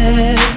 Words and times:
Laying 0.00 0.49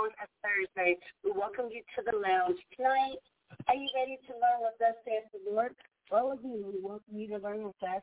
Lounge 0.00 0.16
at 0.16 0.32
Thursday. 0.40 0.96
We 1.20 1.36
welcome 1.36 1.68
you 1.68 1.84
to 1.92 2.00
the 2.00 2.16
lounge 2.16 2.56
tonight. 2.72 3.20
Are 3.68 3.76
you 3.76 3.84
ready 3.92 4.16
to 4.16 4.32
learn 4.32 4.64
what 4.64 4.80
thus 4.80 4.96
says 5.04 5.28
the 5.28 5.44
Lord? 5.44 5.76
Well, 6.08 6.32
again, 6.32 6.64
we 6.64 6.80
welcome 6.80 7.20
you 7.20 7.28
to 7.36 7.38
learn 7.44 7.68
with 7.68 7.76
us. 7.84 8.00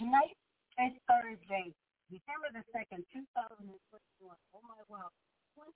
Tonight 0.00 0.32
is 0.80 0.96
Thursday, 1.04 1.68
December 2.08 2.48
the 2.48 2.64
2nd, 2.72 3.04
2021. 3.12 3.76
Oh 4.56 4.64
my 4.64 4.80
wow, 4.88 5.12
29 5.52 5.68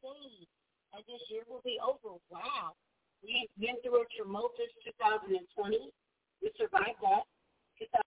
days. 0.00 0.48
And 0.96 1.04
this 1.04 1.20
year 1.28 1.44
will 1.44 1.60
be 1.60 1.76
over. 1.84 2.16
Wow. 2.32 2.72
We've 3.20 3.52
been 3.60 3.76
through 3.84 4.08
a 4.08 4.08
tumultuous 4.16 4.72
2020. 4.96 5.44
We 6.40 6.48
survived 6.56 7.04
that. 7.04 7.28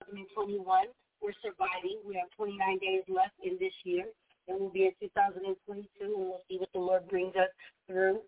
2021. 0.09 0.57
We're 1.21 1.37
surviving. 1.45 2.01
We 2.01 2.17
have 2.17 2.33
29 2.33 2.57
days 2.81 3.05
left 3.05 3.37
in 3.45 3.61
this 3.61 3.77
year. 3.85 4.09
Then 4.47 4.57
we'll 4.59 4.69
be 4.69 4.85
in 4.85 4.91
2022, 5.01 5.87
and 6.01 6.13
we'll 6.13 6.41
see 6.49 6.57
what 6.57 6.69
the 6.73 6.79
Lord 6.79 7.07
brings 7.07 7.35
us 7.35 7.49
through, 7.87 8.21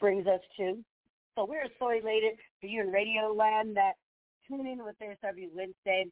brings 0.00 0.26
us 0.26 0.40
to. 0.58 0.78
So 1.36 1.46
we're 1.46 1.70
so 1.78 1.90
elated 1.90 2.36
for 2.60 2.66
you 2.66 2.82
in 2.82 2.88
Radio 2.92 3.32
Land 3.32 3.76
that 3.76 3.94
tune 4.48 4.66
in 4.66 4.84
with 4.84 5.00
us 5.00 5.16
every 5.24 5.48
Wednesday, 5.54 6.06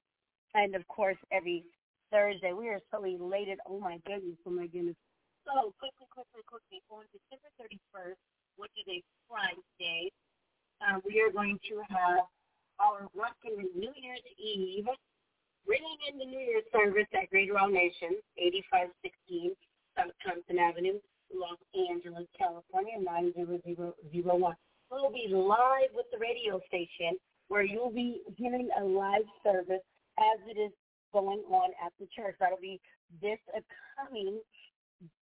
and 0.55 0.75
of 0.75 0.87
course 0.89 1.19
every 1.33 1.65
Thursday. 2.11 2.53
We 2.53 2.69
are 2.69 2.81
so 2.91 3.05
elated. 3.05 3.59
Oh 3.69 3.81
my 3.81 3.99
goodness! 4.07 4.39
Oh 4.47 4.51
my 4.51 4.67
goodness! 4.67 4.97
So 5.45 5.75
quickly, 5.79 6.07
quickly, 6.11 6.43
quickly. 6.47 6.81
On 6.91 7.05
December 7.13 7.51
31st, 7.59 8.21
which 8.57 8.73
is 8.79 8.87
a 8.89 9.03
Friday, 9.29 10.13
uh, 10.81 11.01
we 11.05 11.21
are 11.21 11.33
going 11.33 11.59
to 11.69 11.83
have 11.91 12.25
our 12.79 13.09
rockin' 13.15 13.69
New 13.77 13.93
Year's 13.97 14.25
Eve 14.39 14.87
Bringing 15.67 15.99
in 16.11 16.19
the 16.19 16.25
New 16.25 16.41
Year's 16.41 16.67
service 16.73 17.07
at 17.15 17.31
Greater 17.31 17.59
All 17.59 17.69
Nations, 17.69 18.21
8516 18.39 19.55
South 19.97 20.15
Compton 20.25 20.59
Avenue, 20.59 20.99
Los 21.33 21.59
Angeles, 21.75 22.27
California, 22.37 22.99
90001. 22.99 24.55
We'll 24.91 25.13
be 25.13 25.29
live 25.31 25.95
with 25.95 26.07
the 26.11 26.19
radio 26.19 26.61
station 26.67 27.15
where 27.49 27.63
you'll 27.63 27.91
be 27.93 28.23
hearing 28.37 28.69
a 28.81 28.85
live 28.85 29.27
service 29.43 29.83
as 30.19 30.39
it 30.47 30.59
is 30.59 30.73
going 31.13 31.43
on 31.51 31.71
at 31.85 31.93
the 31.99 32.07
church. 32.15 32.35
That'll 32.41 32.59
be 32.61 32.81
this 33.21 33.39
coming 33.99 34.41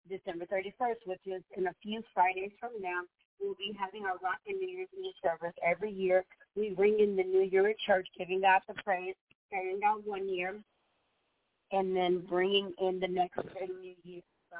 December 0.09 0.45
31st, 0.45 1.05
which 1.05 1.21
is 1.25 1.43
in 1.57 1.67
a 1.67 1.75
few 1.81 2.01
Fridays 2.13 2.51
from 2.59 2.71
now. 2.81 3.01
we'll 3.39 3.55
be 3.55 3.75
having 3.79 4.05
our 4.05 4.19
Rock 4.21 4.39
and 4.47 4.59
New 4.59 4.67
Year's 4.67 4.89
Eve 4.93 5.13
service 5.23 5.55
every 5.65 5.91
year. 5.91 6.23
We 6.55 6.71
bring 6.71 6.99
in 6.99 7.15
the 7.15 7.23
new 7.23 7.43
year 7.43 7.67
at 7.69 7.79
church, 7.79 8.07
giving 8.17 8.41
God 8.41 8.61
the 8.67 8.75
praise, 8.83 9.15
carrying 9.51 9.79
out 9.85 10.05
one 10.05 10.29
year, 10.29 10.55
and 11.71 11.95
then 11.95 12.19
bringing 12.27 12.73
in 12.79 12.99
the 12.99 13.07
next 13.07 13.37
new 13.37 13.93
year. 14.03 14.21
So 14.49 14.57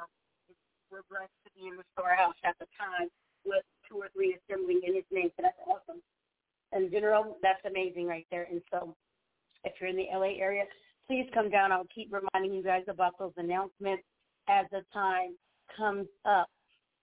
we're 0.90 1.02
blessed 1.10 1.32
to 1.44 1.50
be 1.56 1.68
in 1.68 1.76
the 1.76 1.84
storehouse 1.92 2.36
at 2.44 2.56
the 2.58 2.66
time 2.78 3.08
with 3.44 3.64
two 3.88 3.96
or 3.96 4.08
three 4.14 4.36
assembling 4.36 4.80
in 4.86 4.94
His 4.94 5.04
name. 5.10 5.30
So 5.36 5.42
that's 5.42 5.58
awesome. 5.66 6.02
And 6.72 6.90
general, 6.90 7.36
that's 7.42 7.60
amazing 7.66 8.06
right 8.06 8.26
there. 8.30 8.46
And 8.50 8.62
so 8.70 8.94
if 9.64 9.72
you're 9.80 9.90
in 9.90 9.96
the 9.96 10.06
LA 10.12 10.38
area, 10.38 10.64
please 11.06 11.28
come 11.34 11.50
down. 11.50 11.72
I'll 11.72 11.86
keep 11.94 12.12
reminding 12.12 12.56
you 12.56 12.62
guys 12.62 12.84
about 12.88 13.18
those 13.18 13.32
announcements 13.36 14.04
as 14.48 14.66
the 14.70 14.82
time 14.92 15.36
comes 15.76 16.06
up. 16.24 16.48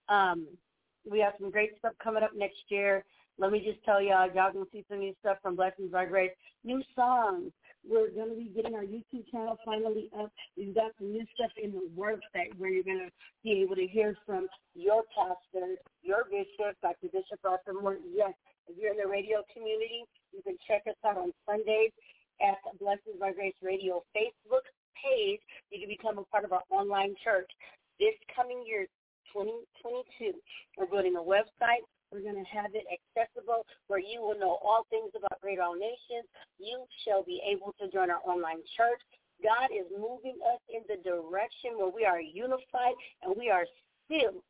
Um, 0.07 0.47
we 1.09 1.19
have 1.19 1.33
some 1.39 1.51
great 1.51 1.77
stuff 1.79 1.93
coming 2.03 2.23
up 2.23 2.31
next 2.35 2.59
year. 2.69 3.03
Let 3.37 3.51
me 3.51 3.61
just 3.61 3.83
tell 3.85 4.01
y'all, 4.01 4.27
y'all 4.33 4.51
gonna 4.51 4.65
see 4.71 4.83
some 4.89 4.99
new 4.99 5.13
stuff 5.21 5.37
from 5.41 5.55
Blessings 5.55 5.91
by 5.91 6.05
Grace. 6.05 6.31
New 6.63 6.81
songs. 6.95 7.51
We're 7.89 8.13
gonna 8.13 8.37
be 8.37 8.53
getting 8.53 8.75
our 8.75 8.85
YouTube 8.85 9.25
channel 9.31 9.57
finally 9.65 10.09
up. 10.13 10.31
We've 10.55 10.75
got 10.75 10.91
some 10.99 11.11
new 11.11 11.25
stuff 11.33 11.49
in 11.57 11.71
the 11.71 11.89
works 11.95 12.25
that 12.35 12.53
where 12.57 12.69
you're 12.69 12.85
gonna 12.85 13.09
be 13.43 13.63
able 13.65 13.75
to 13.75 13.87
hear 13.87 14.15
from 14.27 14.47
your 14.75 15.01
pastor, 15.09 15.73
your 16.03 16.25
bishop, 16.29 16.77
Dr. 16.83 17.09
Bishop 17.09 17.41
Arthur 17.43 17.73
Morton. 17.73 18.13
Yes, 18.13 18.33
if 18.67 18.77
you're 18.77 18.91
in 18.91 19.01
the 19.01 19.09
radio 19.09 19.41
community, 19.51 20.05
you 20.31 20.43
can 20.43 20.55
check 20.69 20.83
us 20.85 21.01
out 21.03 21.17
on 21.17 21.33
Sundays 21.49 21.89
at 22.37 22.61
Blessings 22.77 23.17
by 23.19 23.33
Grace 23.33 23.57
Radio 23.63 24.03
Facebook 24.13 24.69
page. 24.93 25.41
You 25.71 25.79
can 25.81 25.89
become 25.89 26.19
a 26.19 26.23
part 26.29 26.45
of 26.45 26.53
our 26.53 26.61
online 26.69 27.15
church. 27.23 27.49
This 27.99 28.13
coming 28.35 28.63
year, 28.69 28.85
2022. 29.33 30.37
We're 30.77 30.85
building 30.85 31.17
a 31.17 31.25
website. 31.25 31.81
We're 32.11 32.21
going 32.21 32.43
to 32.43 32.49
have 32.49 32.73
it 32.73 32.85
accessible 32.89 33.65
where 33.87 33.99
you 33.99 34.21
will 34.21 34.37
know 34.37 34.57
all 34.63 34.85
things 34.89 35.11
about 35.15 35.41
Great 35.41 35.59
All 35.59 35.75
Nations. 35.75 36.25
You 36.57 36.85
shall 37.05 37.23
be 37.23 37.41
able 37.45 37.75
to 37.79 37.87
join 37.89 38.09
our 38.09 38.21
online 38.25 38.65
church. 38.75 39.01
God 39.43 39.69
is 39.71 39.85
moving 39.93 40.37
us 40.51 40.59
in 40.67 40.81
the 40.89 41.01
direction 41.03 41.77
where 41.77 41.93
we 41.93 42.05
are 42.05 42.19
unified 42.19 42.97
and 43.23 43.35
we 43.37 43.49
are 43.49 43.65
still 44.05 44.43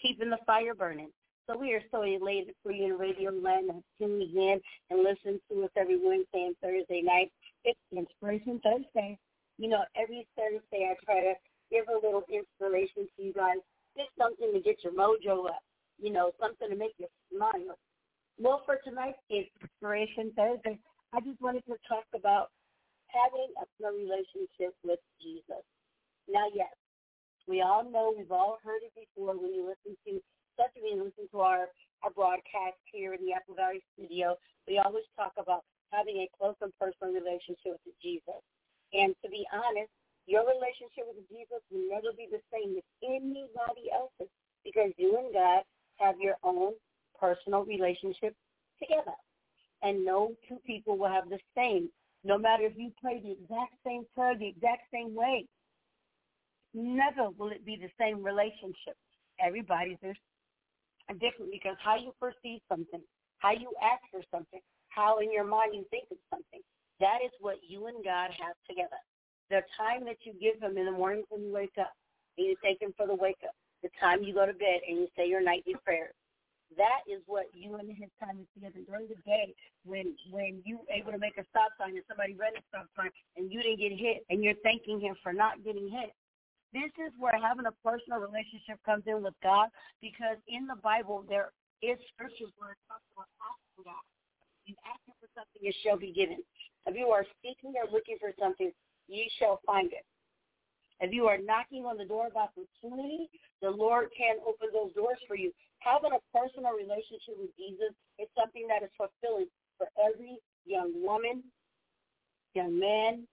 keeping 0.00 0.30
the 0.30 0.38
fire 0.46 0.74
burning. 0.74 1.10
So 1.46 1.56
we 1.56 1.74
are 1.74 1.82
so 1.90 2.02
elated 2.02 2.54
for 2.62 2.72
you 2.72 2.86
in 2.86 2.98
Radio 2.98 3.30
Land 3.30 3.70
that 3.70 3.82
tunes 3.98 4.34
in 4.34 4.60
and 4.90 5.02
listen 5.02 5.40
to 5.50 5.64
us 5.64 5.70
every 5.76 5.96
Wednesday 5.96 6.50
and 6.50 6.56
Thursday 6.62 7.02
night. 7.02 7.30
It's 7.64 7.78
Inspiration 7.94 8.60
Thursday. 8.62 9.18
You 9.56 9.68
know, 9.68 9.84
every 9.96 10.26
Thursday 10.36 10.90
I 10.90 10.94
try 11.04 11.20
to 11.20 11.34
give 11.70 11.86
a 11.88 11.94
little 11.94 12.24
inspiration 12.28 13.08
to 13.16 13.22
you 13.22 13.32
guys 13.32 13.58
just 13.96 14.10
something 14.18 14.52
to 14.52 14.60
get 14.60 14.82
your 14.84 14.92
mojo 14.92 15.48
up, 15.48 15.62
you 15.98 16.12
know, 16.12 16.32
something 16.40 16.68
to 16.68 16.76
make 16.76 16.94
you 16.98 17.06
smile. 17.32 17.78
Well, 18.38 18.62
for 18.66 18.78
tonight's 18.84 19.18
Inspiration 19.30 20.32
Thursday, 20.36 20.78
I 21.12 21.20
just 21.20 21.40
wanted 21.40 21.64
to 21.66 21.76
talk 21.88 22.04
about 22.14 22.52
having 23.08 23.48
a 23.56 23.64
relationship 23.88 24.76
with 24.84 25.00
Jesus. 25.22 25.64
Now, 26.28 26.44
yes, 26.52 26.72
we 27.48 27.62
all 27.62 27.86
know, 27.86 28.12
we've 28.12 28.32
all 28.32 28.58
heard 28.60 28.82
it 28.82 28.92
before 28.92 29.38
when 29.38 29.54
you 29.54 29.64
listen 29.64 29.96
to, 30.04 30.20
especially 30.52 30.82
when 30.82 30.98
you 30.98 31.04
listen 31.08 31.30
to 31.30 31.40
our, 31.40 31.70
our 32.02 32.12
broadcast 32.12 32.76
here 32.92 33.14
in 33.14 33.24
the 33.24 33.32
Apple 33.32 33.54
Valley 33.54 33.80
studio, 33.94 34.36
we 34.66 34.82
always 34.82 35.06
talk 35.14 35.32
about 35.38 35.62
having 35.94 36.26
a 36.26 36.28
close 36.34 36.58
and 36.60 36.74
personal 36.76 37.14
relationship 37.14 37.78
with 37.86 37.96
Jesus. 38.02 38.42
And 38.92 39.14
to 39.22 39.30
be 39.30 39.46
honest, 39.54 39.88
your 40.26 40.42
relationship 40.42 41.06
with 41.06 41.22
Jesus 41.30 41.62
will 41.70 41.86
never 41.86 42.10
be 42.18 42.26
the 42.26 42.42
same 42.50 42.74
as 42.74 42.86
anybody 43.00 43.86
else's 43.94 44.30
because 44.66 44.90
you 44.98 45.14
and 45.14 45.30
God 45.30 45.62
have 45.98 46.16
your 46.20 46.36
own 46.42 46.72
personal 47.18 47.64
relationship 47.64 48.34
together. 48.80 49.16
And 49.82 50.04
no 50.04 50.32
two 50.48 50.58
people 50.66 50.96
will 50.96 51.08
have 51.08 51.28
the 51.28 51.38
same, 51.56 51.88
no 52.24 52.38
matter 52.38 52.64
if 52.64 52.72
you 52.76 52.92
pray 53.00 53.20
the 53.20 53.32
exact 53.32 53.74
same 53.84 54.04
prayer 54.14 54.36
the 54.38 54.48
exact 54.48 54.82
same 54.92 55.14
way. 55.14 55.46
Never 56.74 57.30
will 57.38 57.50
it 57.50 57.64
be 57.64 57.76
the 57.76 57.90
same 57.98 58.22
relationship. 58.22 58.96
Everybody's 59.40 59.98
is 60.02 60.16
different 61.20 61.52
because 61.52 61.76
how 61.82 61.96
you 61.96 62.12
perceive 62.20 62.60
something, 62.68 63.00
how 63.38 63.52
you 63.52 63.70
act 63.82 64.04
for 64.10 64.20
something, 64.30 64.60
how 64.88 65.18
in 65.18 65.32
your 65.32 65.44
mind 65.44 65.74
you 65.74 65.84
think 65.90 66.04
of 66.10 66.16
something, 66.30 66.60
that 67.00 67.18
is 67.24 67.30
what 67.40 67.56
you 67.66 67.86
and 67.86 68.02
God 68.02 68.30
have 68.40 68.56
together 68.68 68.96
the 69.50 69.62
time 69.76 70.04
that 70.04 70.18
you 70.24 70.32
give 70.40 70.60
him 70.60 70.76
in 70.76 70.86
the 70.86 70.92
morning 70.92 71.24
when 71.28 71.42
you 71.42 71.52
wake 71.52 71.74
up, 71.78 71.92
and 72.36 72.46
you 72.46 72.56
take 72.62 72.80
him 72.82 72.92
for 72.96 73.06
the 73.06 73.14
wake 73.14 73.38
up, 73.44 73.54
the 73.86 73.94
time 74.02 74.26
you 74.26 74.34
go 74.34 74.42
to 74.42 74.56
bed 74.58 74.82
and 74.82 74.98
you 74.98 75.06
say 75.14 75.30
your 75.30 75.38
nightly 75.42 75.78
prayers. 75.86 76.14
That 76.74 77.06
is 77.06 77.22
what 77.30 77.46
you 77.54 77.78
and 77.78 77.86
his 77.86 78.10
time 78.18 78.42
is 78.42 78.50
together 78.50 78.82
during 78.82 79.06
the 79.06 79.22
day 79.22 79.54
when 79.86 80.18
when 80.34 80.58
you 80.66 80.82
able 80.90 81.14
to 81.14 81.22
make 81.22 81.38
a 81.38 81.46
stop 81.54 81.70
sign 81.78 81.94
and 81.94 82.02
somebody 82.10 82.34
ran 82.34 82.58
a 82.58 82.62
stop 82.66 82.90
sign 82.98 83.14
and 83.38 83.46
you 83.54 83.62
didn't 83.62 83.78
get 83.78 83.94
hit 83.94 84.26
and 84.34 84.42
you're 84.42 84.58
thanking 84.66 84.98
him 84.98 85.14
for 85.22 85.30
not 85.30 85.62
getting 85.62 85.86
hit. 85.86 86.10
This 86.74 86.90
is 86.98 87.14
where 87.22 87.38
having 87.38 87.70
a 87.70 87.74
personal 87.86 88.18
relationship 88.18 88.82
comes 88.82 89.06
in 89.06 89.22
with 89.22 89.38
God 89.46 89.70
because 90.02 90.42
in 90.50 90.66
the 90.66 90.74
Bible 90.82 91.22
there 91.30 91.54
is 91.86 92.02
scriptures 92.10 92.50
where 92.58 92.74
it 92.74 92.82
talks 92.90 93.06
about 93.14 93.30
asking 93.38 93.86
God. 93.86 94.04
You 94.66 94.74
ask 94.82 94.98
him 95.06 95.14
for 95.22 95.30
something, 95.38 95.62
it 95.62 95.76
shall 95.86 95.96
be 95.96 96.10
given. 96.10 96.42
If 96.90 96.98
you 96.98 97.14
are 97.14 97.22
seeking 97.46 97.78
or 97.78 97.86
looking 97.94 98.18
for 98.18 98.34
something, 98.34 98.74
ye 99.06 99.30
shall 99.38 99.62
find 99.62 99.94
it. 99.94 100.02
If 101.00 101.12
you 101.12 101.26
are 101.26 101.38
knocking 101.38 101.84
on 101.84 101.98
the 101.98 102.04
door 102.04 102.26
of 102.26 102.36
opportunity, 102.36 103.28
the 103.60 103.70
Lord 103.70 104.08
can 104.16 104.36
open 104.46 104.68
those 104.72 104.92
doors 104.94 105.18
for 105.28 105.36
you. 105.36 105.52
Having 105.80 106.16
a 106.16 106.22
personal 106.32 106.72
relationship 106.72 107.36
with 107.36 107.52
Jesus 107.56 107.92
is 108.18 108.28
something 108.36 108.66
that 108.68 108.82
is 108.82 108.90
fulfilling 108.96 109.46
for 109.76 109.88
every 110.00 110.38
young 110.64 110.92
woman, 110.96 111.44
young 112.54 112.78
man, 112.78 113.28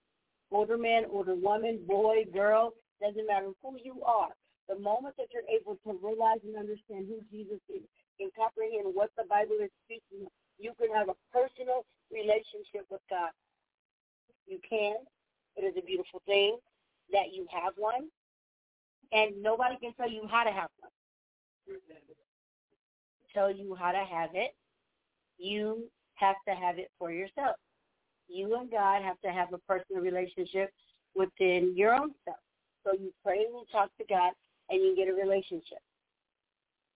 older 0.51 0.77
man, 0.77 1.05
older 1.09 1.35
woman, 1.35 1.79
boy, 1.87 2.25
girl, 2.33 2.73
doesn't 3.01 3.27
matter 3.27 3.51
who 3.63 3.77
you 3.81 4.03
are. 4.03 4.35
The 4.67 4.79
moment 4.79 5.15
that 5.17 5.27
you're 5.31 5.47
able 5.47 5.79
to 5.83 5.99
realize 6.03 6.39
and 6.43 6.55
understand 6.55 7.07
who 7.07 7.19
Jesus 7.31 7.59
is 7.71 7.83
and 8.19 8.31
comprehend 8.35 8.91
what 8.93 9.11
the 9.17 9.23
Bible 9.27 9.59
is 9.63 9.71
speaking, 9.87 10.27
you 10.59 10.71
can 10.79 10.91
have 10.93 11.09
a 11.09 11.17
personal 11.31 11.87
relationship 12.11 12.87
with 12.91 13.01
God. 13.09 13.31
You 14.47 14.59
can 14.67 14.95
it 15.55 15.61
is 15.61 15.73
a 15.77 15.85
beautiful 15.85 16.21
thing 16.25 16.57
that 17.11 17.33
you 17.33 17.45
have 17.51 17.73
one, 17.77 18.09
and 19.11 19.41
nobody 19.41 19.75
can 19.79 19.93
tell 19.93 20.09
you 20.09 20.27
how 20.29 20.43
to 20.43 20.51
have 20.51 20.69
one. 20.79 20.91
Tell 23.33 23.51
you 23.51 23.75
how 23.75 23.91
to 23.91 24.03
have 24.03 24.31
it. 24.33 24.55
You 25.37 25.89
have 26.15 26.35
to 26.47 26.53
have 26.53 26.77
it 26.77 26.89
for 26.99 27.11
yourself. 27.11 27.55
You 28.27 28.55
and 28.55 28.71
God 28.71 29.01
have 29.03 29.19
to 29.21 29.31
have 29.31 29.53
a 29.53 29.57
personal 29.59 30.01
relationship 30.01 30.71
within 31.15 31.73
your 31.75 31.93
own 31.93 32.11
self. 32.25 32.37
So 32.83 32.93
you 32.93 33.11
pray 33.23 33.39
and 33.39 33.53
you 33.53 33.65
talk 33.71 33.89
to 33.97 34.05
God, 34.07 34.33
and 34.69 34.81
you 34.81 34.95
get 34.95 35.07
a 35.07 35.13
relationship. 35.13 35.79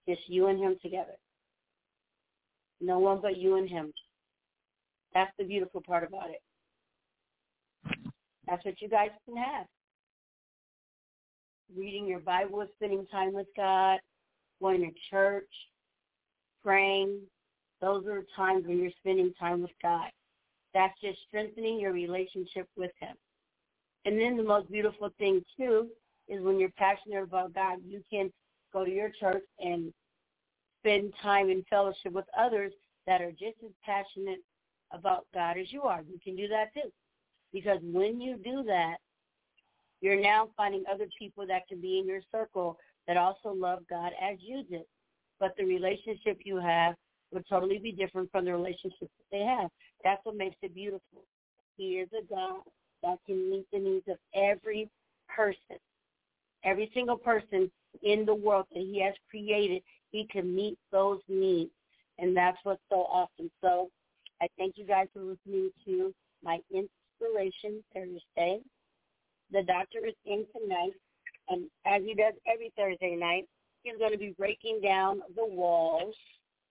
Just 0.07 0.21
you 0.27 0.47
and 0.47 0.59
Him 0.59 0.77
together. 0.81 1.17
No 2.79 2.99
one 2.99 3.19
but 3.21 3.37
you 3.37 3.55
and 3.55 3.69
Him. 3.69 3.93
That's 5.13 5.31
the 5.37 5.45
beautiful 5.45 5.81
part 5.81 6.07
about 6.07 6.29
it. 6.29 6.41
That's 8.47 8.63
what 8.63 8.81
you 8.81 8.87
guys 8.87 9.09
can 9.25 9.35
have. 9.37 9.65
Reading 11.75 12.07
your 12.07 12.19
Bible, 12.19 12.65
spending 12.75 13.05
time 13.07 13.33
with 13.33 13.47
God, 13.55 13.99
going 14.61 14.81
to 14.81 14.91
church, 15.09 15.49
praying. 16.63 17.19
Those 17.81 18.05
are 18.07 18.23
times 18.35 18.65
when 18.65 18.79
you're 18.79 18.91
spending 18.99 19.33
time 19.39 19.61
with 19.61 19.71
God. 19.81 20.09
That's 20.73 20.99
just 21.01 21.19
strengthening 21.27 21.79
your 21.79 21.91
relationship 21.91 22.67
with 22.75 22.91
him. 22.99 23.15
And 24.05 24.19
then 24.19 24.37
the 24.37 24.43
most 24.43 24.71
beautiful 24.71 25.09
thing 25.19 25.43
too 25.57 25.87
is 26.27 26.41
when 26.41 26.59
you're 26.59 26.69
passionate 26.77 27.23
about 27.23 27.53
God, 27.53 27.79
you 27.85 28.01
can 28.09 28.31
go 28.73 28.85
to 28.85 28.91
your 28.91 29.11
church 29.19 29.43
and 29.59 29.93
spend 30.79 31.13
time 31.21 31.49
in 31.49 31.63
fellowship 31.69 32.13
with 32.13 32.25
others 32.37 32.71
that 33.05 33.21
are 33.21 33.31
just 33.31 33.57
as 33.65 33.71
passionate 33.83 34.39
about 34.91 35.25
God 35.33 35.57
as 35.57 35.71
you 35.71 35.83
are. 35.83 36.01
You 36.09 36.19
can 36.23 36.35
do 36.35 36.47
that 36.47 36.73
too. 36.73 36.91
Because 37.53 37.79
when 37.81 38.21
you 38.21 38.37
do 38.37 38.63
that, 38.63 38.97
you're 40.01 40.19
now 40.19 40.49
finding 40.55 40.83
other 40.91 41.07
people 41.17 41.45
that 41.47 41.67
can 41.67 41.81
be 41.81 41.99
in 41.99 42.07
your 42.07 42.21
circle 42.31 42.77
that 43.07 43.17
also 43.17 43.53
love 43.53 43.79
God 43.89 44.11
as 44.21 44.37
you 44.39 44.63
do. 44.69 44.81
But 45.39 45.55
the 45.57 45.65
relationship 45.65 46.39
you 46.43 46.57
have 46.57 46.95
would 47.31 47.45
totally 47.49 47.77
be 47.77 47.91
different 47.91 48.31
from 48.31 48.45
the 48.45 48.53
relationship 48.53 48.99
that 49.01 49.31
they 49.31 49.43
have. 49.43 49.69
That's 50.03 50.23
what 50.23 50.35
makes 50.35 50.55
it 50.61 50.73
beautiful. 50.73 51.23
He 51.77 51.97
is 51.97 52.09
a 52.13 52.25
God 52.33 52.61
that 53.03 53.19
can 53.25 53.49
meet 53.49 53.65
the 53.71 53.79
needs 53.79 54.07
of 54.07 54.17
every 54.33 54.89
person. 55.27 55.77
Every 56.63 56.89
single 56.93 57.17
person 57.17 57.71
in 58.03 58.25
the 58.25 58.33
world 58.33 58.65
that 58.73 58.79
he 58.79 59.01
has 59.03 59.13
created, 59.29 59.83
he 60.11 60.27
can 60.31 60.55
meet 60.55 60.77
those 60.91 61.19
needs. 61.27 61.71
And 62.19 62.35
that's 62.35 62.57
what's 62.63 62.81
so 62.89 63.01
awesome. 63.01 63.51
So 63.61 63.89
I 64.41 64.47
thank 64.57 64.77
you 64.77 64.85
guys 64.85 65.07
for 65.13 65.21
listening 65.21 65.69
to 65.85 66.13
my 66.43 66.59
Inspiration 66.71 67.83
Thursday. 67.93 68.59
The 69.51 69.63
doctor 69.63 69.99
is 70.05 70.15
in 70.25 70.45
tonight, 70.53 70.93
and 71.49 71.65
as 71.85 72.01
he 72.03 72.13
does 72.13 72.33
every 72.51 72.71
Thursday 72.75 73.15
night, 73.15 73.45
is 73.85 73.97
going 73.99 74.11
to 74.11 74.17
be 74.17 74.35
breaking 74.37 74.81
down 74.83 75.21
the 75.35 75.45
walls. 75.45 76.15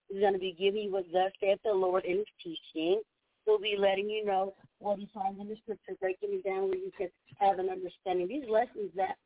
He's 0.08 0.20
going 0.20 0.34
to 0.34 0.38
be 0.38 0.54
giving 0.58 0.82
you 0.82 0.92
what 0.92 1.06
thus 1.12 1.32
saith 1.40 1.58
the 1.64 1.72
Lord 1.72 2.04
in 2.04 2.18
his 2.18 2.26
teaching. 2.42 3.00
He'll 3.44 3.58
be 3.58 3.76
letting 3.78 4.10
you 4.10 4.24
know 4.24 4.54
what 4.78 4.98
he 4.98 5.08
finds 5.14 5.40
in 5.40 5.48
the 5.48 5.56
scripture, 5.62 5.94
breaking 6.00 6.30
it 6.32 6.44
down 6.44 6.68
where 6.68 6.76
you 6.76 6.92
can 6.96 7.08
have 7.38 7.58
an 7.58 7.70
understanding. 7.70 8.28
These 8.28 8.48
lessons 8.48 8.90
that 8.96 9.16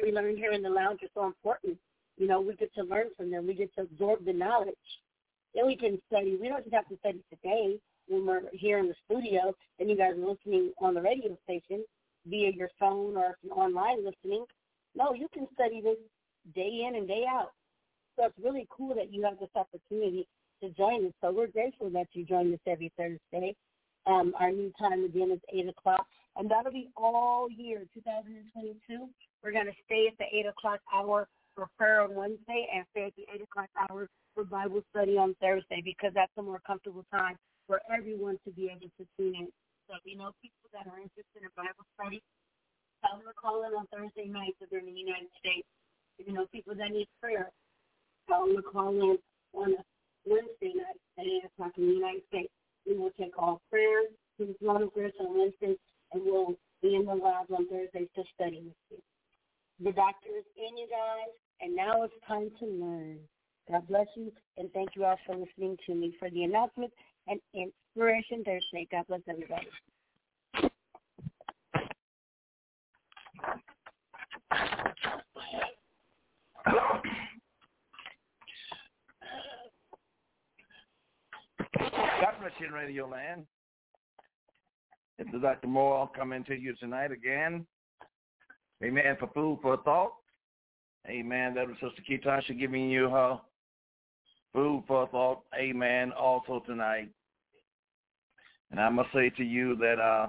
we 0.00 0.12
learn 0.12 0.36
here 0.36 0.52
in 0.52 0.62
the 0.62 0.70
lounge 0.70 1.00
are 1.02 1.08
so 1.14 1.26
important. 1.26 1.78
You 2.16 2.28
know, 2.28 2.40
we 2.40 2.54
get 2.54 2.72
to 2.74 2.84
learn 2.84 3.06
from 3.16 3.30
them. 3.30 3.46
We 3.46 3.54
get 3.54 3.74
to 3.74 3.82
absorb 3.82 4.24
the 4.24 4.32
knowledge. 4.32 4.74
Then 5.54 5.66
we 5.66 5.76
can 5.76 6.00
study. 6.06 6.36
We 6.40 6.48
don't 6.48 6.62
just 6.62 6.74
have 6.74 6.88
to 6.88 6.98
study 6.98 7.22
today 7.30 7.78
when 8.08 8.26
we're 8.26 8.42
here 8.52 8.78
in 8.78 8.88
the 8.88 8.94
studio 9.04 9.54
and 9.78 9.88
you 9.88 9.96
guys 9.96 10.12
are 10.12 10.28
listening 10.28 10.72
on 10.80 10.94
the 10.94 11.02
radio 11.02 11.36
station 11.44 11.84
via 12.26 12.50
your 12.50 12.70
phone 12.78 13.16
or 13.16 13.30
if 13.30 13.36
you're 13.42 13.58
online 13.58 14.04
listening. 14.04 14.44
No, 14.94 15.14
you 15.14 15.28
can 15.32 15.46
study 15.54 15.80
this 15.80 15.96
day 16.54 16.86
in 16.88 16.96
and 16.96 17.08
day 17.08 17.24
out. 17.28 17.52
So 18.16 18.26
it's 18.26 18.38
really 18.42 18.66
cool 18.70 18.94
that 18.94 19.12
you 19.12 19.22
have 19.24 19.38
this 19.38 19.48
opportunity 19.54 20.26
to 20.62 20.70
join 20.70 21.06
us. 21.06 21.12
So 21.20 21.32
we're 21.32 21.46
grateful 21.48 21.90
that 21.90 22.08
you 22.12 22.24
join 22.24 22.52
us 22.52 22.60
every 22.66 22.92
Thursday. 22.96 23.56
Um, 24.06 24.34
our 24.38 24.50
new 24.50 24.72
time 24.78 25.04
again 25.04 25.30
is 25.30 25.40
8 25.52 25.68
o'clock, 25.68 26.06
and 26.36 26.50
that'll 26.50 26.72
be 26.72 26.90
all 26.96 27.48
year 27.48 27.84
2022. 27.94 29.08
We're 29.42 29.52
going 29.52 29.66
to 29.66 29.72
stay 29.86 30.08
at 30.10 30.18
the 30.18 30.24
8 30.38 30.46
o'clock 30.46 30.80
hour 30.92 31.28
for 31.54 31.68
prayer 31.78 32.02
on 32.02 32.14
Wednesday 32.14 32.66
and 32.74 32.84
stay 32.90 33.06
at 33.06 33.12
the 33.16 33.26
8 33.32 33.42
o'clock 33.42 33.68
hour 33.78 34.08
for 34.34 34.44
Bible 34.44 34.82
study 34.90 35.16
on 35.16 35.36
Thursday 35.40 35.82
because 35.84 36.12
that's 36.14 36.32
a 36.36 36.42
more 36.42 36.60
comfortable 36.66 37.04
time 37.12 37.36
for 37.66 37.80
everyone 37.92 38.38
to 38.44 38.50
be 38.52 38.64
able 38.66 38.90
to 38.98 39.06
tune 39.16 39.34
in. 39.34 39.48
So, 39.88 39.98
if 39.98 40.04
you 40.04 40.16
know, 40.16 40.30
people 40.42 40.70
that 40.72 40.86
are 40.86 40.98
interested 40.98 41.42
in 41.42 41.50
Bible 41.56 41.86
study, 41.98 42.22
tell 43.02 43.18
them 43.18 43.26
to 43.26 43.34
call 43.34 43.66
in 43.66 43.74
on 43.74 43.86
Thursday 43.90 44.30
nights 44.30 44.58
if 44.62 44.70
they're 44.70 44.80
in 44.80 44.86
the 44.86 44.94
United 44.94 45.30
States. 45.38 45.66
If 46.18 46.28
you 46.28 46.34
know, 46.34 46.46
people 46.52 46.74
that 46.76 46.90
need 46.92 47.08
prayer, 47.20 47.50
tell 48.28 48.46
them 48.46 48.56
to 48.56 48.62
call 48.62 48.94
in 48.94 49.18
on 49.54 49.74
a 49.74 49.82
Wednesday 50.24 50.72
night 50.78 50.98
at 51.18 51.26
8 51.26 51.50
o'clock 51.50 51.72
in 51.76 51.88
the 51.88 51.98
United 51.98 52.22
States. 52.28 52.52
We 52.86 52.96
will 52.96 53.12
take 53.18 53.34
all 53.38 53.60
prayers, 53.70 54.10
please 54.36 54.54
long 54.60 54.90
prayers 54.90 55.14
on 55.20 55.36
Wednesday, 55.38 55.74
and 56.12 56.22
we'll 56.24 56.54
be 56.80 56.94
in 56.94 57.06
the 57.06 57.14
labs 57.14 57.50
on 57.50 57.66
Thursdays 57.68 58.08
to 58.14 58.22
study 58.34 58.62
with 58.62 58.78
you. 58.90 58.98
The 59.82 59.92
doctor 59.92 60.30
is 60.30 60.46
in, 60.56 60.78
you 60.78 60.86
guys, 60.86 61.34
and 61.60 61.74
now 61.74 62.02
it's 62.02 62.14
time 62.26 62.50
to 62.60 62.66
learn. 62.66 63.18
God 63.70 63.86
bless 63.88 64.06
you, 64.16 64.32
and 64.58 64.70
thank 64.72 64.90
you 64.94 65.04
all 65.04 65.18
for 65.26 65.36
listening 65.36 65.76
to 65.86 65.94
me 65.94 66.14
for 66.18 66.30
the 66.30 66.44
announcement 66.44 66.92
and 67.28 67.40
Inspiration 67.54 68.44
Thursday. 68.44 68.88
God 68.90 69.04
bless 69.08 69.20
everybody. 69.28 69.66
God 82.20 82.34
bless 82.40 82.52
you, 82.60 82.72
Radio 82.72 83.08
Land. 83.08 83.46
This 85.18 85.26
is 85.34 85.42
Dr. 85.42 85.68
Moore 85.68 86.10
coming 86.16 86.44
to 86.44 86.54
you 86.54 86.74
tonight 86.76 87.12
again. 87.12 87.66
Amen. 88.82 89.16
For 89.18 89.28
food 89.28 89.58
for 89.62 89.76
thought. 89.78 90.12
Amen. 91.08 91.54
That 91.54 91.66
was 91.66 91.76
Sister 91.80 92.02
Ketasha 92.08 92.58
giving 92.58 92.88
you 92.90 93.08
her 93.08 93.40
food 94.52 94.84
for 94.86 95.08
thought. 95.08 95.42
Amen. 95.58 96.12
Also 96.12 96.62
tonight. 96.66 97.08
And 98.70 98.80
I 98.80 98.88
must 98.88 99.10
say 99.14 99.30
to 99.30 99.44
you 99.44 99.76
that 99.76 99.98
uh, 99.98 100.28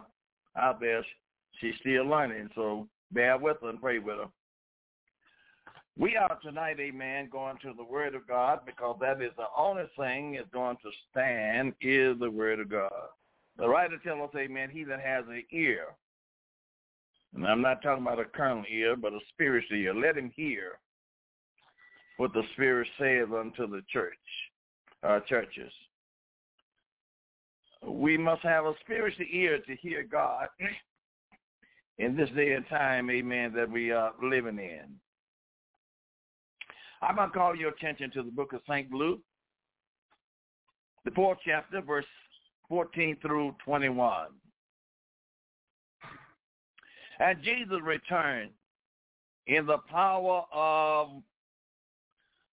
out 0.58 0.80
there, 0.80 1.06
she's 1.60 1.76
still 1.80 2.06
learning. 2.06 2.50
So 2.56 2.88
bear 3.12 3.38
with 3.38 3.58
her 3.62 3.70
and 3.70 3.82
pray 3.82 4.00
with 4.00 4.18
her. 4.18 4.28
We 5.98 6.16
are 6.18 6.40
tonight, 6.42 6.80
amen, 6.80 7.30
going 7.32 7.58
to 7.62 7.72
the 7.78 7.84
Word 7.84 8.16
of 8.16 8.28
God 8.28 8.62
because 8.66 8.98
that 9.00 9.22
is 9.22 9.32
the 9.38 9.46
only 9.56 9.84
thing 9.96 10.36
is 10.36 10.46
going 10.52 10.78
to 10.78 10.90
stand 11.12 11.74
is 11.82 12.18
the 12.20 12.32
Word 12.32 12.60
of 12.60 12.70
God. 12.70 12.92
The 13.58 13.70
writer 13.70 13.98
tells 14.04 14.30
us, 14.30 14.36
amen, 14.36 14.72
he 14.72 14.84
that 14.86 15.02
has 15.02 15.24
an 15.28 15.44
ear, 15.52 15.90
and 17.36 17.46
I'm 17.46 17.62
not 17.62 17.84
talking 17.84 18.04
about 18.04 18.20
a 18.20 18.26
carnal 18.26 18.64
ear, 18.68 18.96
but 18.96 19.14
a 19.14 19.20
spiritual 19.30 19.78
ear, 19.78 19.94
let 19.94 20.18
him 20.18 20.32
hear 20.36 20.80
what 22.18 22.34
the 22.34 22.44
Spirit 22.54 22.88
says 23.00 23.28
unto 23.36 23.68
the 23.68 23.82
church, 23.92 24.14
uh, 25.04 25.20
churches. 25.28 25.72
We 27.86 28.18
must 28.18 28.42
have 28.44 28.66
a 28.66 28.74
spiritual 28.82 29.26
ear 29.32 29.60
to 29.60 29.76
hear 29.76 30.04
God 30.04 30.48
in 31.98 32.16
this 32.16 32.30
day 32.36 32.54
and 32.54 32.68
time, 32.70 33.10
amen, 33.10 33.54
that 33.56 33.70
we 33.70 33.92
are 33.92 34.14
living 34.22 34.58
in. 34.58 34.86
I'm 37.02 37.18
going 37.18 37.30
to 37.30 37.38
call 37.38 37.56
your 37.56 37.72
attention 37.72 38.12
to 38.12 38.24
the 38.24 38.32
book 38.32 38.54
of 38.54 38.62
St. 38.70 38.90
Luke, 38.92 39.20
the 41.04 41.12
fourth 41.12 41.40
chapter, 41.46 41.82
verse 41.82 42.06
14 42.70 43.18
through 43.22 43.54
21. 43.66 44.28
And 47.20 47.44
Jesus 47.44 47.78
returned 47.84 48.52
in 49.48 49.66
the 49.66 49.80
power 49.90 50.44
of 50.54 51.22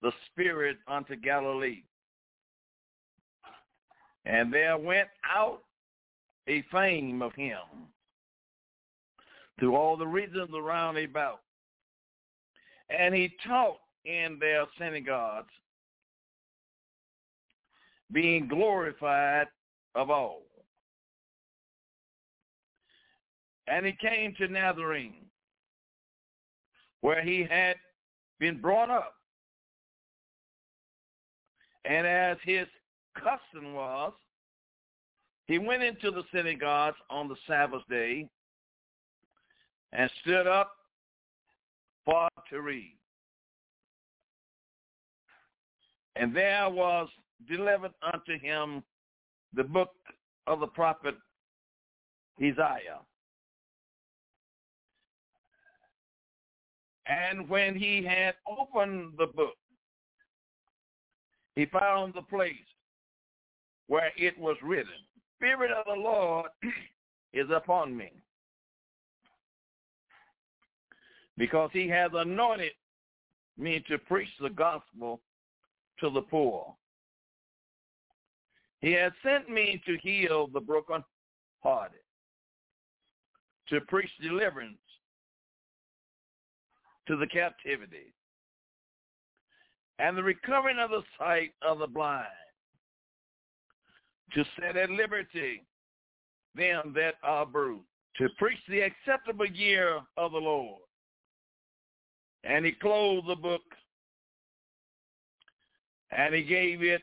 the 0.02 0.12
Spirit 0.32 0.78
unto 0.88 1.16
Galilee. 1.16 1.84
And 4.26 4.54
there 4.54 4.78
went 4.78 5.08
out 5.24 5.62
a 6.48 6.64
fame 6.72 7.22
of 7.22 7.34
him 7.34 7.58
through 9.60 9.76
all 9.76 9.98
the 9.98 10.08
regions 10.08 10.50
around 10.56 10.98
about. 10.98 11.42
And 12.90 13.14
he 13.14 13.34
taught 13.46 13.80
in 14.06 14.38
their 14.40 14.66
synagogues, 14.78 15.52
being 18.12 18.48
glorified 18.48 19.48
of 19.96 20.10
all. 20.10 20.44
And 23.68 23.86
he 23.86 23.92
came 23.92 24.34
to 24.36 24.48
Nazarene, 24.48 25.26
where 27.02 27.22
he 27.22 27.46
had 27.50 27.76
been 28.40 28.62
brought 28.62 28.90
up. 28.90 29.17
And 31.86 32.06
as 32.06 32.38
his 32.44 32.68
custom 33.16 33.74
was, 33.74 34.14
he 35.46 35.58
went 35.58 35.84
into 35.84 36.12
the 36.12 36.24
synagogues 36.34 36.98
on 37.10 37.28
the 37.28 37.36
Sabbath 37.48 37.84
day 37.90 38.28
and 39.94 40.12
stood 40.22 40.48
up 40.48 40.74
for 42.04 42.28
to 42.50 42.62
read. 42.62 42.96
And 46.16 46.36
there 46.36 46.70
was 46.70 47.08
delivered 47.48 47.94
unto 48.14 48.40
him 48.40 48.84
the 49.54 49.64
book 49.64 49.92
of 50.48 50.60
the 50.60 50.68
prophet 50.68 51.16
Isaiah. 52.42 53.00
And 57.06 57.48
when 57.48 57.76
he 57.76 58.04
had 58.04 58.36
opened 58.48 59.14
the 59.18 59.28
book, 59.28 59.56
he 61.58 61.66
found 61.66 62.14
the 62.14 62.22
place 62.22 62.54
where 63.88 64.12
it 64.16 64.38
was 64.38 64.58
written, 64.62 64.94
Spirit 65.38 65.72
of 65.72 65.86
the 65.88 66.00
Lord 66.00 66.52
is 67.34 67.48
upon 67.50 67.98
me, 67.98 68.12
because 71.36 71.72
he 71.74 71.88
has 71.88 72.12
anointed 72.14 72.74
me 73.58 73.84
to 73.90 73.98
preach 73.98 74.30
the 74.40 74.52
gospel 74.52 75.20
to 76.00 76.12
the 76.12 76.22
poor. 76.22 76.76
He 78.82 78.92
has 78.92 79.12
sent 79.24 79.50
me 79.50 79.82
to 79.88 79.98
heal 79.98 80.50
the 80.54 80.60
broken-hearted, 80.60 82.00
to 83.70 83.82
preach 83.82 84.12
deliverance 84.22 84.78
to 87.08 87.16
the 87.18 87.26
captivity, 87.26 88.14
and 90.00 90.18
the 90.18 90.24
recovering 90.24 90.80
of 90.80 90.90
the 90.90 91.04
sight 91.18 91.54
of 91.62 91.80
the 91.80 91.88
blind, 91.88 92.26
to 94.34 94.44
set 94.60 94.76
at 94.76 94.90
liberty 94.90 95.64
them 96.56 96.94
that 96.96 97.16
are 97.24 97.46
bruised, 97.46 97.86
to 98.18 98.28
preach 98.38 98.60
the 98.68 98.82
acceptable 98.82 99.46
year 99.46 100.00
of 100.18 100.32
the 100.32 100.38
Lord. 100.38 100.82
And 102.44 102.66
he 102.66 102.72
closed 102.72 103.28
the 103.28 103.36
book 103.36 103.62
and 106.12 106.34
he 106.34 106.44
gave 106.44 106.82
it 106.84 107.02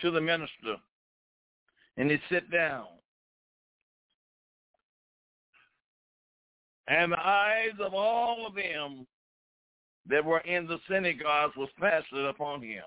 to 0.00 0.10
the 0.10 0.20
minister. 0.20 0.76
And 1.96 2.10
he 2.10 2.18
sat 2.30 2.50
down. 2.50 2.86
And 6.88 7.12
the 7.12 7.20
eyes 7.20 7.72
of 7.80 7.94
all 7.94 8.46
of 8.46 8.54
them 8.54 9.06
that 10.08 10.24
were 10.24 10.40
in 10.40 10.66
the 10.66 10.78
synagogues 10.88 11.56
was 11.56 11.68
fastened 11.80 12.26
upon 12.26 12.62
him. 12.62 12.82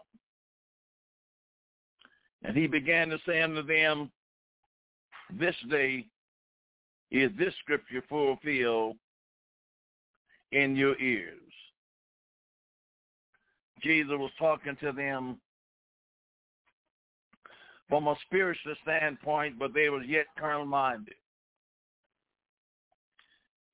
And 2.44 2.56
he 2.56 2.68
began 2.68 3.10
to 3.10 3.18
say 3.26 3.42
unto 3.42 3.64
them, 3.64 4.12
This 5.40 5.56
day 5.70 6.06
is 7.12 7.32
this 7.38 7.54
scripture 7.62 8.04
fulfilled 8.08 8.98
in 10.52 10.76
your 10.76 11.00
ears. 11.00 11.42
Jesus 13.82 14.12
was 14.12 14.32
talking 14.40 14.76
to 14.82 14.92
them 14.92 15.40
from 17.90 18.08
a 18.08 18.16
spiritual 18.26 18.76
standpoint, 18.84 19.58
but 19.58 19.74
they 19.74 19.90
were 19.90 20.04
yet 20.04 20.26
carnal-minded. 20.40 21.16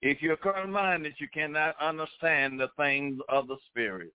If 0.05 0.21
you're 0.21 0.35
carnal-minded, 0.35 1.13
you 1.17 1.29
cannot 1.33 1.75
understand 1.79 2.59
the 2.59 2.67
things 2.75 3.21
of 3.29 3.47
the 3.47 3.55
Spirit. 3.69 4.11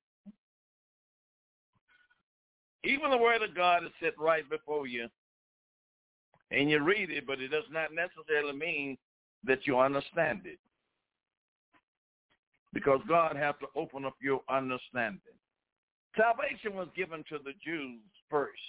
Even 2.85 3.11
the 3.11 3.16
Word 3.16 3.40
of 3.40 3.57
God 3.57 3.85
is 3.85 3.90
set 3.99 4.12
right 4.18 4.49
before 4.50 4.87
you, 4.87 5.09
and 6.50 6.68
you 6.68 6.85
read 6.85 7.11
it, 7.11 7.26
but 7.26 7.40
it 7.40 7.49
does 7.49 7.64
not 7.73 7.95
necessarily 7.95 8.52
mean 8.52 8.99
that 9.45 9.66
you 9.66 9.78
understand 9.78 10.42
it. 10.45 10.59
Because 12.75 13.00
God 13.09 13.35
has 13.37 13.54
to 13.62 13.66
open 13.75 14.04
up 14.04 14.16
your 14.21 14.42
understanding. 14.50 15.21
Salvation 16.18 16.75
was 16.75 16.88
given 16.95 17.25
to 17.30 17.38
the 17.42 17.52
Jews 17.64 18.02
first. 18.28 18.61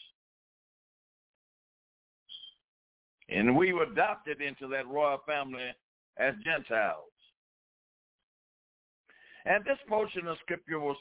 And 3.28 3.58
we 3.58 3.74
were 3.74 3.84
adopted 3.84 4.40
into 4.40 4.68
that 4.70 4.88
royal 4.88 5.20
family 5.28 5.72
as 6.18 6.34
Gentiles. 6.44 7.06
And 9.46 9.64
this 9.66 9.78
portion 9.88 10.28
of 10.28 10.38
scripture 10.42 10.80
was 10.80 10.98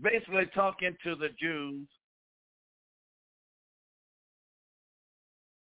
basically 0.00 0.46
talking 0.54 0.96
to 1.04 1.14
the 1.14 1.28
Jews 1.38 1.86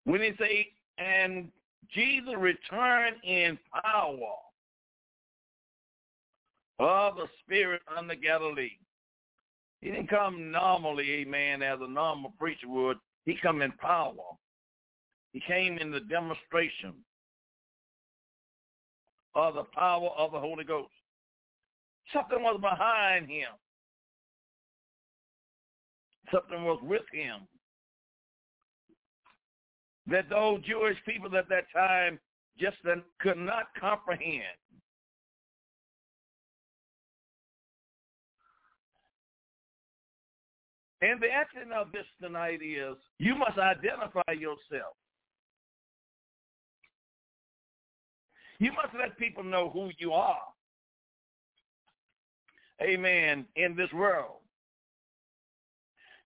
when 0.04 0.20
he 0.20 0.32
say, 0.38 0.68
and 0.98 1.50
Jesus 1.92 2.34
returned 2.36 3.16
in 3.24 3.58
power 3.82 4.36
of 6.78 7.16
the 7.16 7.26
Spirit 7.44 7.82
unto 7.96 8.14
Galilee. 8.14 8.76
He 9.80 9.90
didn't 9.90 10.10
come 10.10 10.50
normally, 10.50 11.10
amen, 11.12 11.62
as 11.62 11.78
a 11.80 11.88
normal 11.88 12.34
preacher 12.38 12.68
would. 12.68 12.98
He 13.24 13.36
come 13.40 13.62
in 13.62 13.72
power. 13.72 14.14
He 15.32 15.40
came 15.46 15.78
in 15.78 15.90
the 15.90 16.00
demonstration 16.00 16.94
of 19.34 19.54
the 19.54 19.64
power 19.74 20.10
of 20.16 20.32
the 20.32 20.40
Holy 20.40 20.64
Ghost. 20.64 20.90
Something 22.12 22.42
was 22.42 22.58
behind 22.60 23.28
him. 23.28 23.48
Something 26.32 26.64
was 26.64 26.80
with 26.82 27.02
him. 27.12 27.40
That 30.06 30.28
those 30.28 30.60
Jewish 30.62 30.96
people 31.04 31.36
at 31.36 31.48
that 31.48 31.64
time 31.74 32.18
just 32.58 32.76
could 33.20 33.38
not 33.38 33.66
comprehend. 33.78 34.42
And 41.02 41.20
the 41.20 41.28
essence 41.28 41.72
of 41.74 41.92
this 41.92 42.04
tonight 42.20 42.60
is 42.62 42.96
you 43.18 43.34
must 43.34 43.58
identify 43.58 44.32
yourself. 44.32 44.96
You 48.60 48.72
must 48.72 48.94
let 48.96 49.18
people 49.18 49.42
know 49.42 49.70
who 49.70 49.90
you 49.98 50.12
are. 50.12 50.42
Amen. 52.82 53.46
In 53.56 53.74
this 53.74 53.90
world. 53.92 54.36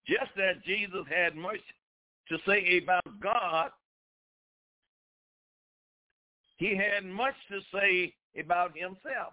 Just 0.07 0.33
as 0.37 0.57
Jesus 0.67 1.07
had 1.09 1.37
much 1.37 1.61
to 2.29 2.37
say 2.47 2.81
about 2.83 3.05
God, 3.23 3.71
he 6.57 6.77
had 6.77 7.05
much 7.05 7.35
to 7.51 7.61
say 7.73 8.13
about 8.39 8.77
himself. 8.77 9.33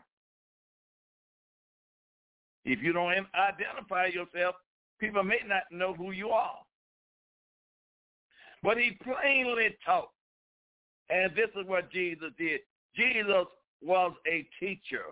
If 2.63 2.83
you 2.83 2.93
don't 2.93 3.11
identify 3.35 4.07
yourself, 4.07 4.55
people 4.99 5.23
may 5.23 5.39
not 5.47 5.63
know 5.71 5.95
who 5.95 6.11
you 6.11 6.29
are. 6.29 6.59
But 8.61 8.77
he 8.77 8.91
plainly 9.03 9.75
taught. 9.83 10.09
And 11.09 11.31
this 11.35 11.49
is 11.59 11.67
what 11.67 11.91
Jesus 11.91 12.29
did. 12.37 12.61
Jesus 12.95 13.45
was 13.81 14.13
a 14.27 14.47
teacher. 14.59 15.05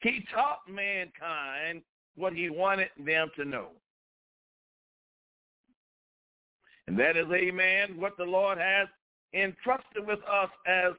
He 0.00 0.24
taught 0.32 0.60
mankind 0.68 1.82
what 2.16 2.32
he 2.32 2.50
wanted 2.50 2.88
them 3.04 3.30
to 3.36 3.44
know. 3.44 3.68
And 6.86 6.98
that 6.98 7.16
is, 7.16 7.26
amen, 7.32 8.00
what 8.00 8.16
the 8.16 8.24
Lord 8.24 8.58
has 8.58 8.88
entrusted 9.34 10.06
with 10.06 10.18
us 10.20 10.50
as 10.66 10.92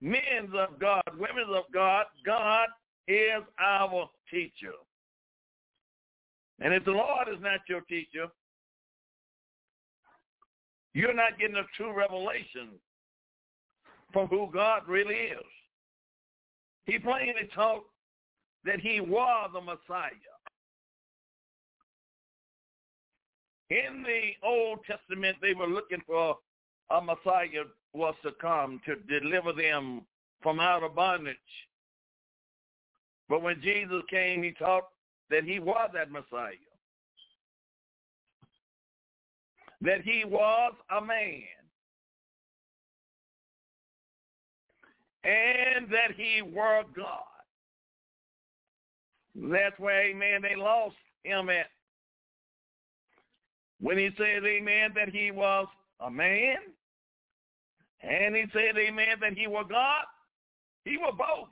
men 0.00 0.50
of 0.56 0.78
God, 0.78 1.02
women 1.18 1.44
of 1.54 1.64
God. 1.72 2.06
God 2.24 2.68
is 3.08 3.42
our 3.58 4.08
teacher. 4.30 4.72
And 6.60 6.72
if 6.72 6.84
the 6.84 6.92
Lord 6.92 7.28
is 7.28 7.40
not 7.40 7.60
your 7.68 7.80
teacher, 7.82 8.28
you're 10.92 11.14
not 11.14 11.38
getting 11.38 11.56
a 11.56 11.64
true 11.76 11.92
revelation 11.92 12.68
from 14.14 14.28
who 14.28 14.48
God 14.50 14.82
really 14.88 15.14
is. 15.14 15.44
He 16.86 16.98
plainly 16.98 17.48
taught 17.54 17.84
that 18.64 18.80
he 18.80 19.00
was 19.00 19.50
the 19.52 19.60
Messiah. 19.60 20.10
In 23.68 24.04
the 24.04 24.46
Old 24.46 24.78
Testament, 24.86 25.36
they 25.42 25.52
were 25.52 25.66
looking 25.66 26.00
for 26.06 26.38
a 26.90 27.00
Messiah 27.00 27.64
was 27.92 28.14
to 28.22 28.30
come 28.40 28.80
to 28.86 28.96
deliver 29.20 29.52
them 29.52 30.02
from 30.42 30.60
out 30.60 30.82
of 30.82 30.94
bondage. 30.94 31.36
But 33.28 33.42
when 33.42 33.60
Jesus 33.62 34.02
came, 34.10 34.42
he 34.42 34.52
taught 34.52 34.84
that 35.30 35.44
he 35.44 35.58
was 35.58 35.90
that 35.94 36.10
Messiah. 36.10 36.52
That 39.80 40.02
he 40.02 40.24
was 40.24 40.74
a 40.96 41.00
man. 41.00 41.63
And 45.24 45.88
that 45.88 46.14
he 46.16 46.42
were 46.42 46.82
God. 46.94 47.24
That's 49.34 49.78
where, 49.78 50.10
amen, 50.10 50.42
they 50.42 50.54
lost 50.54 50.96
him 51.24 51.48
at. 51.48 51.66
When 53.80 53.98
he 53.98 54.10
said, 54.16 54.44
amen, 54.44 54.90
that 54.94 55.08
he 55.08 55.30
was 55.30 55.66
a 56.00 56.10
man, 56.10 56.56
and 58.02 58.36
he 58.36 58.44
said, 58.52 58.76
amen, 58.78 59.16
that 59.20 59.32
he 59.36 59.46
were 59.46 59.64
God, 59.64 60.04
he 60.84 60.98
were 60.98 61.12
both. 61.12 61.48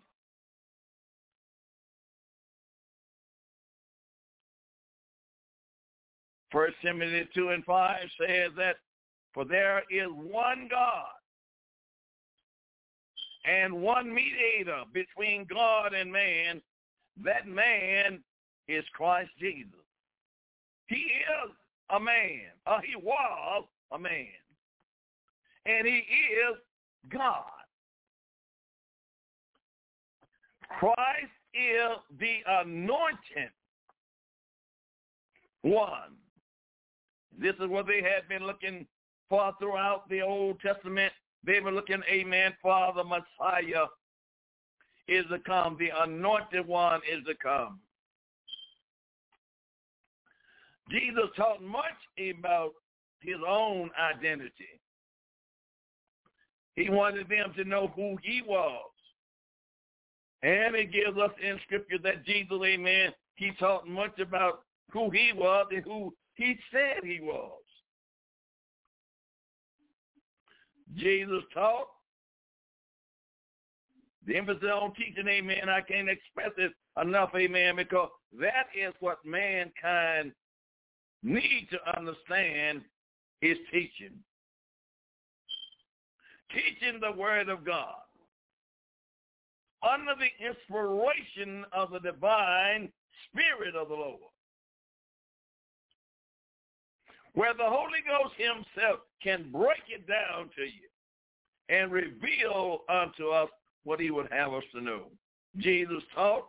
First 6.53 6.75
Timothy 6.83 7.27
2 7.35 7.49
and 7.49 7.65
5 7.65 7.97
says 8.21 8.51
that, 8.59 8.77
for 9.33 9.47
there 9.47 9.79
is 9.91 10.09
one 10.11 10.69
God 10.71 11.07
and 13.45 13.73
one 13.73 14.13
mediator 14.13 14.83
between 14.93 15.47
God 15.53 15.95
and 15.95 16.13
man, 16.13 16.61
that 17.25 17.47
man 17.47 18.21
is 18.69 18.85
Christ 18.93 19.31
Jesus. 19.39 19.71
He 20.87 20.97
is 20.97 21.51
a 21.91 21.99
man. 21.99 22.53
Uh, 22.67 22.79
he 22.85 22.97
was 22.97 23.65
a 23.93 23.99
man. 23.99 24.27
And 25.67 25.87
he 25.87 25.99
is 25.99 26.57
God. 27.11 27.45
Christ 30.79 31.33
is 31.55 31.99
the 32.19 32.39
anointed 32.47 33.51
one. 35.63 36.17
This 37.39 37.55
is 37.61 37.69
what 37.69 37.87
they 37.87 38.03
had 38.03 38.29
been 38.29 38.47
looking 38.47 38.87
for 39.29 39.53
throughout 39.59 40.09
the 40.09 40.23
Old 40.23 40.61
Testament. 40.61 41.13
They 41.45 41.61
were 41.61 41.73
looking, 41.73 42.03
amen, 42.11 42.53
for 42.63 42.93
the 42.95 43.05
Messiah 43.05 43.87
is 45.09 45.25
to 45.31 45.39
come. 45.41 45.77
The 45.79 45.91
anointed 46.03 46.67
one 46.67 47.01
is 47.11 47.25
to 47.27 47.35
come. 47.43 47.81
Jesus 50.91 51.25
taught 51.37 51.63
much 51.63 51.85
about 52.19 52.73
his 53.21 53.37
own 53.47 53.91
identity. 54.01 54.81
He 56.77 56.91
wanted 56.91 57.29
them 57.29 57.53
to 57.57 57.65
know 57.65 57.93
who 57.95 58.17
he 58.23 58.43
was. 58.43 58.91
And 60.43 60.75
it 60.75 60.93
gives 60.93 61.17
us 61.19 61.31
in 61.43 61.59
scripture 61.65 61.99
that 62.03 62.25
Jesus, 62.25 62.59
amen, 62.65 63.13
he 63.37 63.53
taught 63.59 63.87
much 63.87 64.19
about 64.19 64.63
who 64.91 65.11
he 65.11 65.33
was 65.35 65.67
and 65.71 65.85
who 65.85 66.15
he 66.35 66.57
said 66.73 67.05
he 67.05 67.21
was. 67.23 67.62
Jesus 70.97 71.43
taught 71.55 71.89
the 74.27 74.37
emphasis 74.37 74.69
on 74.73 74.95
teaching, 74.95 75.27
amen, 75.29 75.69
I 75.69 75.81
can't 75.81 76.09
express 76.09 76.53
it 76.59 76.73
enough, 77.01 77.31
amen, 77.35 77.77
because 77.77 78.11
that 78.41 78.67
is 78.79 78.95
what 79.01 79.25
mankind 79.25 80.33
need 81.23 81.69
to 81.71 81.99
understand 81.99 82.83
is 83.41 83.59
teaching. 83.73 84.13
Teaching 86.51 87.01
the 87.01 87.13
word 87.13 87.49
of 87.49 87.65
God. 87.65 87.95
under 89.83 90.13
the 90.15 90.47
inspiration 90.47 91.65
of 91.73 91.91
the 91.91 91.99
divine 91.99 92.93
spirit 93.29 93.75
of 93.75 93.89
the 93.89 93.95
Lord. 93.95 94.32
Where 97.35 97.55
the 97.55 97.65
Holy 97.65 98.01
Ghost 98.07 98.35
himself 98.37 99.01
can 99.23 99.51
break 99.51 99.83
it 99.89 100.07
down 100.07 100.51
to 100.57 100.63
you 100.63 100.89
and 101.69 101.91
reveal 101.91 102.81
unto 102.89 103.29
us 103.29 103.49
what 103.85 104.01
he 104.01 104.11
would 104.11 104.31
have 104.31 104.53
us 104.53 104.65
to 104.75 104.81
know. 104.81 105.05
Jesus 105.57 106.03
taught 106.15 106.45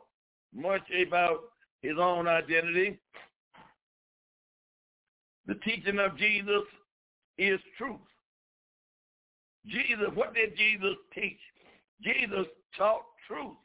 much 0.53 0.83
about 1.07 1.39
his 1.81 1.97
own 1.99 2.27
identity. 2.27 2.99
The 5.47 5.55
teaching 5.55 5.99
of 5.99 6.17
Jesus 6.17 6.63
is 7.37 7.59
truth. 7.77 7.99
Jesus, 9.67 10.09
what 10.13 10.33
did 10.33 10.57
Jesus 10.57 10.95
teach? 11.13 11.39
Jesus 12.01 12.45
taught 12.77 13.03
truth. 13.27 13.55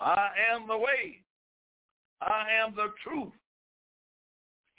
I 0.00 0.28
am 0.52 0.66
the 0.66 0.76
way. 0.76 1.24
I 2.20 2.46
am 2.64 2.74
the 2.74 2.92
truth. 3.02 3.32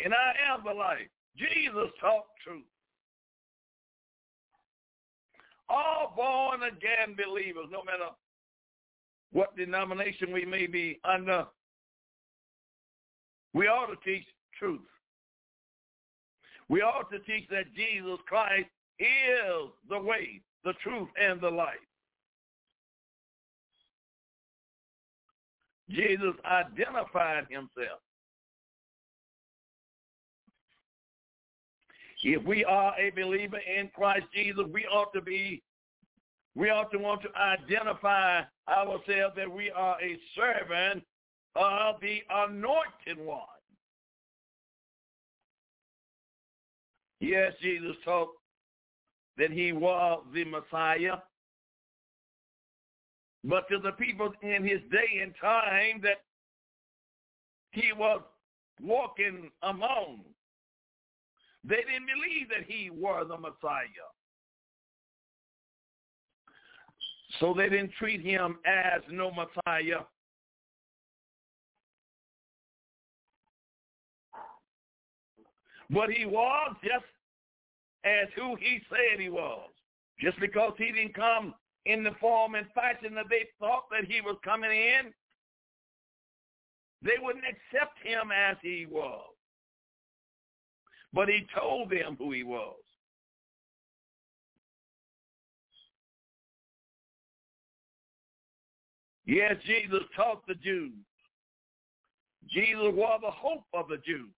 And 0.04 0.13
I 0.13 0.34
am 0.54 0.63
the 0.66 0.74
life. 0.74 1.08
Jesus 1.38 1.89
taught 2.00 2.26
truth. 2.46 2.63
All 5.70 6.13
born 6.16 6.63
again 6.63 7.16
believers, 7.16 7.68
no 7.72 7.84
matter 7.84 8.10
what 9.32 9.56
denomination 9.56 10.32
we 10.32 10.46
may 10.46 10.68
be 10.68 11.00
under, 11.04 11.46
we 13.54 13.68
ought 13.68 13.88
to 13.88 13.96
teach 14.04 14.26
truth. 14.60 14.82
We 16.70 16.82
ought 16.82 17.10
to 17.12 17.20
teach 17.20 17.48
that 17.50 17.74
Jesus 17.76 18.20
Christ 18.28 18.70
is 19.00 19.70
the 19.89 20.00
way, 20.00 20.42
the 20.63 20.74
truth, 20.84 21.10
and 21.20 21.39
the 21.42 21.50
life. 21.50 21.76
Jesus 25.89 26.34
identified 26.46 27.46
himself. 27.50 28.00
If 32.23 32.43
we 32.43 32.63
are 32.63 32.93
a 32.97 33.09
believer 33.09 33.59
in 33.59 33.89
Christ 33.93 34.25
Jesus, 34.33 34.63
we 34.71 34.86
ought 34.86 35.12
to 35.13 35.21
be, 35.21 35.62
we 36.55 36.69
ought 36.69 36.89
to 36.91 36.97
want 36.97 37.21
to 37.23 37.29
identify 37.38 38.41
ourselves 38.69 39.36
that 39.36 39.51
we 39.51 39.69
are 39.71 39.97
a 40.01 40.17
servant 40.36 41.03
of 41.55 41.95
the 42.01 42.19
anointed 42.29 43.17
one. 43.17 43.41
Yes, 47.19 47.53
Jesus 47.62 47.95
taught 48.05 48.29
that 49.38 49.51
he 49.51 49.71
was 49.73 50.23
the 50.33 50.45
Messiah. 50.45 51.17
But 53.43 53.67
to 53.69 53.79
the 53.79 53.91
people 53.93 54.31
in 54.41 54.63
his 54.63 54.79
day 54.91 55.21
and 55.21 55.33
time 55.41 55.99
that 56.03 56.21
he 57.71 57.91
was 57.91 58.21
walking 58.81 59.51
among, 59.62 60.21
they 61.63 61.78
didn't 61.78 62.08
believe 62.08 62.49
that 62.49 62.65
he 62.67 62.89
was 62.89 63.28
the 63.30 63.38
Messiah. 63.38 64.10
So 67.39 67.54
they 67.54 67.69
didn't 67.69 67.93
treat 67.97 68.21
him 68.21 68.58
as 68.65 69.02
no 69.10 69.32
Messiah. 69.32 70.02
But 75.89 76.10
he 76.10 76.26
was 76.26 76.76
just 76.84 77.06
as 78.04 78.28
who 78.36 78.56
he 78.56 78.82
said 78.89 79.19
he 79.19 79.30
was. 79.30 79.69
Just 80.19 80.39
because 80.39 80.73
he 80.78 80.91
didn't 80.91 81.15
come 81.15 81.54
in 81.86 82.04
the 82.04 82.12
form 82.19 82.56
and 82.56 82.67
fashion 82.73 83.15
that 83.15 83.26
they 83.30 83.47
thought 83.60 83.84
that 83.91 84.10
he 84.10 84.21
was 84.21 84.38
coming 84.43 84.71
in, 84.71 85.12
they 87.02 87.21
wouldn't 87.21 87.43
accept 87.43 87.97
him 88.04 88.32
as 88.32 88.56
he 88.62 88.86
was. 88.89 89.33
But 91.13 91.30
he 91.30 91.45
told 91.56 91.91
them 91.91 92.15
who 92.17 92.32
he 92.32 92.43
was. 92.43 92.76
Yes, 99.26 99.56
Jesus 99.65 100.02
taught 100.15 100.45
the 100.47 100.56
Jews. 100.56 100.91
Jesus 102.49 102.91
was 102.93 103.19
the 103.21 103.32
hope 103.32 103.63
of 103.73 103.88
the 103.88 103.97
Jews. 104.06 104.30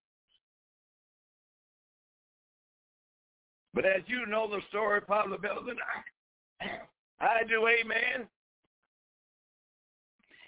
But 3.74 3.84
as 3.84 4.02
you 4.06 4.26
know 4.26 4.48
the 4.48 4.60
story 4.68 5.00
better 5.06 5.36
I, 6.60 6.66
I 7.20 7.42
do, 7.48 7.66
amen. 7.66 8.26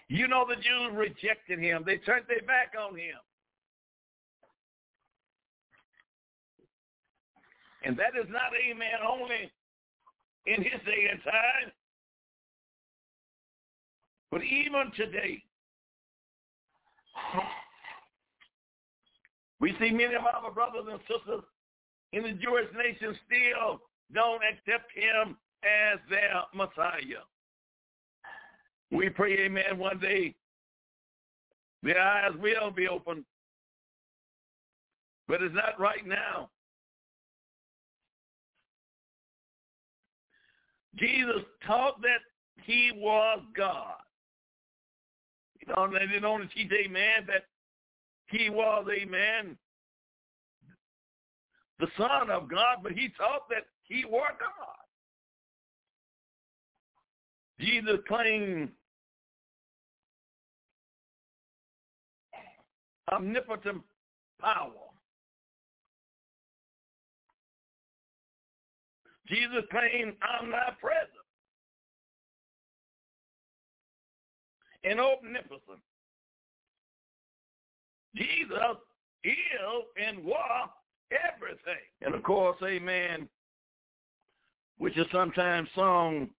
You 0.09 0.29
know 0.29 0.47
the 0.49 0.55
Jews 0.55 0.93
rejected 0.95 1.59
him. 1.59 1.83
They 1.85 1.99
turned 1.99 2.25
their 2.29 2.41
back 2.47 2.73
on 2.81 2.97
him. 2.97 3.17
And 7.85 7.97
that 7.97 8.19
is 8.21 8.29
not, 8.29 8.51
amen, 8.59 9.01
only 9.07 9.51
in 10.47 10.63
his 10.63 10.81
day 10.85 11.09
and 11.11 11.23
time, 11.23 11.73
but 14.31 14.43
even 14.43 14.91
today. 14.97 15.43
We 19.61 19.75
see 19.81 19.91
many 19.91 20.15
of 20.15 20.23
our 20.25 20.51
brothers 20.53 20.87
and 20.91 21.01
sisters 21.01 21.43
in 22.13 22.23
the 22.23 22.33
Jewish 22.33 22.67
nation 22.77 23.17
still 23.27 23.81
don't 24.15 24.43
accept 24.43 24.91
him 24.95 25.37
as 25.63 25.99
their 26.09 26.43
Messiah. 26.55 27.25
We 28.91 29.11
pray, 29.11 29.39
amen, 29.41 29.79
one 29.79 29.99
day 29.99 30.35
their 31.83 32.01
eyes 32.01 32.33
will 32.41 32.71
be 32.71 32.89
opened. 32.89 33.25
But 35.27 35.43
it's 35.43 35.55
not 35.55 35.79
right 35.79 36.07
now. 36.07 36.51
Jesus 40.97 41.43
taught 41.67 42.01
that 42.03 42.21
he 42.65 42.91
was 42.95 43.41
God. 43.57 43.95
You 45.61 45.75
know, 45.75 45.91
they 45.93 46.07
didn't 46.07 46.25
only 46.25 46.49
teach, 46.55 46.71
amen, 46.73 47.27
that 47.27 47.45
he 48.27 48.51
was, 48.51 48.87
a 48.87 49.05
man, 49.07 49.57
the 51.79 51.89
Son 51.97 52.31
of 52.31 52.49
God, 52.49 52.79
but 52.83 52.93
he 52.93 53.09
taught 53.17 53.49
that 53.51 53.67
he 53.85 54.05
was 54.05 54.33
God. 54.39 54.75
Jesus 57.61 57.99
claimed 58.07 58.71
omnipotent 63.13 63.83
power. 64.41 64.88
Jesus 69.29 69.65
claimed 69.71 70.15
omnipresent 70.23 71.09
and 74.85 75.01
omnipotent. 75.01 75.81
Jesus 78.17 78.77
is 79.25 79.35
and 79.97 80.25
was 80.25 80.69
everything. 81.13 81.85
And 82.03 82.15
of 82.15 82.23
course, 82.23 82.57
amen, 82.65 83.29
which 84.79 84.97
is 84.97 85.07
sometimes 85.13 85.69
sung 85.75 86.31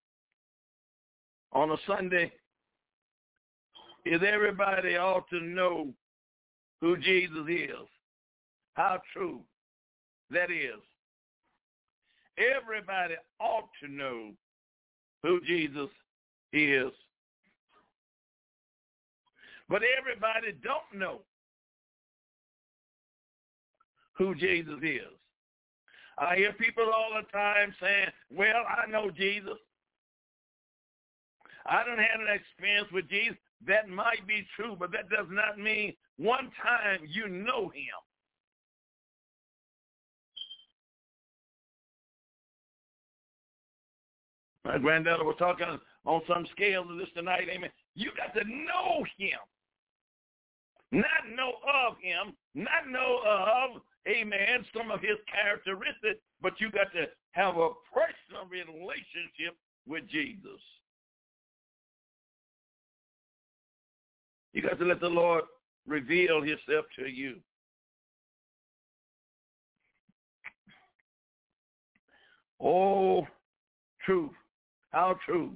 on 1.54 1.72
a 1.72 1.78
Sunday, 1.88 2.32
is 4.06 4.22
everybody 4.26 4.96
ought 4.98 5.30
to 5.30 5.42
know 5.42 5.94
who 6.82 6.98
Jesus 6.98 7.46
is. 7.48 7.88
How 8.74 9.02
true 9.14 9.42
that 10.32 10.52
is. 10.52 10.80
Everybody 12.40 13.16
ought 13.40 13.70
to 13.84 13.92
know 13.92 14.32
who 15.24 15.42
Jesus 15.46 15.90
is. 16.54 16.92
But 19.68 19.82
everybody 20.00 20.54
don't 20.64 21.00
know 21.00 21.20
who 24.18 24.34
Jesus 24.36 24.80
is. 24.82 25.20
I 26.18 26.36
hear 26.36 26.54
people 26.54 26.86
all 26.94 27.12
the 27.16 27.28
time 27.32 27.74
saying, 27.82 28.08
well, 28.32 28.64
I 28.68 28.90
know 28.90 29.12
Jesus. 29.12 29.58
I 31.66 31.84
don't 31.84 32.00
have 32.00 32.20
an 32.20 32.34
experience 32.34 32.88
with 32.92 33.10
Jesus. 33.10 33.38
That 33.68 33.90
might 33.90 34.26
be 34.28 34.46
true, 34.56 34.76
but 34.78 34.92
that 34.92 35.10
does 35.10 35.28
not 35.30 35.60
mean 35.60 35.94
one 36.18 36.50
time 36.62 37.02
you 37.08 37.28
know 37.28 37.70
him. 37.70 38.00
My 44.66 44.78
granddaughter 44.78 45.24
was 45.24 45.36
talking 45.40 45.80
on 46.06 46.22
some 46.28 46.46
scale 46.52 46.90
of 46.90 46.98
this 46.98 47.08
tonight. 47.16 47.48
Amen. 47.50 47.70
You 47.96 48.12
got 48.18 48.34
to 48.40 48.48
know 48.48 49.06
him. 49.18 49.40
Not 50.92 51.06
know 51.36 51.54
of 51.86 51.98
him, 52.02 52.34
not 52.56 52.90
know 52.90 53.20
of 53.24 53.82
amen, 54.08 54.66
some 54.76 54.90
of 54.90 55.02
his 55.02 55.18
characteristics, 55.32 56.20
but 56.42 56.54
you 56.60 56.72
got 56.72 56.92
to 56.94 57.06
have 57.32 57.58
a 57.58 57.70
personal 57.94 58.48
relationship 58.50 59.56
with 59.88 60.08
Jesus. 60.10 60.60
You 64.54 64.64
got 64.64 64.80
to 64.80 64.86
let 64.86 65.00
the 65.00 65.08
Lord 65.08 65.44
reveal 65.88 66.42
himself 66.42 66.86
to 66.98 67.08
you. 67.08 67.36
Oh, 72.60 73.28
truth. 74.04 74.32
How 74.92 75.18
true. 75.26 75.54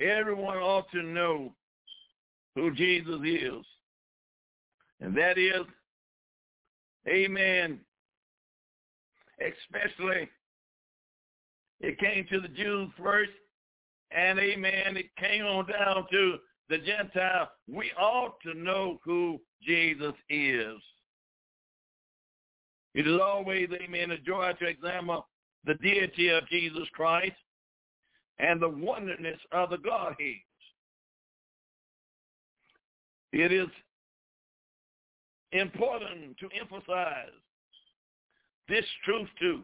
Everyone 0.00 0.58
ought 0.58 0.90
to 0.92 1.02
know 1.02 1.52
who 2.54 2.74
Jesus 2.74 3.20
is. 3.24 3.64
And 5.00 5.16
that 5.16 5.38
is, 5.38 5.66
amen, 7.08 7.80
especially 9.40 10.28
it 11.80 11.98
came 11.98 12.26
to 12.30 12.40
the 12.40 12.48
Jews 12.48 12.90
first, 13.02 13.32
and 14.12 14.38
amen, 14.38 14.96
it 14.96 15.14
came 15.16 15.44
on 15.44 15.66
down 15.66 16.06
to 16.12 16.36
the 16.68 16.78
Gentile. 16.78 17.50
We 17.68 17.90
ought 17.98 18.40
to 18.42 18.54
know 18.54 19.00
who 19.04 19.40
Jesus 19.60 20.14
is. 20.28 20.78
It 22.94 23.08
is 23.08 23.20
always, 23.20 23.68
amen, 23.72 24.12
a 24.12 24.18
joy 24.18 24.52
to 24.60 24.66
examine 24.66 25.20
the 25.64 25.74
deity 25.74 26.28
of 26.28 26.48
Jesus 26.48 26.86
Christ 26.92 27.32
and 28.38 28.60
the 28.60 28.68
oneness 28.68 29.38
of 29.52 29.70
the 29.70 29.78
Godhead. 29.78 30.36
It 33.32 33.52
is 33.52 33.68
important 35.52 36.36
to 36.38 36.48
emphasize 36.58 37.32
this 38.68 38.84
truth 39.04 39.28
too. 39.38 39.62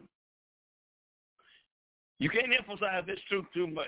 You 2.19 2.29
can't 2.29 2.51
emphasize 2.57 3.03
this 3.07 3.19
truth 3.27 3.45
too 3.53 3.67
much. 3.67 3.87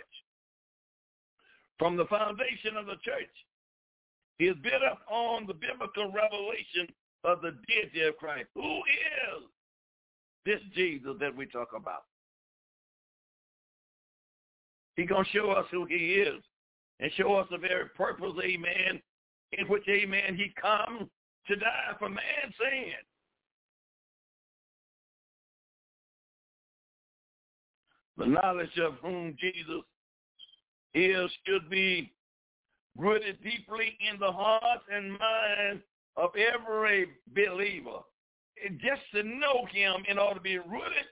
From 1.77 1.97
the 1.97 2.05
foundation 2.05 2.77
of 2.77 2.85
the 2.85 2.95
church, 3.03 3.33
he 4.37 4.45
is 4.45 4.55
built 4.63 4.83
up 4.89 4.99
on 5.09 5.45
the 5.47 5.53
biblical 5.53 6.11
revelation 6.11 6.87
of 7.23 7.41
the 7.41 7.55
deity 7.67 8.07
of 8.07 8.17
Christ. 8.17 8.47
Who 8.55 8.77
is 8.77 9.43
this 10.45 10.59
Jesus 10.73 11.13
that 11.19 11.35
we 11.35 11.45
talk 11.45 11.69
about? 11.75 12.03
He's 15.01 15.09
going 15.09 15.25
to 15.25 15.31
show 15.31 15.49
us 15.49 15.65
who 15.71 15.85
he 15.85 15.95
is 15.95 16.43
and 16.99 17.11
show 17.17 17.33
us 17.33 17.47
the 17.49 17.57
very 17.57 17.89
purpose, 17.97 18.33
amen, 18.43 19.01
in 19.53 19.65
which, 19.67 19.81
amen, 19.89 20.35
he 20.35 20.53
comes 20.61 21.09
to 21.47 21.55
die 21.55 21.95
for 21.97 22.07
man's 22.07 22.53
sin. 22.59 22.93
The 28.15 28.27
knowledge 28.27 28.77
of 28.79 28.93
whom 29.01 29.35
Jesus 29.39 29.81
is 30.93 31.31
should 31.47 31.67
be 31.67 32.13
rooted 32.95 33.41
deeply 33.43 33.97
in 34.07 34.19
the 34.19 34.31
heart 34.31 34.81
and 34.93 35.13
mind 35.13 35.81
of 36.15 36.29
every 36.35 37.07
believer. 37.33 38.01
And 38.63 38.79
just 38.79 39.01
to 39.15 39.23
know 39.23 39.65
him 39.73 40.03
in 40.07 40.19
order 40.19 40.35
to 40.35 40.41
be 40.41 40.59
rooted 40.59 41.07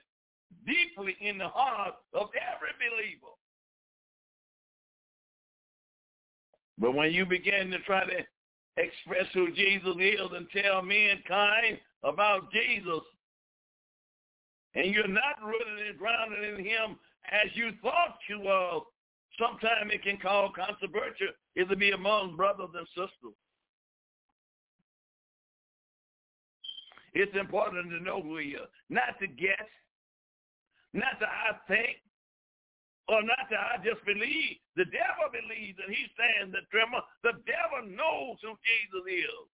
deeply 0.64 1.16
in 1.20 1.38
the 1.38 1.48
heart 1.48 1.94
of 2.14 2.28
every 2.36 2.70
believer. 2.78 3.34
But 6.80 6.94
when 6.94 7.12
you 7.12 7.26
begin 7.26 7.70
to 7.70 7.78
try 7.80 8.04
to 8.04 8.24
express 8.78 9.26
who 9.34 9.52
Jesus 9.52 9.94
is 10.00 10.30
and 10.34 10.46
tell 10.50 10.80
mankind 10.82 11.78
about 12.02 12.50
Jesus, 12.50 13.02
and 14.74 14.86
you're 14.94 15.06
not 15.06 15.44
rooted 15.44 15.88
and 15.88 15.98
grounded 15.98 16.58
in 16.58 16.64
him 16.64 16.96
as 17.30 17.50
you 17.54 17.72
thought 17.82 18.16
you 18.28 18.40
were, 18.40 18.80
sometimes 19.38 19.92
it 19.92 20.02
can 20.02 20.16
cause 20.16 20.50
controversy. 20.56 21.26
To 21.68 21.76
be 21.76 21.90
among 21.90 22.36
brothers 22.36 22.70
and 22.74 22.86
sisters. 22.88 23.36
It's 27.12 27.36
important 27.38 27.90
to 27.90 28.02
know 28.02 28.22
who 28.22 28.38
he 28.38 28.50
is, 28.50 28.68
not 28.88 29.18
to 29.20 29.26
guess, 29.26 29.68
not 30.94 31.20
to 31.20 31.26
I 31.26 31.52
think, 31.68 31.98
or 33.10 33.22
not 33.22 33.50
that 33.50 33.58
I 33.58 33.76
just 33.84 34.04
believe. 34.06 34.56
The 34.76 34.84
devil 34.84 35.26
believes 35.32 35.78
and 35.84 35.92
he 35.94 36.06
stands 36.14 36.54
the 36.54 36.62
tremor. 36.70 37.02
The 37.24 37.32
devil 37.42 37.90
knows 37.90 38.38
who 38.40 38.54
Jesus 38.62 39.04
is. 39.10 39.46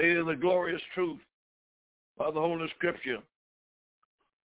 It 0.00 0.18
is 0.18 0.26
the 0.26 0.34
glorious 0.34 0.82
truth 0.94 1.20
of 2.18 2.34
the 2.34 2.40
Holy 2.40 2.68
Scripture. 2.76 3.18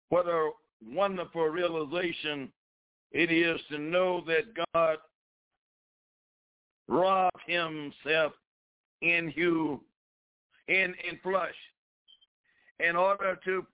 What 0.08 0.26
a 0.26 0.50
wonderful 0.84 1.46
realization 1.46 2.50
it 3.12 3.30
is 3.30 3.60
to 3.70 3.78
know 3.78 4.22
that 4.26 4.66
God 4.74 4.98
robbed 6.88 7.36
himself 7.46 8.32
in 9.02 9.32
you 9.36 9.80
in, 10.68 10.94
in 11.08 11.18
flush 11.22 11.54
in 12.80 12.94
order 12.94 13.38
to 13.44 13.66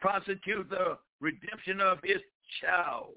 prosecute 0.00 0.68
the 0.68 0.98
redemption 1.20 1.80
of 1.80 1.98
his 2.02 2.20
child. 2.60 3.12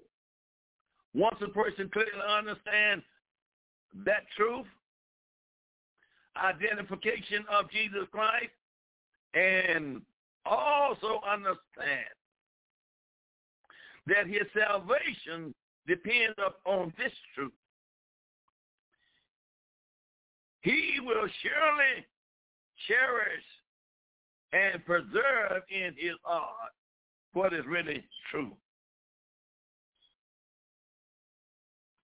Once 1.13 1.37
a 1.41 1.47
person 1.47 1.89
clearly 1.91 2.11
understands 2.29 3.03
that 4.05 4.23
truth, 4.37 4.67
identification 6.37 7.45
of 7.49 7.71
Jesus 7.71 8.05
Christ, 8.11 8.51
and 9.33 10.01
also 10.45 11.21
understand 11.27 12.13
that 14.07 14.27
his 14.27 14.43
salvation 14.53 15.53
depends 15.87 16.35
upon 16.45 16.93
this 16.97 17.11
truth. 17.33 17.51
He 20.65 20.99
will 20.99 21.27
surely 21.43 22.05
cherish 22.87 23.43
and 24.51 24.83
preserve 24.83 25.61
in 25.69 25.93
his 25.95 26.15
heart 26.23 26.71
what 27.33 27.53
is 27.53 27.63
really 27.67 28.03
true. 28.31 28.51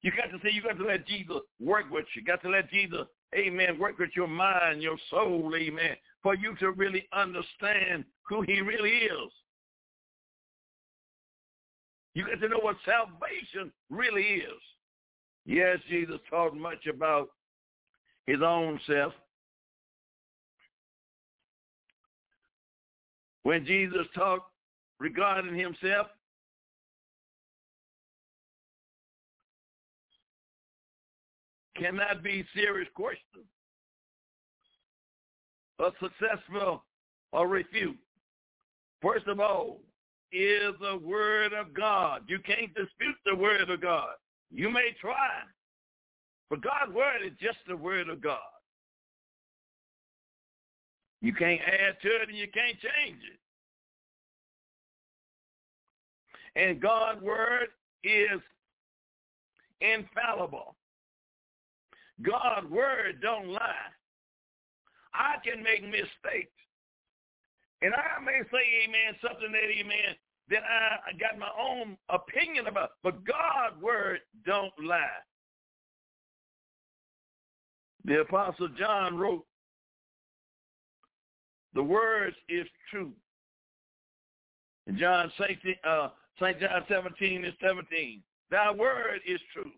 You 0.04 0.12
got 0.12 0.30
to 0.30 0.38
say, 0.44 0.54
you 0.54 0.62
got 0.62 0.78
to 0.78 0.86
let 0.86 1.08
Jesus 1.08 1.38
work 1.60 1.86
with 1.90 2.06
you. 2.14 2.22
You 2.22 2.28
got 2.28 2.44
to 2.44 2.50
let 2.50 2.70
Jesus, 2.70 3.08
amen, 3.36 3.80
work 3.80 3.98
with 3.98 4.12
your 4.16 4.28
mind, 4.28 4.84
your 4.84 4.98
soul, 5.10 5.52
amen, 5.56 5.96
for 6.22 6.36
you 6.36 6.56
to 6.58 6.70
really 6.70 7.08
understand 7.14 8.06
who 8.30 8.44
he 8.44 8.62
really 8.62 8.90
is. 8.90 9.32
You 12.14 12.28
got 12.28 12.40
to 12.42 12.48
know 12.48 12.60
what 12.62 12.78
salvation 12.86 13.72
really 13.90 14.22
is. 14.22 14.62
Yes, 15.48 15.80
Jesus 15.90 16.20
taught 16.30 16.56
much 16.56 16.86
about 16.86 17.30
his 18.28 18.42
own 18.44 18.80
self. 18.88 19.14
When 23.44 23.66
Jesus 23.66 24.06
talked 24.14 24.52
regarding 25.00 25.58
himself, 25.58 26.08
cannot 31.76 32.22
be 32.24 32.46
serious 32.54 32.88
question. 32.96 33.42
A 35.80 35.90
successful 36.00 36.84
or 37.32 37.48
refute. 37.48 37.98
First 39.02 39.28
of 39.28 39.40
all, 39.40 39.80
is 40.32 40.74
the 40.80 40.98
word 40.98 41.54
of 41.54 41.74
God. 41.74 42.22
You 42.28 42.40
can't 42.40 42.74
dispute 42.74 43.16
the 43.26 43.36
word 43.36 43.70
of 43.70 43.82
God. 43.82 44.14
You 44.52 44.70
may 44.70 44.96
try, 45.00 45.42
but 46.52 46.62
God's 46.62 46.94
word 46.94 47.22
is 47.26 47.32
just 47.40 47.60
the 47.66 47.78
word 47.78 48.10
of 48.10 48.22
God. 48.22 48.38
You 51.22 51.34
can't 51.34 51.62
add 51.62 51.96
to 52.02 52.10
it 52.10 52.28
and 52.28 52.38
you 52.38 52.50
can't 52.54 52.78
change 52.78 53.22
it. 53.24 53.40
And 56.62 56.82
God's 56.82 57.22
word 57.22 57.70
is 58.04 58.42
infallible. 59.80 60.76
God's 62.22 62.70
word 62.70 63.22
don't 63.22 63.48
lie. 63.48 63.90
I 65.14 65.36
can 65.46 65.64
make 65.64 65.84
mistakes. 65.84 66.52
And 67.82 67.94
I 67.94 68.22
may 68.22 68.42
say, 68.52 68.84
amen, 68.84 69.16
something 69.26 69.54
that, 69.54 69.72
amen, 69.80 70.16
that 70.50 70.64
I, 70.64 71.14
got 71.14 71.40
my 71.40 71.50
own 71.58 71.96
opinion 72.10 72.68
about. 72.68 72.90
But 73.04 73.24
God's 73.24 73.82
word 73.82 74.20
don't 74.46 74.74
lie. 74.84 75.08
The 78.06 78.22
Apostle 78.22 78.70
John 78.78 79.18
wrote, 79.18 79.46
the 81.74 81.84
words 81.84 82.36
is 82.50 82.68
true. 82.90 83.12
In 84.88 84.98
John 84.98 85.32
16, 85.38 85.76
uh, 85.88 86.10
St. 86.40 86.60
John 86.60 86.84
17 86.90 87.46
and 87.46 87.54
17, 87.62 88.22
thy 88.50 88.72
word 88.72 89.22
is 89.26 89.40
true. 89.54 89.72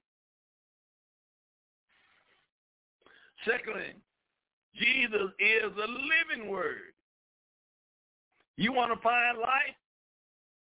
Secondly, 3.45 3.93
Jesus 4.75 5.29
is 5.39 5.71
a 5.75 5.87
living 5.87 6.49
word. 6.49 6.93
You 8.57 8.71
want 8.71 8.93
to 8.93 9.01
find 9.01 9.37
life? 9.39 9.75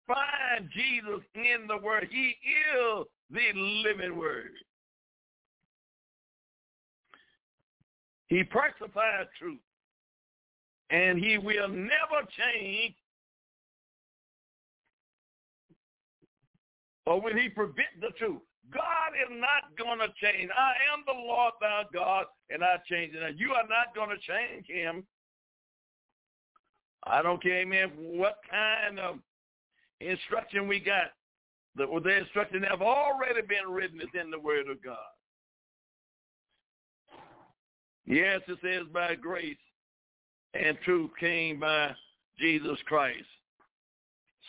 Find 0.08 0.70
Jesus 0.74 1.22
in 1.36 1.68
the 1.68 1.78
Word. 1.78 2.08
He 2.12 2.36
is 2.76 3.06
the 3.30 3.60
living 3.60 4.18
Word. 4.18 4.52
He 8.32 8.46
personifies 8.46 9.28
truth. 9.38 9.60
And 10.90 11.20
he 11.20 11.38
will 11.38 11.68
never 11.68 12.24
change 12.32 12.96
or 17.06 17.20
will 17.20 17.36
he 17.36 17.50
prevent 17.50 18.00
the 18.00 18.12
truth. 18.18 18.42
God 18.74 19.12
is 19.22 19.38
not 19.38 19.78
going 19.78 20.00
to 20.00 20.08
change. 20.24 20.50
I 20.58 20.72
am 20.94 21.04
the 21.06 21.12
Lord 21.12 21.52
thy 21.60 21.84
God, 21.94 22.26
and 22.50 22.64
I 22.64 22.78
change 22.90 23.14
it. 23.14 23.36
You 23.38 23.52
are 23.52 23.68
not 23.68 23.94
going 23.94 24.10
to 24.10 24.16
change 24.16 24.66
him. 24.68 25.04
I 27.06 27.22
don't 27.22 27.44
care, 27.44 27.62
amen, 27.62 27.92
what 27.98 28.38
kind 28.50 28.98
of 28.98 29.16
instruction 30.00 30.70
we 30.70 30.80
got. 30.80 31.12
The, 31.76 31.86
the 32.02 32.18
instruction 32.18 32.64
have 32.64 32.82
already 32.82 33.42
been 33.42 33.70
written 33.70 34.00
is 34.00 34.08
in 34.14 34.32
the 34.32 34.40
Word 34.40 34.70
of 34.70 34.82
God. 34.82 34.98
Yes, 38.06 38.42
it 38.48 38.58
says 38.62 38.88
by 38.94 39.16
grace 39.16 39.58
and 40.54 40.78
truth 40.84 41.12
came 41.20 41.60
by 41.60 41.92
Jesus 42.40 42.78
Christ. 42.86 43.26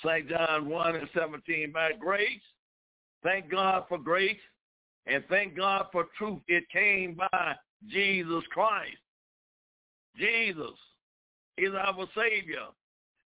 St. 0.05 0.29
John 0.29 0.69
1 0.69 0.97
and 0.97 1.09
17, 1.15 1.71
by 1.73 1.93
grace, 1.93 2.41
thank 3.23 3.51
God 3.51 3.85
for 3.89 3.99
grace, 3.99 4.41
and 5.07 5.23
thank 5.29 5.57
God 5.57 5.87
for 5.93 6.07
truth. 6.19 6.41
It 6.49 6.65
came 6.73 7.15
by 7.15 7.55
Jesus 7.89 8.43
Christ. 8.51 8.97
Jesus 10.17 10.77
is 11.59 11.73
our 11.75 12.07
Savior. 12.17 12.67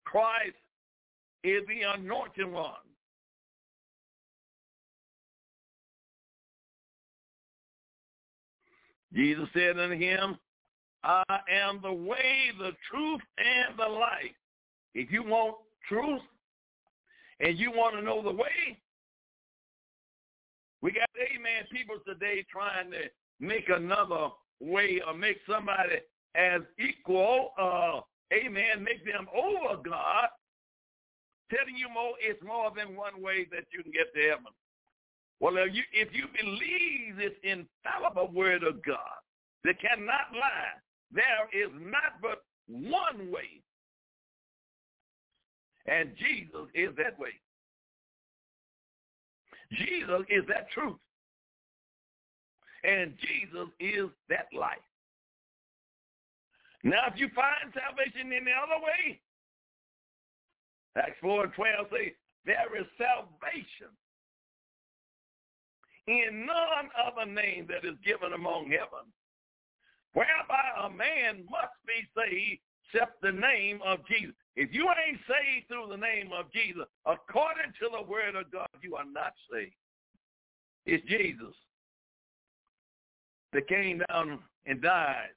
Christ 0.06 0.56
is 1.44 1.62
the 1.68 1.82
anointed 2.00 2.52
one. 2.52 2.74
Jesus 9.14 9.48
said 9.54 9.78
unto 9.80 9.98
him, 9.98 10.38
I 11.04 11.24
am 11.52 11.82
the 11.82 11.92
way, 11.92 12.52
the 12.58 12.72
truth, 12.90 13.22
and 13.38 13.78
the 13.78 13.88
life. 13.88 14.36
If 14.96 15.12
you 15.12 15.24
want 15.24 15.56
truth 15.88 16.22
and 17.40 17.58
you 17.58 17.72
want 17.72 17.96
to 17.96 18.02
know 18.02 18.24
the 18.24 18.32
way, 18.32 18.78
we 20.82 20.92
got, 20.92 21.10
amen, 21.18 21.64
people 21.72 21.96
today 22.06 22.46
trying 22.52 22.92
to 22.92 23.10
make 23.40 23.70
another 23.70 24.30
way 24.60 25.02
or 25.06 25.14
make 25.14 25.38
somebody 25.50 25.98
as 26.36 26.62
equal, 26.80 27.52
uh, 27.60 28.02
amen, 28.34 28.84
make 28.84 29.06
them 29.06 29.28
over 29.36 29.82
God, 29.82 30.28
telling 31.50 31.76
you 31.78 31.90
more, 31.90 32.14
it's 32.20 32.42
more 32.44 32.72
than 32.76 32.96
one 32.96 33.22
way 33.22 33.46
that 33.52 33.66
you 33.72 33.84
can 33.84 33.92
get 33.92 34.14
to 34.14 34.22
heaven. 34.22 34.46
Well, 35.44 35.58
if 35.58 35.76
you, 35.76 35.84
if 35.92 36.08
you 36.14 36.24
believe 36.40 37.18
this 37.18 37.36
infallible 37.44 38.34
word 38.34 38.64
of 38.64 38.82
God 38.82 39.20
that 39.66 39.76
cannot 39.82 40.32
lie, 40.32 40.80
there 41.12 41.52
is 41.52 41.70
not 41.82 42.22
but 42.22 42.46
one 42.70 43.30
way. 43.30 43.60
And 45.86 46.12
Jesus 46.16 46.72
is 46.74 46.96
that 46.96 47.20
way. 47.20 47.36
Jesus 49.74 50.24
is 50.30 50.46
that 50.48 50.72
truth. 50.72 50.96
And 52.86 53.12
Jesus 53.20 53.68
is 53.82 54.10
that 54.30 54.48
life. 54.58 54.78
Now, 56.86 57.02
if 57.14 57.20
you 57.20 57.28
find 57.36 57.74
salvation 57.74 58.32
in 58.32 58.46
the 58.46 58.52
other 58.52 58.82
way, 58.82 59.20
Acts 60.96 61.20
4 61.20 61.44
and 61.44 61.54
12 61.54 61.88
say, 61.92 62.14
there 62.46 62.80
is 62.80 62.88
salvation 62.98 63.92
in 66.08 66.46
none 66.46 66.90
other 67.00 67.30
name 67.30 67.68
that 67.70 67.88
is 67.88 67.98
given 68.04 68.34
among 68.34 68.66
heaven, 68.66 69.08
whereby 70.14 70.86
a 70.86 70.90
man 70.90 71.46
must 71.50 71.74
be 71.88 72.06
saved 72.16 72.62
except 72.94 73.22
the 73.22 73.32
name 73.32 73.80
of 73.86 74.00
Jesus. 74.08 74.36
If 74.56 74.74
you 74.74 74.88
ain't 74.90 75.20
saved 75.28 75.68
through 75.68 75.88
the 75.90 75.98
name 75.98 76.32
of 76.38 76.52
Jesus, 76.52 76.86
according 77.06 77.74
to 77.80 77.90
the 77.92 78.10
word 78.10 78.36
of 78.36 78.52
God, 78.52 78.68
you 78.82 78.96
are 78.96 79.06
not 79.06 79.34
saved. 79.52 79.74
It's 80.86 81.06
Jesus 81.08 81.56
that 83.54 83.68
came 83.68 84.02
down 84.10 84.40
and 84.66 84.82
died 84.82 85.30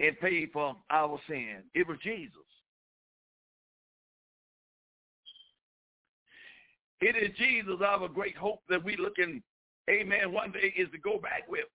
and 0.00 0.18
paid 0.20 0.50
for 0.52 0.76
our 0.90 1.18
sin. 1.28 1.64
It 1.74 1.86
was 1.86 1.98
Jesus. 2.02 2.47
It 7.00 7.16
is 7.16 7.36
Jesus, 7.36 7.76
our 7.86 8.08
great 8.08 8.36
hope 8.36 8.60
that 8.68 8.82
we 8.82 8.96
looking, 8.96 9.42
amen, 9.88 10.32
one 10.32 10.50
day 10.50 10.74
is 10.76 10.90
to 10.90 10.98
go 10.98 11.18
back 11.18 11.48
with. 11.48 11.66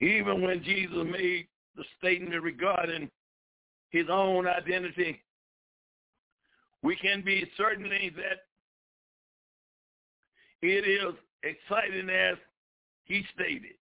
Even 0.00 0.42
when 0.42 0.62
Jesus 0.62 1.06
made 1.10 1.48
the 1.76 1.84
statement 1.98 2.42
regarding 2.42 3.10
his 3.90 4.06
own 4.10 4.46
identity, 4.46 5.22
we 6.82 6.96
can 6.96 7.22
be 7.22 7.48
certainly 7.56 8.12
that 8.16 8.46
it 10.62 10.86
is 10.86 11.14
exciting 11.42 12.10
as 12.10 12.36
he 13.04 13.24
stated 13.34 13.74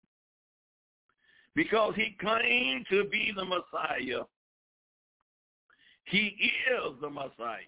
because 1.56 1.94
he 1.96 2.16
claimed 2.20 2.86
to 2.90 3.06
be 3.06 3.32
the 3.36 3.46
Messiah. 3.46 4.24
He 6.06 6.36
is 6.70 6.94
the 7.02 7.10
Messiah. 7.10 7.62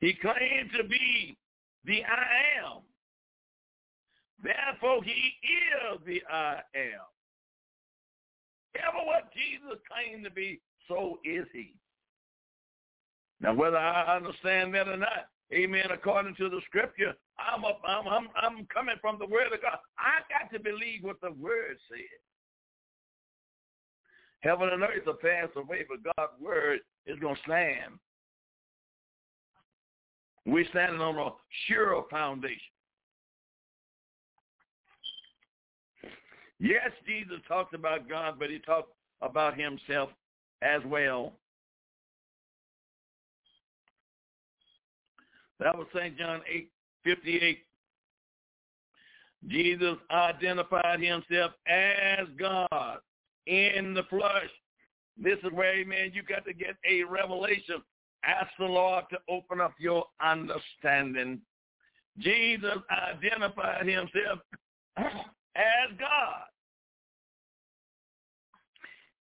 He 0.00 0.14
claimed 0.14 0.70
to 0.76 0.84
be 0.84 1.36
the 1.84 2.02
I 2.04 2.64
am. 2.66 2.82
Therefore, 4.42 5.02
he 5.02 5.10
is 5.10 6.00
the 6.04 6.22
I 6.30 6.60
am. 6.74 7.00
Ever 8.76 9.06
what 9.06 9.32
Jesus 9.32 9.78
claimed 9.88 10.24
to 10.24 10.30
be, 10.30 10.60
so 10.88 11.18
is 11.24 11.46
he. 11.52 11.74
Now, 13.40 13.54
whether 13.54 13.78
I 13.78 14.16
understand 14.16 14.74
that 14.74 14.88
or 14.88 14.96
not, 14.96 15.28
amen, 15.54 15.86
according 15.92 16.34
to 16.36 16.48
the 16.48 16.60
scripture, 16.66 17.14
I'm, 17.38 17.64
up, 17.64 17.80
I'm, 17.86 18.06
I'm, 18.08 18.28
I'm 18.36 18.66
coming 18.66 18.96
from 19.00 19.18
the 19.18 19.26
word 19.26 19.52
of 19.52 19.62
God. 19.62 19.78
I 19.98 20.20
got 20.28 20.52
to 20.52 20.62
believe 20.62 21.02
what 21.02 21.20
the 21.20 21.32
word 21.32 21.76
said. 21.88 21.98
Heaven 24.40 24.68
and 24.70 24.82
earth 24.82 25.06
will 25.06 25.14
pass 25.14 25.48
away, 25.56 25.86
but 25.88 26.14
God's 26.16 26.32
word 26.40 26.80
is 27.06 27.18
going 27.18 27.36
to 27.36 27.40
stand. 27.42 27.94
We're 30.46 30.68
standing 30.68 31.00
on 31.00 31.16
a 31.16 31.30
sure 31.66 32.04
foundation. 32.10 32.58
Yes, 36.60 36.90
Jesus 37.06 37.38
talked 37.48 37.74
about 37.74 38.08
God, 38.08 38.34
but 38.38 38.50
he 38.50 38.58
talked 38.58 38.92
about 39.22 39.58
himself 39.58 40.10
as 40.62 40.82
well. 40.86 41.32
That 45.60 45.76
was 45.76 45.86
St. 45.94 46.18
John 46.18 46.40
8, 46.50 46.70
58. 47.04 47.58
Jesus 49.48 49.96
identified 50.10 51.00
himself 51.00 51.52
as 51.66 52.26
God 52.38 52.98
in 53.46 53.94
the 53.94 54.04
flesh. 54.08 54.50
This 55.16 55.38
is 55.44 55.52
where, 55.52 55.74
amen, 55.74 56.12
you 56.14 56.22
got 56.22 56.44
to 56.46 56.52
get 56.52 56.76
a 56.88 57.04
revelation. 57.04 57.82
Ask 58.24 58.48
the 58.58 58.64
Lord 58.64 59.04
to 59.10 59.18
open 59.28 59.60
up 59.60 59.74
your 59.78 60.06
understanding. 60.20 61.40
Jesus 62.18 62.78
identified 62.90 63.86
himself 63.86 64.40
as 64.96 65.90
God. 65.98 66.44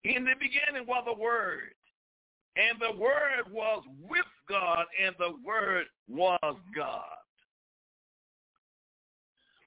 In 0.03 0.23
the 0.23 0.33
beginning 0.39 0.87
was 0.87 1.03
the 1.05 1.19
Word, 1.19 1.73
and 2.55 2.77
the 2.79 2.99
Word 2.99 3.51
was 3.51 3.83
with 4.09 4.25
God, 4.49 4.85
and 5.03 5.15
the 5.17 5.33
Word 5.45 5.85
was 6.09 6.55
God. 6.75 7.03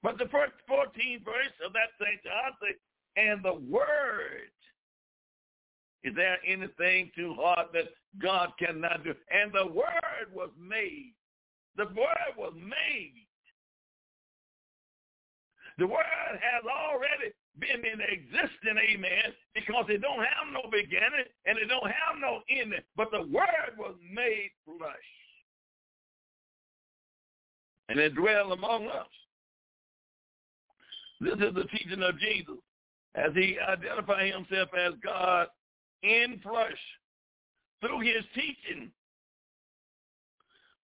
But 0.03 0.19
the 0.19 0.29
first 0.31 0.53
14 0.67 1.21
verse 1.25 1.55
of 1.65 1.73
that 1.73 1.89
St. 1.99 2.21
John 2.23 2.53
and 3.17 3.43
the 3.43 3.53
Word. 3.53 4.51
Is 6.03 6.13
there 6.15 6.37
anything 6.45 7.09
too 7.15 7.33
hard 7.33 7.69
that 7.73 7.85
God 8.21 8.51
cannot 8.59 9.03
do? 9.03 9.15
And 9.31 9.51
the 9.51 9.65
Word 9.65 10.29
was 10.31 10.51
made. 10.59 11.13
The 11.77 11.85
Word 11.85 12.37
was 12.37 12.53
made. 12.55 13.25
The 15.79 15.87
Word 15.87 16.05
has 16.05 16.63
already 16.63 17.33
been 17.59 17.85
in 17.85 18.01
existence, 18.01 18.79
amen, 18.91 19.33
because 19.53 19.85
it 19.89 20.01
don't 20.01 20.19
have 20.19 20.51
no 20.51 20.69
beginning 20.69 21.25
and 21.45 21.57
it 21.57 21.67
don't 21.67 21.87
have 21.87 22.19
no 22.19 22.41
ending. 22.49 22.79
But 22.95 23.11
the 23.11 23.21
Word 23.21 23.77
was 23.77 23.95
made 24.11 24.51
flesh. 24.65 24.95
And 27.89 27.99
it 27.99 28.15
dwelled 28.15 28.51
among 28.51 28.87
us. 28.87 29.07
This 31.21 31.35
is 31.35 31.53
the 31.53 31.65
teaching 31.65 32.03
of 32.03 32.19
Jesus 32.19 32.55
as 33.15 33.31
he 33.33 33.57
identified 33.59 34.33
himself 34.33 34.69
as 34.77 34.93
God 35.03 35.47
in 36.03 36.39
flesh 36.43 36.77
through 37.81 38.01
his 38.01 38.23
teaching, 38.33 38.91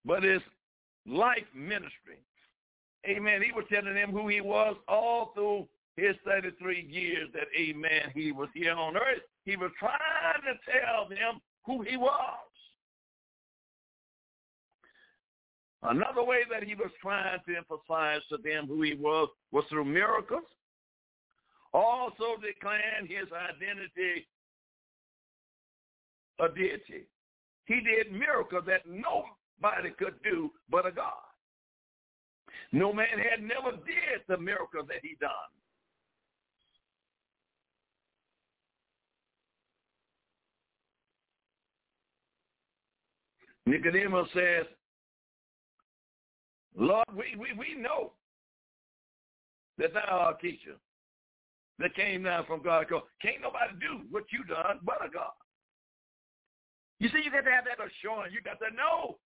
but 0.05 0.24
his 0.24 0.41
life 1.05 1.43
ministry. 1.53 2.24
Amen. 3.07 3.41
He 3.41 3.51
was 3.51 3.65
telling 3.72 3.95
them 3.95 4.11
who 4.11 4.28
he 4.28 4.41
was 4.41 4.76
all 4.88 5.32
through 5.34 5.67
his 5.98 6.16
33 6.26 6.88
years 6.89 7.30
that, 7.34 7.48
amen, 7.58 8.12
he 8.14 8.32
was 8.32 8.50
here 8.54 8.74
on 8.74 8.96
earth. 8.96 9.24
He 9.46 9.56
was 9.56 9.72
trying 9.78 10.42
to 10.44 10.72
tell 10.72 11.10
them 11.10 11.42
who 11.66 11.82
he 11.82 11.98
was. 11.98 12.38
Another 15.84 16.24
way 16.24 16.42
that 16.52 16.64
he 16.64 16.76
was 16.76 16.92
trying 17.02 17.39
to 17.48 17.56
emphasize 17.58 18.22
to 18.30 18.38
them 18.38 18.68
who 18.68 18.84
he 18.84 18.94
was 18.94 19.30
was 19.52 19.66
through 19.70 19.86
miracles. 19.86 20.46
Also 21.74 22.38
declaring 22.42 23.08
his 23.08 23.28
identity 23.34 24.28
a 26.39 26.50
deity. 26.50 27.08
He 27.66 27.80
did 27.82 28.12
miracles 28.12 28.64
that 28.68 28.82
nobody 28.86 29.92
could 29.98 30.16
do 30.24 30.52
but 30.70 30.86
a 30.86 30.92
God. 30.92 31.14
No 32.72 32.94
man 32.94 33.18
had 33.18 33.42
never 33.42 33.72
did 33.72 34.22
the 34.28 34.38
miracles 34.38 34.88
that 34.88 35.00
he 35.02 35.16
done. 35.20 35.32
Nicodemus 43.72 44.28
says, 44.34 44.65
Lord, 46.78 47.07
we, 47.15 47.38
we, 47.39 47.57
we 47.57 47.82
know 47.82 48.11
that 49.78 49.93
thou 49.93 50.01
art 50.09 50.38
a 50.39 50.45
teacher 50.45 50.76
that 51.80 51.95
came 51.95 52.24
down 52.24 52.45
from 52.45 52.61
God. 52.61 52.88
Can't 52.89 53.41
nobody 53.41 53.72
do 53.80 54.01
what 54.09 54.26
you 54.30 54.43
done 54.43 54.80
but 54.84 55.05
a 55.05 55.09
God. 55.09 55.32
You 56.99 57.07
see, 57.09 57.22
you 57.24 57.32
got 57.32 57.45
to 57.45 57.51
have 57.51 57.63
that 57.63 57.80
assurance. 57.80 58.34
You 58.34 58.41
got 58.41 58.59
to 58.59 58.76
know. 58.76 59.17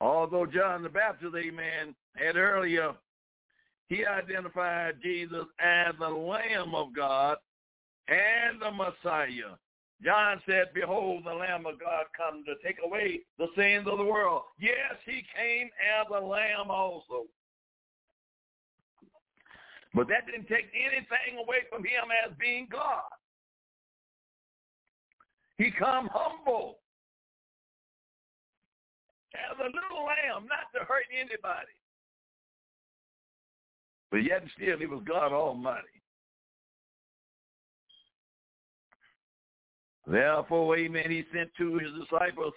Although 0.00 0.46
John 0.46 0.84
the 0.84 0.88
Baptist, 0.88 1.34
amen, 1.36 1.96
had 2.14 2.36
earlier, 2.36 2.92
he 3.88 4.06
identified 4.06 5.02
Jesus 5.02 5.46
as 5.58 5.94
the 5.98 6.08
Lamb 6.08 6.76
of 6.76 6.94
God 6.94 7.38
and 8.06 8.62
the 8.62 8.70
Messiah. 8.70 9.56
John 10.02 10.40
said, 10.46 10.66
behold, 10.74 11.24
the 11.24 11.34
Lamb 11.34 11.66
of 11.66 11.80
God 11.80 12.06
come 12.16 12.44
to 12.44 12.54
take 12.64 12.78
away 12.84 13.20
the 13.36 13.48
sins 13.56 13.88
of 13.90 13.98
the 13.98 14.04
world. 14.04 14.42
Yes, 14.60 14.94
he 15.04 15.24
came 15.34 15.68
as 16.00 16.06
a 16.14 16.24
lamb 16.24 16.70
also. 16.70 17.26
But 19.94 20.06
that 20.08 20.26
didn't 20.26 20.46
take 20.46 20.70
anything 20.74 21.42
away 21.42 21.66
from 21.68 21.82
him 21.82 22.12
as 22.24 22.32
being 22.38 22.68
God. 22.70 23.02
He 25.56 25.72
come 25.72 26.08
humble 26.12 26.78
as 29.34 29.58
a 29.58 29.64
little 29.64 30.06
lamb, 30.06 30.46
not 30.46 30.70
to 30.78 30.86
hurt 30.86 31.06
anybody. 31.12 31.74
But 34.10 34.18
yet 34.18 34.44
still 34.56 34.78
he 34.78 34.86
was 34.86 35.02
God 35.04 35.32
Almighty. 35.32 35.97
Therefore, 40.10 40.76
amen, 40.76 41.10
he 41.10 41.24
sent 41.34 41.50
to 41.58 41.78
his 41.78 41.90
disciples 42.00 42.54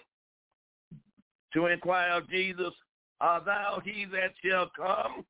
to 1.52 1.66
inquire 1.66 2.12
of 2.12 2.30
Jesus, 2.30 2.72
Art 3.20 3.44
thou 3.44 3.80
he 3.84 4.06
that 4.06 4.32
shall 4.44 4.70
come? 4.74 5.24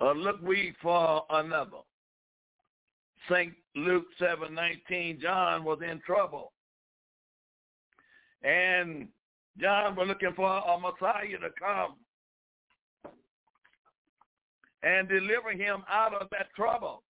Or 0.00 0.14
look 0.14 0.40
we 0.42 0.74
for 0.80 1.24
another? 1.30 1.78
St. 3.28 3.52
Luke 3.74 4.06
7:19, 4.20 5.20
John 5.20 5.64
was 5.64 5.80
in 5.82 6.00
trouble. 6.00 6.52
And 8.42 9.08
John 9.58 9.96
was 9.96 10.06
looking 10.06 10.34
for 10.34 10.48
a 10.48 10.78
Messiah 10.78 11.38
to 11.38 11.50
come 11.58 11.96
and 14.84 15.08
deliver 15.08 15.50
him 15.50 15.82
out 15.88 16.14
of 16.14 16.30
that 16.30 16.54
trouble. 16.54 17.02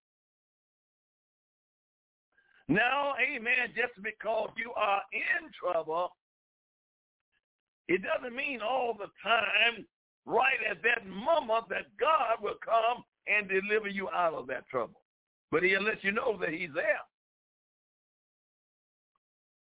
Now, 2.69 3.15
amen, 3.19 3.73
just 3.75 3.95
because 4.03 4.51
you 4.57 4.73
are 4.77 5.01
in 5.13 5.51
trouble, 5.59 6.11
it 7.89 8.03
doesn't 8.03 8.37
mean 8.37 8.61
all 8.61 8.93
the 8.93 9.09
time, 9.23 9.87
right 10.27 10.59
at 10.71 10.83
that 10.83 11.07
moment, 11.09 11.65
that 11.71 11.87
God 11.99 12.43
will 12.43 12.59
come 12.63 13.03
and 13.27 13.49
deliver 13.49 13.89
you 13.89 14.11
out 14.11 14.35
of 14.35 14.47
that 14.49 14.69
trouble. 14.69 15.01
But 15.51 15.63
he'll 15.63 15.83
let 15.83 16.05
you 16.05 16.13
know 16.13 16.37
that 16.41 16.51
he's 16.51 16.69
there. 16.75 17.01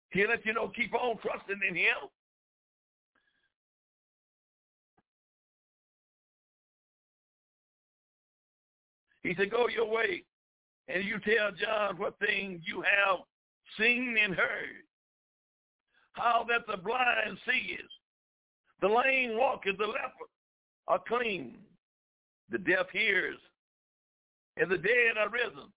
He'll 0.09 0.29
let 0.29 0.43
you 0.43 0.53
know, 0.53 0.69
keep 0.69 0.95
on 0.95 1.17
trusting 1.19 1.59
in 1.69 1.75
him. 1.75 2.09
He 9.21 9.35
said, 9.37 9.51
go 9.51 9.67
your 9.67 9.87
way 9.87 10.23
and 10.87 11.03
you 11.03 11.19
tell 11.19 11.51
John 11.51 11.97
what 11.97 12.17
things 12.19 12.61
you 12.65 12.81
have 12.81 13.19
seen 13.77 14.15
and 14.21 14.33
heard. 14.33 14.83
How 16.13 16.45
that 16.49 16.65
the 16.67 16.81
blind 16.81 17.37
sees, 17.45 17.85
the 18.81 18.87
lame 18.87 19.37
walketh, 19.37 19.77
the 19.77 19.85
leper 19.85 20.27
are 20.87 21.01
clean, 21.07 21.57
the 22.49 22.57
deaf 22.57 22.87
hears, 22.91 23.37
and 24.55 24.71
the 24.71 24.77
dead 24.77 25.17
are 25.19 25.29
risen. 25.29 25.71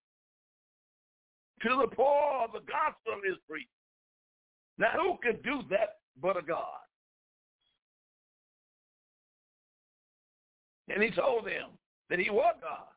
To 1.63 1.69
the 1.69 1.95
poor 1.95 2.47
the 2.53 2.61
gospel 2.61 3.21
is 3.29 3.37
preached. 3.49 3.69
Now 4.79 4.93
who 4.97 5.19
could 5.23 5.43
do 5.43 5.63
that 5.69 5.97
but 6.23 6.39
a 6.39 6.43
God? 6.43 6.65
And 10.89 11.03
he 11.03 11.11
told 11.11 11.47
them 11.47 11.71
that 12.09 12.19
he 12.19 12.31
was 12.31 12.55
God. 12.63 12.89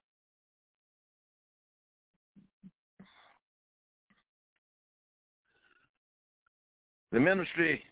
The 7.13 7.19
ministry 7.19 7.83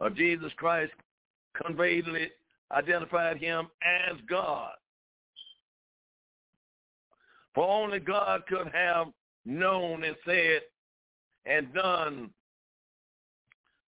of 0.00 0.16
Jesus 0.16 0.52
Christ 0.56 0.92
conveyedly 1.54 2.28
identified 2.72 3.38
him 3.38 3.68
as 3.82 4.16
God. 4.28 4.72
For 7.54 7.64
only 7.68 8.00
God 8.00 8.42
could 8.48 8.68
have 8.74 9.06
known 9.46 10.02
and 10.02 10.16
said 10.26 10.62
and 11.46 11.72
done 11.72 12.30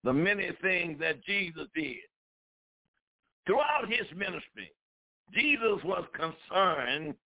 the 0.05 0.13
many 0.13 0.51
things 0.63 1.01
that 1.01 1.25
Jesus 1.25 1.67
did. 1.75 1.97
Throughout 3.45 3.89
his 3.89 4.07
ministry, 4.17 4.71
Jesus 5.35 5.83
was 5.83 6.05
concerned 6.15 7.17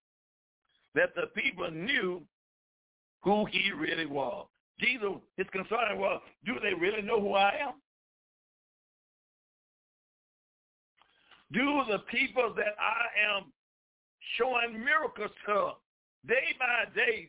that 0.95 1.15
the 1.15 1.27
people 1.35 1.71
knew 1.71 2.23
who 3.23 3.45
he 3.45 3.71
really 3.73 4.07
was. 4.07 4.47
Jesus, 4.81 5.21
his 5.37 5.47
concern 5.53 5.99
was, 5.99 6.21
do 6.45 6.55
they 6.63 6.75
really 6.75 7.03
know 7.03 7.21
who 7.21 7.35
I 7.35 7.53
am? 7.61 7.75
Do 11.53 11.83
the 11.91 11.99
people 12.11 12.55
that 12.57 12.77
I 12.79 13.37
am 13.37 13.53
showing 14.39 14.83
miracles 14.85 15.31
to 15.47 15.73
day 16.27 16.55
by 16.59 16.85
day, 16.95 17.29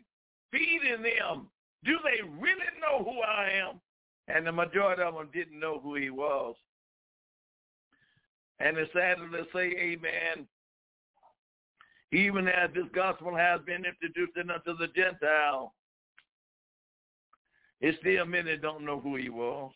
feeding 0.52 1.02
them, 1.02 1.48
do 1.84 1.98
they 2.04 2.22
really 2.40 2.72
know 2.80 3.04
who 3.04 3.22
I 3.22 3.50
am? 3.50 3.80
And 4.28 4.46
the 4.46 4.52
majority 4.52 5.02
of 5.02 5.16
them 5.16 5.30
didn't 5.34 5.60
know 5.60 5.80
who 5.80 5.96
he 5.96 6.10
was. 6.10 6.56
And 8.60 8.78
it's 8.78 8.94
sad 8.94 9.18
to 9.18 9.46
say, 9.54 9.74
amen, 9.76 10.48
even 12.12 12.48
as 12.48 12.70
this 12.76 12.86
gospel 12.94 13.36
has 13.36 13.60
been 13.66 13.86
introduced 13.86 14.38
unto 14.38 14.78
the 14.78 14.88
Gentile, 14.96 15.74
it's 17.82 17.98
still 18.00 18.26
many 18.26 18.52
that 18.52 18.62
don't 18.62 18.86
know 18.86 19.00
who 19.00 19.16
he 19.16 19.30
was. 19.30 19.72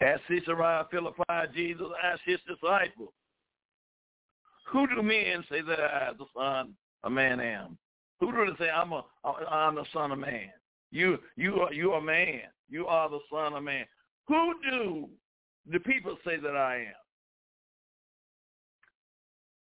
As 0.00 0.20
Caesarea 0.28 0.86
Philippi, 0.90 1.24
Jesus 1.54 1.86
asked 2.04 2.22
his 2.24 2.38
disciples, 2.46 3.12
who 4.70 4.86
do 4.86 5.02
men 5.02 5.44
say 5.50 5.60
that 5.62 5.80
I, 5.80 6.12
the 6.16 6.26
son 6.36 6.74
of 7.02 7.12
man, 7.12 7.40
am? 7.40 7.78
Who 8.20 8.32
do 8.32 8.52
they 8.52 8.64
say 8.64 8.70
I'm 8.70 8.92
a 8.92 9.04
I'm 9.24 9.76
the 9.76 9.84
son 9.92 10.12
of 10.12 10.18
man? 10.18 10.50
You 10.90 11.18
you 11.36 11.54
are 11.60 11.72
you 11.72 11.92
are 11.92 12.00
man. 12.00 12.42
You 12.68 12.86
are 12.86 13.08
the 13.08 13.20
son 13.32 13.54
of 13.54 13.62
man. 13.62 13.86
Who 14.26 14.54
do 14.68 15.08
the 15.70 15.80
people 15.80 16.16
say 16.24 16.36
that 16.36 16.56
I 16.56 16.76
am? 16.76 17.07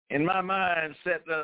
In 0.09 0.25
my 0.25 0.41
mind 0.41 0.95
uh, 1.07 1.43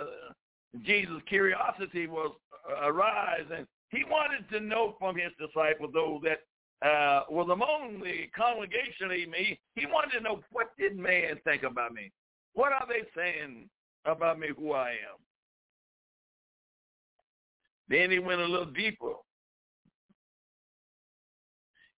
Jesus' 0.86 1.22
curiosity 1.28 2.08
was 2.08 2.36
uh, 2.70 2.88
arise 2.88 3.46
and 3.56 3.66
he 3.90 4.04
wanted 4.04 4.48
to 4.52 4.60
know 4.60 4.96
from 5.00 5.16
his 5.16 5.32
disciples, 5.40 5.92
those 5.94 6.22
that 6.24 6.88
uh, 6.88 7.24
was 7.30 7.50
among 7.52 8.02
the 8.04 8.28
congregation, 8.36 9.12
he, 9.12 9.60
he 9.76 9.86
wanted 9.88 10.18
to 10.18 10.24
know 10.24 10.42
what 10.52 10.68
did 10.78 10.98
man 10.98 11.40
think 11.44 11.64
about 11.64 11.94
me? 11.94 12.12
What 12.54 12.72
are 12.72 12.86
they 12.88 13.02
saying 13.20 13.68
about 14.06 14.40
me, 14.40 14.50
who 14.56 14.74
I 14.74 14.92
am? 14.92 15.20
Then 17.90 18.12
he 18.12 18.20
went 18.20 18.42
a 18.42 18.46
little 18.46 18.66
deeper. 18.66 19.14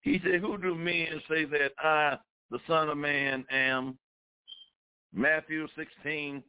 He 0.02 0.20
said, 0.24 0.40
who 0.40 0.58
do 0.58 0.74
men 0.74 1.22
say 1.30 1.46
that 1.46 1.74
I, 1.78 2.18
the 2.50 2.60
Son 2.68 2.90
of 2.90 2.98
Man, 2.98 3.46
am? 3.52 3.98
Matthew 5.14 5.68
16 5.76 6.42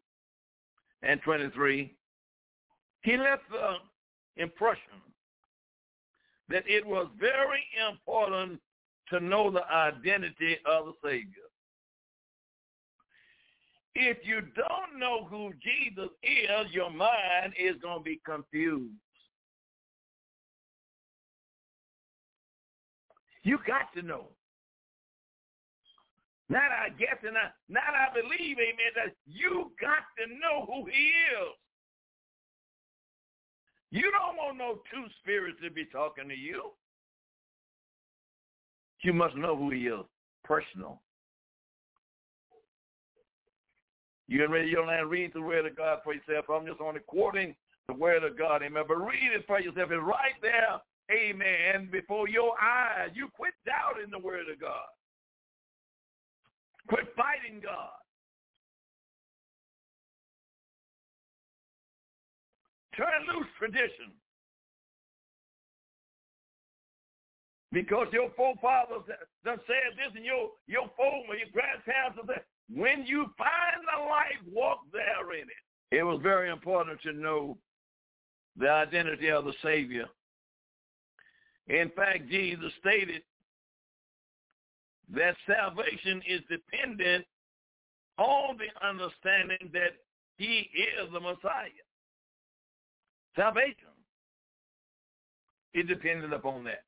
and 1.02 1.20
23. 1.22 1.94
He 3.02 3.16
left 3.16 3.42
the 3.50 4.42
impression 4.42 5.00
that 6.48 6.64
it 6.66 6.86
was 6.86 7.08
very 7.18 7.64
important 7.90 8.60
to 9.08 9.20
know 9.20 9.50
the 9.50 9.64
identity 9.70 10.56
of 10.66 10.86
the 10.86 10.92
Savior. 11.04 11.48
If 13.94 14.18
you 14.24 14.40
don't 14.40 14.98
know 14.98 15.24
who 15.24 15.52
Jesus 15.62 16.10
is, 16.22 16.72
your 16.72 16.90
mind 16.90 17.52
is 17.58 17.76
going 17.82 17.98
to 17.98 18.04
be 18.04 18.20
confused. 18.24 18.94
You 23.42 23.58
got 23.66 23.92
to 23.94 24.02
know. 24.02 24.28
Not 26.52 26.68
I 26.70 26.90
guess 26.90 27.16
and 27.26 27.34
I, 27.38 27.48
not 27.70 27.96
I 27.96 28.12
believe, 28.12 28.58
amen, 28.58 28.92
that 28.94 29.16
you 29.24 29.72
got 29.80 30.04
to 30.20 30.28
know 30.36 30.66
who 30.66 30.84
he 30.84 31.08
is. 31.32 31.56
You 33.90 34.12
don't 34.12 34.36
want 34.36 34.58
no 34.58 34.82
two 34.92 35.06
spirits 35.22 35.56
to 35.64 35.70
be 35.70 35.86
talking 35.86 36.28
to 36.28 36.34
you. 36.34 36.72
You 39.02 39.14
must 39.14 39.34
know 39.34 39.56
who 39.56 39.70
he 39.70 39.86
is, 39.86 40.04
personal. 40.44 41.00
You 44.28 44.46
ready 44.46 44.68
your 44.68 44.84
land, 44.84 45.08
read 45.08 45.32
the 45.32 45.40
word 45.40 45.64
of 45.64 45.74
God 45.74 46.00
for 46.04 46.12
yourself. 46.12 46.44
I'm 46.50 46.66
just 46.66 46.82
only 46.82 47.00
quoting 47.06 47.54
the 47.88 47.94
word 47.94 48.24
of 48.24 48.36
God, 48.36 48.62
amen. 48.62 48.84
But 48.86 48.98
read 48.98 49.32
it 49.34 49.46
for 49.46 49.58
yourself. 49.58 49.90
It's 49.90 50.02
right 50.04 50.36
there, 50.42 50.80
amen, 51.10 51.88
before 51.90 52.28
your 52.28 52.52
eyes. 52.62 53.08
You 53.14 53.28
quit 53.34 53.54
doubting 53.64 54.10
the 54.10 54.18
word 54.18 54.50
of 54.52 54.60
God. 54.60 54.84
Quit 56.88 57.06
fighting 57.16 57.60
God. 57.62 57.90
Turn 62.96 63.26
loose 63.34 63.46
tradition. 63.58 64.12
Because 67.72 68.08
your 68.12 68.30
forefathers 68.36 69.02
done 69.44 69.58
said 69.66 69.96
this 69.96 70.12
and 70.14 70.24
your, 70.24 70.50
your 70.66 70.90
former, 70.94 71.34
your 71.34 71.48
grandparents 71.52 72.18
said, 72.26 72.42
when 72.68 73.06
you 73.06 73.26
find 73.38 73.80
the 73.82 74.04
life, 74.04 74.38
walk 74.52 74.80
there 74.92 75.32
in 75.34 75.48
it. 75.48 75.96
It 75.96 76.02
was 76.02 76.20
very 76.22 76.50
important 76.50 77.00
to 77.02 77.12
know 77.12 77.56
the 78.58 78.68
identity 78.68 79.30
of 79.30 79.46
the 79.46 79.54
Savior. 79.62 80.06
In 81.68 81.90
fact, 81.96 82.28
Jesus 82.28 82.72
stated 82.78 83.22
that 85.12 85.34
salvation 85.46 86.22
is 86.26 86.40
dependent 86.48 87.24
on 88.18 88.56
the 88.56 88.86
understanding 88.86 89.70
that 89.72 89.92
he 90.36 90.70
is 90.74 91.12
the 91.12 91.20
Messiah. 91.20 91.68
Salvation 93.36 93.74
is 95.74 95.86
dependent 95.86 96.32
upon 96.32 96.64
that. 96.64 96.84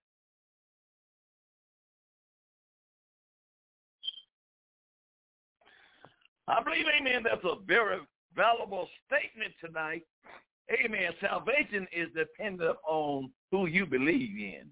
I 6.46 6.62
believe, 6.62 6.84
amen, 7.00 7.22
that's 7.24 7.44
a 7.44 7.56
very 7.66 7.98
valuable 8.36 8.88
statement 9.06 9.54
tonight. 9.64 10.02
Amen. 10.72 11.12
Salvation 11.20 11.86
is 11.94 12.08
dependent 12.14 12.76
on 12.86 13.30
who 13.50 13.66
you 13.66 13.86
believe 13.86 14.36
in. 14.38 14.70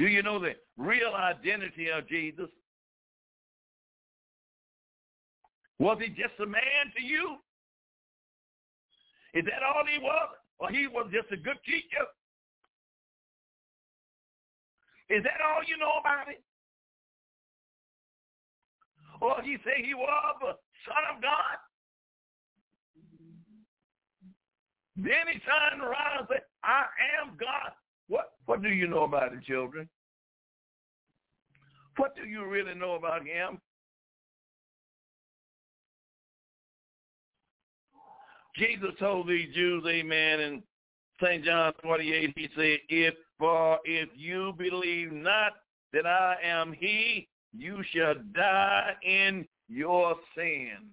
Do 0.00 0.06
you 0.06 0.22
know 0.22 0.38
the 0.38 0.54
real 0.78 1.12
identity 1.14 1.90
of 1.90 2.08
Jesus? 2.08 2.48
Was 5.78 5.98
he 6.00 6.08
just 6.08 6.40
a 6.42 6.46
man 6.46 6.88
to 6.96 7.02
you? 7.04 7.36
Is 9.34 9.44
that 9.44 9.60
all 9.62 9.84
he 9.84 9.98
was? 9.98 10.28
Or 10.58 10.70
he 10.70 10.86
was 10.86 11.10
just 11.12 11.30
a 11.32 11.36
good 11.36 11.58
teacher? 11.66 12.08
Is 15.10 15.22
that 15.22 15.44
all 15.44 15.60
you 15.68 15.76
know 15.76 15.92
about 16.00 16.28
him? 16.28 16.40
Or 19.20 19.42
he 19.42 19.58
say 19.66 19.84
he 19.84 19.92
was 19.92 20.36
the 20.40 20.56
son 20.88 21.14
of 21.14 21.20
God? 21.20 21.58
Then 24.96 25.28
he 25.30 25.38
turned 25.40 25.82
around 25.82 26.20
and 26.20 26.26
said, 26.30 26.42
I 26.64 26.86
am 27.20 27.36
God. 27.38 27.72
What 28.46 28.62
do 28.62 28.68
you 28.68 28.86
know 28.86 29.04
about 29.04 29.32
it, 29.32 29.44
children? 29.44 29.88
What 31.96 32.16
do 32.16 32.22
you 32.22 32.46
really 32.46 32.74
know 32.74 32.94
about 32.94 33.26
him? 33.26 33.60
Jesus 38.56 38.90
told 38.98 39.28
these 39.28 39.54
Jews, 39.54 39.84
amen, 39.86 40.40
in 40.40 40.62
St. 41.22 41.44
John 41.44 41.72
28, 41.82 42.32
he 42.36 42.48
said, 42.56 42.78
if, 42.88 43.14
for 43.38 43.78
if 43.84 44.08
you 44.14 44.54
believe 44.58 45.12
not 45.12 45.52
that 45.92 46.06
I 46.06 46.36
am 46.42 46.72
he, 46.72 47.28
you 47.56 47.82
shall 47.92 48.14
die 48.34 48.92
in 49.02 49.46
your 49.68 50.16
sin. 50.36 50.90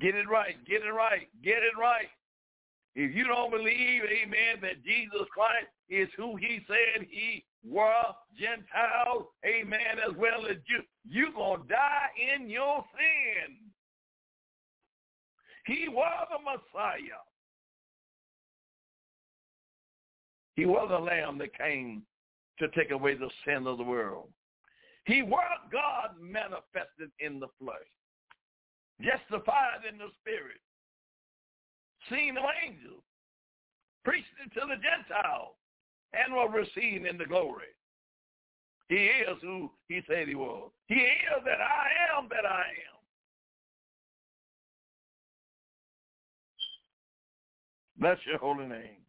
Get 0.00 0.14
it 0.14 0.28
right, 0.28 0.54
get 0.66 0.82
it 0.82 0.92
right, 0.92 1.28
get 1.42 1.58
it 1.58 1.78
right. 1.80 2.08
If 3.00 3.14
you 3.14 3.28
don't 3.28 3.52
believe, 3.52 4.02
amen, 4.10 4.58
that 4.60 4.82
Jesus 4.84 5.28
Christ 5.32 5.68
is 5.88 6.08
who 6.16 6.34
he 6.34 6.58
said 6.66 7.06
he 7.08 7.44
was, 7.64 8.12
Gentiles, 8.36 9.26
amen, 9.46 10.02
as 10.04 10.16
well 10.16 10.46
as 10.50 10.56
Jews, 10.68 10.84
you're 11.08 11.30
going 11.30 11.62
to 11.62 11.68
die 11.68 12.08
in 12.34 12.50
your 12.50 12.84
sin. 12.98 13.54
He 15.66 15.88
was 15.88 16.26
the 16.28 16.42
Messiah. 16.42 17.22
He 20.56 20.66
was 20.66 20.88
the 20.90 20.98
lamb 20.98 21.38
that 21.38 21.56
came 21.56 22.02
to 22.58 22.66
take 22.76 22.90
away 22.90 23.14
the 23.14 23.30
sin 23.46 23.68
of 23.68 23.78
the 23.78 23.84
world. 23.84 24.28
He 25.04 25.22
was 25.22 25.58
God 25.70 26.20
manifested 26.20 27.12
in 27.20 27.38
the 27.38 27.46
flesh, 27.60 27.76
justified 29.00 29.86
in 29.88 29.98
the 29.98 30.08
spirit, 30.20 30.58
seen 32.10 32.36
of 32.36 32.44
angels, 32.66 33.02
preached 34.04 34.26
it 34.44 34.52
to 34.54 34.66
the 34.66 34.76
Gentiles, 34.76 35.54
and 36.12 36.34
was 36.34 36.50
received 36.54 37.06
in 37.06 37.18
the 37.18 37.26
glory. 37.26 37.66
He 38.88 38.96
is 38.96 39.36
who 39.42 39.70
he 39.88 40.00
said 40.08 40.28
he 40.28 40.34
was. 40.34 40.70
He 40.86 40.94
is 40.94 41.44
that 41.44 41.60
I 41.60 42.16
am 42.16 42.28
that 42.30 42.46
I 42.50 42.60
am. 42.60 42.98
Bless 47.98 48.18
your 48.26 48.38
holy 48.38 48.66
name. 48.66 49.02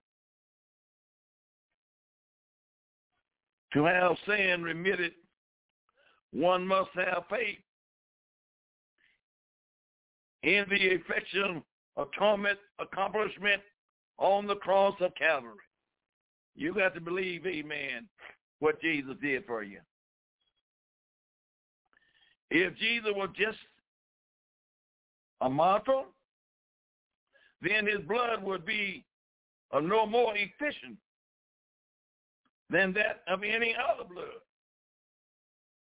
To 3.73 3.85
have 3.85 4.17
sin 4.25 4.63
remitted, 4.63 5.13
one 6.31 6.65
must 6.65 6.89
have 6.95 7.23
faith 7.29 7.59
in 10.41 10.65
the 10.69 10.75
effectual 10.75 11.61
atonement 11.97 12.59
accomplishment 12.79 13.61
on 14.17 14.47
the 14.47 14.55
cross 14.55 14.95
of 15.01 15.13
Calvary. 15.15 15.53
You 16.55 16.73
got 16.73 16.93
to 16.95 17.01
believe, 17.01 17.45
amen, 17.45 18.07
what 18.59 18.81
Jesus 18.81 19.15
did 19.21 19.45
for 19.45 19.63
you. 19.63 19.79
If 22.51 22.75
Jesus 22.77 23.11
was 23.15 23.29
just 23.37 23.57
a 25.41 25.49
mortal, 25.49 26.05
then 27.61 27.85
his 27.85 28.05
blood 28.07 28.43
would 28.43 28.65
be 28.65 29.05
of 29.71 29.83
no 29.83 30.05
more 30.05 30.33
efficient 30.35 30.97
than 32.69 32.93
that 32.93 33.21
of 33.27 33.43
any 33.43 33.75
other 33.75 34.07
blood. 34.11 34.25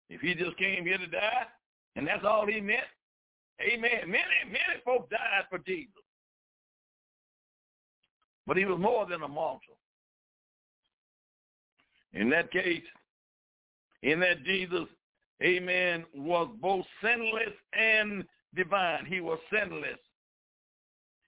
If 0.10 0.22
he 0.22 0.36
just 0.36 0.58
came 0.58 0.86
here 0.86 0.98
to 0.98 1.08
die, 1.08 1.46
and 1.96 2.06
that's 2.08 2.26
all 2.26 2.46
he 2.46 2.60
meant, 2.60 2.82
amen. 3.62 4.02
Many, 4.08 4.24
many 4.46 4.82
folks 4.86 5.10
died 5.12 5.46
for 5.50 5.60
Jesus. 5.60 5.94
But 8.48 8.58
he 8.58 8.66
was 8.66 8.80
more 8.80 9.06
than 9.06 9.24
a 9.24 9.28
mortal. 9.28 9.78
In 12.14 12.30
that 12.32 12.52
case, 12.52 12.84
in 14.04 14.20
that 14.20 14.44
Jesus, 14.44 14.88
amen, 15.42 16.06
was 16.16 16.50
both 16.62 16.86
sinless 17.02 17.54
and 17.74 18.26
divine. 18.56 19.06
He 19.06 19.22
was 19.22 19.40
sinless. 19.54 20.00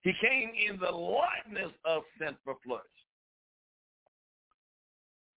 He 0.02 0.12
came 0.22 0.52
in 0.70 0.80
the 0.80 0.92
likeness 0.92 1.72
of 1.86 2.04
sinful 2.20 2.60
flesh. 2.66 2.82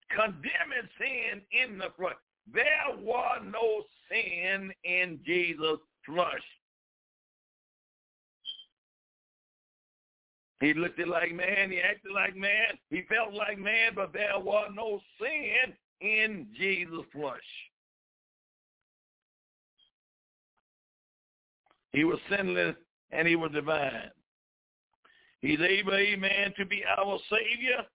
condemning 0.09 0.89
sin 0.99 1.41
in 1.51 1.77
the 1.77 1.89
flesh. 1.97 2.15
There 2.53 2.97
was 2.99 3.41
no 3.45 3.83
sin 4.09 4.71
in 4.83 5.19
Jesus' 5.25 5.79
flesh. 6.05 6.43
He 10.59 10.73
looked 10.73 10.99
like 10.99 11.33
man. 11.33 11.71
He 11.71 11.79
acted 11.79 12.11
like 12.13 12.35
man. 12.35 12.77
He 12.89 13.03
felt 13.03 13.33
like 13.33 13.59
man, 13.59 13.91
but 13.95 14.11
there 14.13 14.39
was 14.39 14.71
no 14.73 14.99
sin 15.19 15.73
in 16.01 16.47
Jesus' 16.57 17.05
flesh. 17.11 17.39
He 21.93 22.03
was 22.03 22.19
sinless 22.29 22.75
and 23.11 23.27
he 23.27 23.35
was 23.35 23.51
divine. 23.51 24.11
He's 25.41 25.59
able, 25.59 25.93
amen, 25.93 26.53
to 26.57 26.65
be 26.65 26.83
our 26.85 27.19
Savior. 27.29 27.85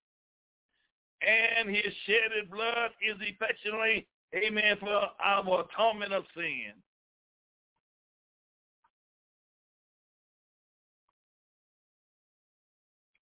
And 1.23 1.69
his 1.69 1.93
shedded 2.07 2.51
blood 2.51 2.91
is 3.01 3.17
effectually, 3.21 4.07
amen, 4.35 4.77
for 4.81 5.09
our 5.25 5.65
atonement 5.65 6.13
of 6.13 6.25
sin. 6.35 6.73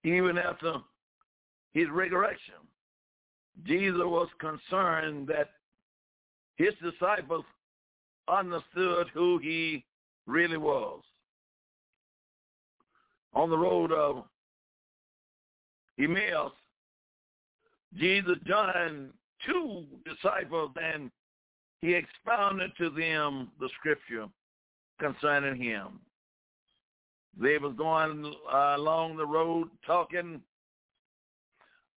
Even 0.03 0.37
after 0.37 0.75
his 1.73 1.89
resurrection, 1.89 2.55
Jesus 3.65 4.01
was 4.03 4.27
concerned 4.39 5.27
that 5.27 5.51
his 6.55 6.73
disciples 6.81 7.45
understood 8.27 9.07
who 9.13 9.37
he 9.37 9.85
really 10.25 10.57
was. 10.57 11.01
On 13.33 13.49
the 13.49 13.57
road 13.57 13.91
of 13.91 14.25
Emmaus, 15.99 16.51
Jesus 17.95 18.37
joined 18.45 19.09
two 19.45 19.85
disciples 20.05 20.71
and 20.81 21.11
he 21.81 21.93
expounded 21.93 22.71
to 22.77 22.89
them 22.89 23.51
the 23.59 23.69
scripture 23.77 24.27
concerning 24.99 25.61
him. 25.61 25.99
They 27.39 27.57
was 27.57 27.73
going 27.77 28.33
uh, 28.51 28.75
along 28.77 29.17
the 29.17 29.25
road 29.25 29.69
talking 29.85 30.41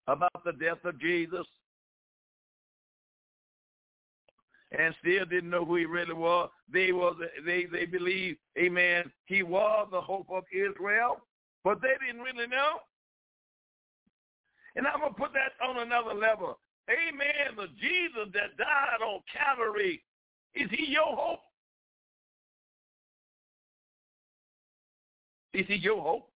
about 0.08 0.44
the 0.46 0.54
death 0.54 0.84
of 0.86 1.00
Jesus 1.00 1.46
and 4.78 4.96
still 5.00 5.26
didn't 5.26 5.50
know 5.50 5.66
who 5.66 5.76
he 5.76 5.86
really 5.86 6.14
was. 6.14 6.50
They 6.72 6.92
was 6.92 7.16
they 7.46 7.66
they 7.66 7.86
believed, 7.86 8.40
amen, 8.58 9.12
he 9.26 9.44
was 9.44 9.88
the 9.92 10.02
hope 10.02 10.28
of 10.32 10.44
Israel, 10.52 11.22
but 11.64 11.82
they 11.82 11.94
didn't 12.06 12.22
really 12.22 12.48
know. 12.48 12.80
And 14.76 14.88
I'm 14.88 15.00
gonna 15.00 15.14
put 15.14 15.32
that 15.34 15.54
on 15.66 15.80
another 15.80 16.14
level. 16.14 16.60
Amen. 16.90 17.56
The 17.56 17.68
Jesus 17.80 18.32
that 18.34 18.58
died 18.58 19.02
on 19.04 19.22
Calvary, 19.34 20.04
is 20.54 20.70
he 20.72 20.92
your 20.92 21.16
hope? 21.16 21.40
Is 25.56 25.66
he 25.68 25.76
your 25.76 26.01
hope? 26.01 26.30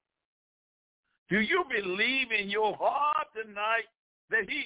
Do 1.28 1.40
you 1.40 1.64
believe 1.68 2.28
in 2.30 2.48
your 2.48 2.76
heart 2.76 3.26
tonight 3.34 3.84
that 4.30 4.48
he 4.48 4.60
is 4.60 4.64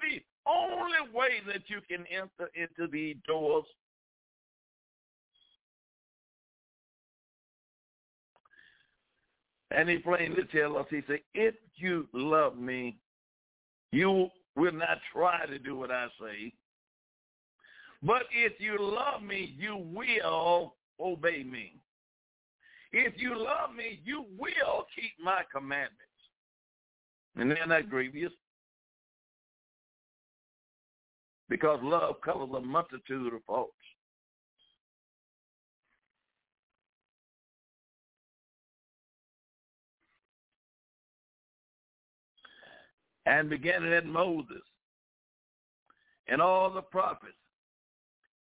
the 0.00 0.22
only 0.48 1.12
way 1.12 1.40
that 1.48 1.62
you 1.66 1.80
can 1.88 2.06
enter 2.06 2.48
into 2.54 2.90
the 2.90 3.16
doors? 3.26 3.64
And 9.72 9.88
he 9.88 9.98
plainly 9.98 10.44
tells 10.52 10.76
us, 10.76 10.86
he 10.90 11.02
said, 11.08 11.20
if 11.34 11.54
you 11.74 12.06
love 12.12 12.56
me, 12.56 12.98
you 13.90 14.28
will 14.56 14.72
not 14.72 14.98
try 15.12 15.44
to 15.46 15.58
do 15.58 15.76
what 15.76 15.90
I 15.90 16.06
say. 16.20 16.52
But 18.02 18.22
if 18.32 18.52
you 18.60 18.76
love 18.78 19.22
me, 19.22 19.54
you 19.58 19.76
will 19.76 20.74
obey 21.00 21.42
me. 21.42 21.74
If 22.92 23.14
you 23.16 23.36
love 23.36 23.74
me, 23.76 24.00
you 24.04 24.24
will 24.38 24.86
keep 24.94 25.12
my 25.22 25.42
commandments. 25.52 25.94
And 27.36 27.50
they're 27.50 27.82
grievous. 27.82 28.32
Because 31.48 31.80
love 31.82 32.16
covers 32.24 32.48
a 32.56 32.60
multitude 32.60 33.34
of 33.34 33.40
faults. 33.46 33.72
And 43.26 43.50
beginning 43.50 43.92
at 43.92 44.06
Moses 44.06 44.62
and 46.28 46.40
all 46.40 46.70
the 46.70 46.80
prophets, 46.80 47.34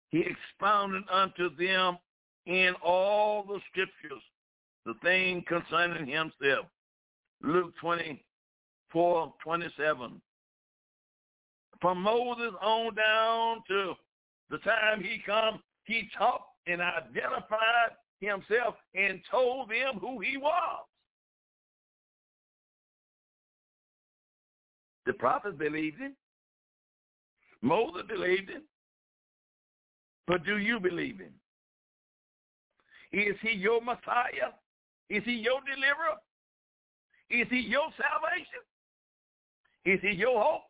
he 0.08 0.24
expounded 0.24 1.04
unto 1.12 1.54
them 1.54 1.98
in 2.46 2.74
all 2.82 3.42
the 3.44 3.60
scriptures 3.70 4.22
the 4.84 4.94
thing 5.02 5.44
concerning 5.48 6.06
himself. 6.06 6.66
Luke 7.42 7.72
24, 7.80 9.34
27. 9.42 10.20
From 11.80 12.02
Moses 12.02 12.52
on 12.62 12.94
down 12.94 13.62
to 13.68 13.94
the 14.50 14.58
time 14.58 15.02
he 15.02 15.22
come, 15.24 15.60
he 15.84 16.08
talked 16.16 16.50
and 16.66 16.80
identified 16.80 17.92
himself 18.20 18.74
and 18.94 19.20
told 19.30 19.70
them 19.70 19.98
who 20.00 20.20
he 20.20 20.36
was. 20.36 20.84
The 25.06 25.12
prophets 25.14 25.56
believed 25.58 25.98
him. 25.98 26.16
Moses 27.60 28.02
believed 28.08 28.50
him. 28.50 28.62
But 30.26 30.44
do 30.44 30.56
you 30.56 30.80
believe 30.80 31.18
him? 31.18 31.32
Is 33.14 33.36
he 33.42 33.52
your 33.52 33.80
Messiah? 33.80 34.50
Is 35.08 35.22
he 35.24 35.34
your 35.34 35.60
deliverer? 35.60 36.18
Is 37.30 37.46
he 37.48 37.60
your 37.60 37.86
salvation? 37.96 38.64
Is 39.84 40.00
he 40.02 40.16
your 40.18 40.42
hope? 40.42 40.62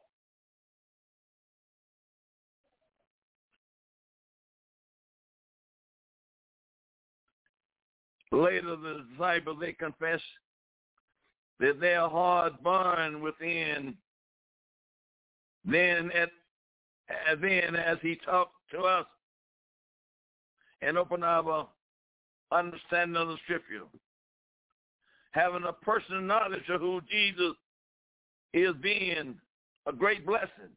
Later, 8.30 8.76
the 8.76 9.06
disciples, 9.10 9.58
they 9.60 9.72
confess 9.72 10.20
that 11.60 11.80
their 11.80 12.08
heart 12.08 12.62
burned 12.62 13.22
within. 13.22 13.94
Then, 15.64 16.10
at, 16.12 16.28
then 17.40 17.74
as 17.74 17.96
he 18.02 18.16
talked 18.16 18.52
to 18.72 18.80
us 18.80 19.06
and 20.82 20.98
opened 20.98 21.24
our 21.24 21.68
understanding 22.52 23.16
of 23.16 23.28
the 23.28 23.36
scripture, 23.44 23.82
having 25.32 25.64
a 25.64 25.72
personal 25.72 26.22
knowledge 26.22 26.68
of 26.68 26.80
who 26.80 27.00
Jesus 27.10 27.54
is 28.52 28.74
being 28.82 29.34
a 29.86 29.92
great 29.92 30.24
blessing. 30.26 30.70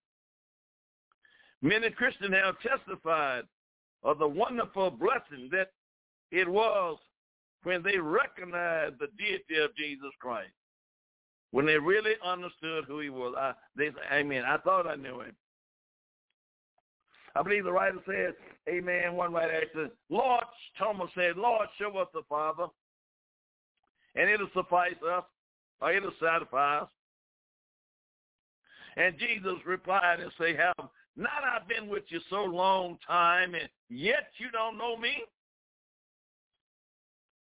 Many 1.61 1.89
Christians 1.89 2.33
have 2.33 2.55
testified 2.59 3.43
of 4.03 4.19
the 4.19 4.27
wonderful 4.27 4.91
blessing 4.91 5.49
that 5.51 5.71
it 6.31 6.47
was 6.47 6.97
when 7.63 7.83
they 7.83 7.97
recognized 7.97 8.95
the 8.99 9.07
deity 9.17 9.61
of 9.61 9.75
Jesus 9.75 10.11
Christ, 10.19 10.51
when 11.51 11.65
they 11.65 11.77
really 11.77 12.13
understood 12.23 12.85
who 12.87 12.99
he 12.99 13.09
was. 13.09 13.33
I, 13.37 13.53
they, 13.75 13.89
amen. 14.11 14.43
I 14.45 14.57
thought 14.57 14.87
I 14.87 14.95
knew 14.95 15.21
him. 15.21 15.35
I 17.37 17.43
believe 17.43 17.65
the 17.65 17.71
writer 17.71 17.99
said, 18.07 18.33
amen, 18.67 19.13
one 19.13 19.31
writer 19.31 19.61
said, 19.75 19.91
Lord, 20.09 20.43
Thomas 20.75 21.09
said, 21.13 21.37
Lord, 21.37 21.67
show 21.77 21.95
us 21.97 22.07
the 22.11 22.23
Father, 22.27 22.65
and 24.15 24.27
it'll 24.27 24.49
suffice 24.55 24.95
us, 25.07 25.23
or 25.79 25.91
it'll 25.91 26.11
satisfy 26.19 26.79
us. 26.79 26.89
And 28.95 29.19
Jesus 29.19 29.53
replied 29.67 30.19
and 30.19 30.31
said, 30.39 30.55
have 30.57 30.89
not 31.15 31.43
I 31.43 31.59
been 31.67 31.87
with 31.87 32.05
you 32.09 32.19
so 32.31 32.43
long 32.43 32.97
time, 33.05 33.53
and 33.53 33.69
yet 33.87 34.31
you 34.39 34.49
don't 34.51 34.77
know 34.77 34.97
me? 34.97 35.13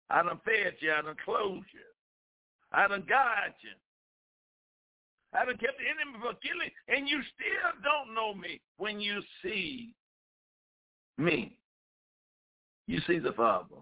I 0.09 0.23
done 0.23 0.41
fed 0.43 0.73
you, 0.81 0.91
I 0.91 1.01
done 1.03 1.15
clothed 1.23 1.67
you, 1.71 1.79
I 2.73 2.89
done 2.89 3.05
guided 3.07 3.53
you, 3.61 3.69
I 5.33 5.39
have 5.39 5.47
kept 5.47 5.77
the 5.77 5.85
enemy 5.85 6.17
from 6.19 6.35
killing, 6.41 6.71
and 6.87 7.07
you 7.07 7.21
still 7.35 7.83
don't 7.83 8.15
know 8.15 8.33
me 8.33 8.59
when 8.77 8.99
you 8.99 9.21
see 9.43 9.93
me. 11.17 11.55
You 12.87 12.99
see 13.05 13.19
the 13.19 13.33
Father. 13.33 13.75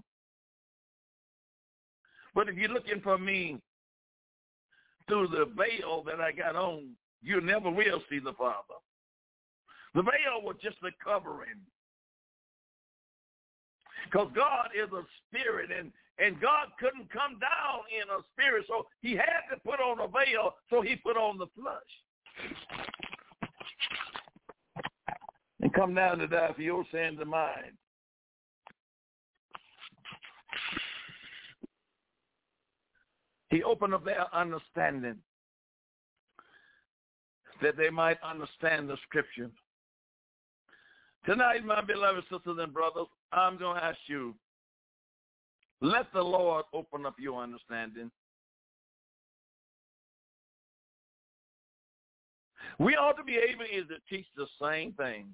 But 2.36 2.50
if 2.50 2.56
you're 2.56 2.70
looking 2.70 3.02
for 3.02 3.18
me 3.18 3.60
through 5.08 5.30
the 5.30 5.46
veil 5.56 6.04
that 6.04 6.20
I 6.20 6.34
got 6.34 6.56
on, 6.56 6.90
you 7.24 7.40
never 7.40 7.72
will 7.72 8.02
see 8.10 8.20
the 8.20 8.34
Father. 8.34 8.76
The 9.96 10.04
veil 10.04 10.44
was 10.44 10.58
just 10.62 10.78
a 10.84 10.92
covering. 11.04 11.62
Because 14.06 14.30
God 14.36 14.70
is 14.76 14.92
a 14.92 15.04
spirit, 15.28 15.70
and 15.78 15.92
and 16.20 16.40
God 16.42 16.68
couldn't 16.80 17.12
come 17.12 17.40
down 17.40 17.86
in 17.92 18.10
a 18.10 18.24
spirit, 18.34 18.66
so 18.68 18.88
he 19.02 19.12
had 19.12 19.48
to 19.52 19.60
put 19.64 19.80
on 19.80 20.00
a 20.00 20.08
veil, 20.08 20.56
so 20.70 20.82
he 20.82 20.96
put 20.96 21.18
on 21.18 21.38
the 21.38 21.48
flesh. 21.56 21.94
and 25.62 25.74
come 25.74 25.94
down 25.94 26.18
to 26.20 26.28
die 26.28 26.52
for 26.56 26.62
your 26.62 26.86
sins 26.92 27.18
and 27.20 27.30
mine. 27.30 27.78
He 33.50 33.64
opened 33.64 33.94
up 33.94 34.06
their 34.06 34.34
understanding 34.36 35.18
that 37.62 37.78
they 37.78 37.90
might 37.90 38.18
understand 38.24 38.90
the 38.90 38.98
scripture. 39.08 39.50
Tonight, 41.26 41.66
my 41.66 41.82
beloved 41.82 42.24
sisters 42.32 42.58
and 42.60 42.74
brothers, 42.74 43.08
I'm 43.32 43.58
going 43.58 43.78
to 43.78 43.84
ask 43.84 43.98
you, 44.08 44.36
let 45.82 46.12
the 46.14 46.22
Lord 46.22 46.66
open 46.74 47.06
up 47.06 47.16
your 47.20 47.42
understanding. 47.42 48.12
We 52.80 52.96
ought 52.96 53.18
to 53.18 53.24
be 53.24 53.36
able 53.36 53.64
is 53.64 53.88
to 53.88 54.16
teach 54.16 54.28
the 54.36 54.48
same 54.62 54.94
thing. 54.94 55.34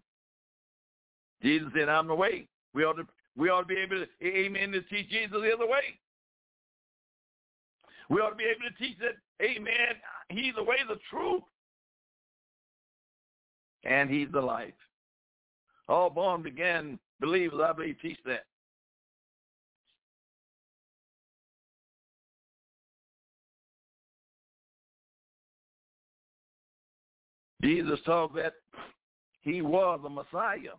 Jesus 1.41 1.67
said, 1.75 1.89
I'm 1.89 2.07
the 2.07 2.15
way. 2.15 2.47
We 2.73 2.83
ought 2.85 2.93
to 2.93 3.07
we 3.35 3.49
ought 3.49 3.61
to 3.61 3.67
be 3.67 3.77
able 3.77 3.97
to, 3.97 4.25
amen, 4.25 4.71
to 4.73 4.81
teach 4.83 5.09
Jesus 5.09 5.31
the 5.31 5.51
other 5.51 5.67
way. 5.67 5.99
We 8.09 8.19
ought 8.19 8.29
to 8.29 8.35
be 8.35 8.43
able 8.43 8.69
to 8.69 8.77
teach 8.77 8.97
that, 8.99 9.15
amen, 9.43 9.95
he's 10.29 10.53
the 10.55 10.63
way, 10.63 10.77
the 10.87 10.99
truth, 11.09 11.41
and 13.83 14.09
he's 14.09 14.27
the 14.31 14.41
life. 14.41 14.73
All 15.89 16.09
born 16.09 16.45
again 16.45 16.99
believers, 17.19 17.59
I 17.63 17.73
believe, 17.73 17.95
teach 18.01 18.19
that. 18.25 18.45
Jesus 27.63 27.99
taught 28.05 28.35
that 28.35 28.53
he 29.41 29.61
was 29.61 30.01
a 30.05 30.09
Messiah. 30.09 30.75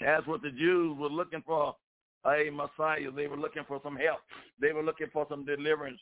That's 0.00 0.26
what 0.26 0.42
the 0.42 0.50
Jews 0.50 0.96
were 0.98 1.08
looking 1.08 1.42
for, 1.44 1.74
a 2.26 2.50
Messiah. 2.50 3.10
They 3.14 3.26
were 3.26 3.36
looking 3.36 3.64
for 3.66 3.80
some 3.82 3.96
help. 3.96 4.20
They 4.60 4.72
were 4.72 4.82
looking 4.82 5.08
for 5.12 5.26
some 5.28 5.44
deliverance. 5.44 6.00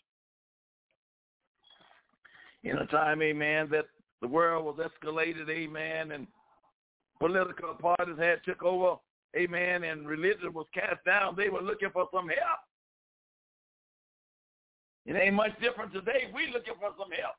In 2.65 2.79
a 2.79 2.87
time, 2.87 3.23
amen, 3.23 3.69
that 3.71 3.87
the 4.21 4.29
world 4.29 4.65
was 4.65 4.77
escalated, 4.87 5.49
amen, 5.49 6.13
and 6.13 6.27
political 7.19 7.75
parties 7.75 8.19
had 8.19 8.45
took 8.45 8.63
over, 8.63 8.97
amen, 9.37 9.85
and 9.85 10.07
religion 10.07 10.53
was 10.53 10.67
cast 10.75 11.05
down. 11.05 11.35
They 11.37 11.49
were 11.49 11.63
looking 11.63 11.91
for 11.93 12.09
some 12.13 12.29
help. 12.29 12.61
It 15.07 15.17
ain't 15.17 15.35
much 15.35 15.59
different 15.61 15.93
today. 15.93 16.31
We 16.35 16.53
looking 16.53 16.75
for 16.79 16.91
some 16.99 17.11
help. 17.11 17.35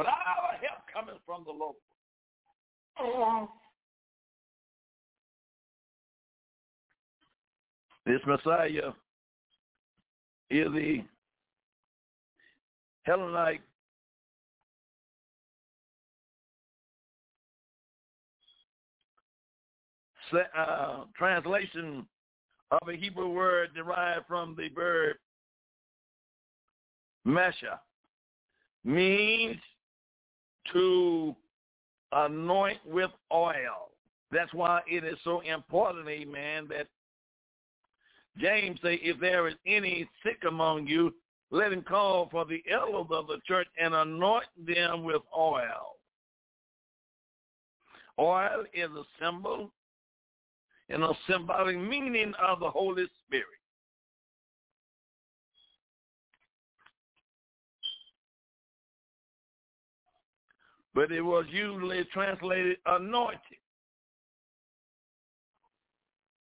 But 0.00 0.06
our 0.06 0.56
help 0.62 0.80
coming 0.90 1.20
from 1.26 1.44
the 1.44 1.52
Lord. 1.52 1.76
This 8.06 8.20
Messiah 8.26 8.92
is 10.48 10.68
the 10.72 11.04
Hellenite 13.06 13.60
uh, 20.56 21.04
translation 21.14 22.06
of 22.70 22.88
a 22.88 22.96
Hebrew 22.96 23.28
word 23.28 23.74
derived 23.74 24.24
from 24.26 24.56
the 24.56 24.70
verb 24.74 25.18
mesha 27.26 27.80
means 28.82 29.60
to 30.72 31.34
anoint 32.12 32.78
with 32.86 33.10
oil. 33.32 33.90
That's 34.32 34.52
why 34.54 34.80
it 34.86 35.04
is 35.04 35.16
so 35.24 35.40
important, 35.40 36.08
amen, 36.08 36.68
that 36.68 36.86
James 38.38 38.78
say, 38.82 38.94
if 39.02 39.18
there 39.20 39.48
is 39.48 39.54
any 39.66 40.08
sick 40.22 40.42
among 40.46 40.86
you, 40.86 41.14
let 41.50 41.72
him 41.72 41.82
call 41.82 42.28
for 42.30 42.44
the 42.44 42.62
elders 42.70 43.08
of 43.10 43.26
the 43.26 43.38
church 43.46 43.66
and 43.80 43.92
anoint 43.92 44.46
them 44.66 45.02
with 45.02 45.22
oil. 45.36 45.96
Oil 48.18 48.64
is 48.72 48.90
a 48.90 49.02
symbol 49.24 49.72
and 50.88 51.02
a 51.02 51.12
symbolic 51.28 51.78
meaning 51.78 52.32
of 52.40 52.60
the 52.60 52.70
Holy 52.70 53.06
Spirit. 53.26 53.46
But 60.94 61.12
it 61.12 61.22
was 61.22 61.46
usually 61.50 62.04
translated 62.12 62.78
anointed. 62.86 63.40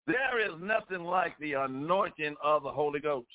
There 0.07 0.39
is 0.39 0.59
nothing 0.61 1.05
like 1.05 1.37
the 1.39 1.53
anointing 1.53 2.35
of 2.43 2.63
the 2.63 2.71
Holy 2.71 2.99
Ghost. 2.99 3.27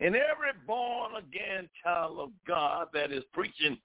And 0.00 0.16
every 0.16 0.52
born 0.66 1.12
again 1.16 1.68
child 1.82 2.18
of 2.18 2.30
God 2.46 2.88
that 2.92 3.12
is 3.12 3.22
preaching, 3.32 3.78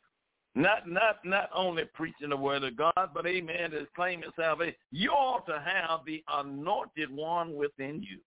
not 0.56 0.90
not 0.90 1.24
not 1.24 1.50
only 1.54 1.86
preaching 1.94 2.30
the 2.30 2.38
word 2.38 2.64
of 2.64 2.76
God, 2.76 3.12
but 3.14 3.28
amen, 3.28 3.74
is 3.74 3.88
claiming 3.96 4.30
salvation, 4.36 4.76
you 4.92 5.12
ought 5.12 5.46
to 5.46 5.60
have 5.60 6.02
the 6.06 6.24
anointed 6.34 7.12
one 7.12 7.56
within 7.56 8.02
you. 8.02 8.20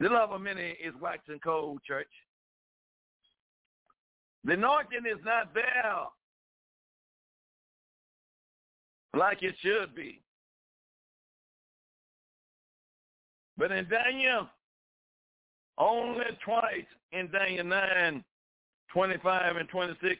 The 0.00 0.08
love 0.08 0.32
of 0.32 0.40
many 0.40 0.76
is 0.82 0.94
waxing 0.98 1.40
cold, 1.44 1.80
church. 1.86 2.08
The 4.44 4.54
anointing 4.54 5.04
is 5.04 5.22
not 5.22 5.52
there 5.52 6.06
like 9.14 9.42
it 9.42 9.54
should 9.60 9.94
be. 9.94 10.22
But 13.58 13.72
in 13.72 13.86
Daniel, 13.90 14.48
only 15.76 16.24
twice 16.42 16.86
in 17.12 17.30
Daniel 17.30 17.66
9, 17.66 18.24
25 18.90 19.56
and 19.56 19.68
26 19.68 20.16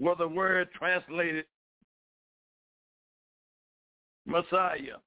were 0.00 0.16
the 0.16 0.26
word 0.26 0.68
translated 0.76 1.44
Messiah. 4.26 4.98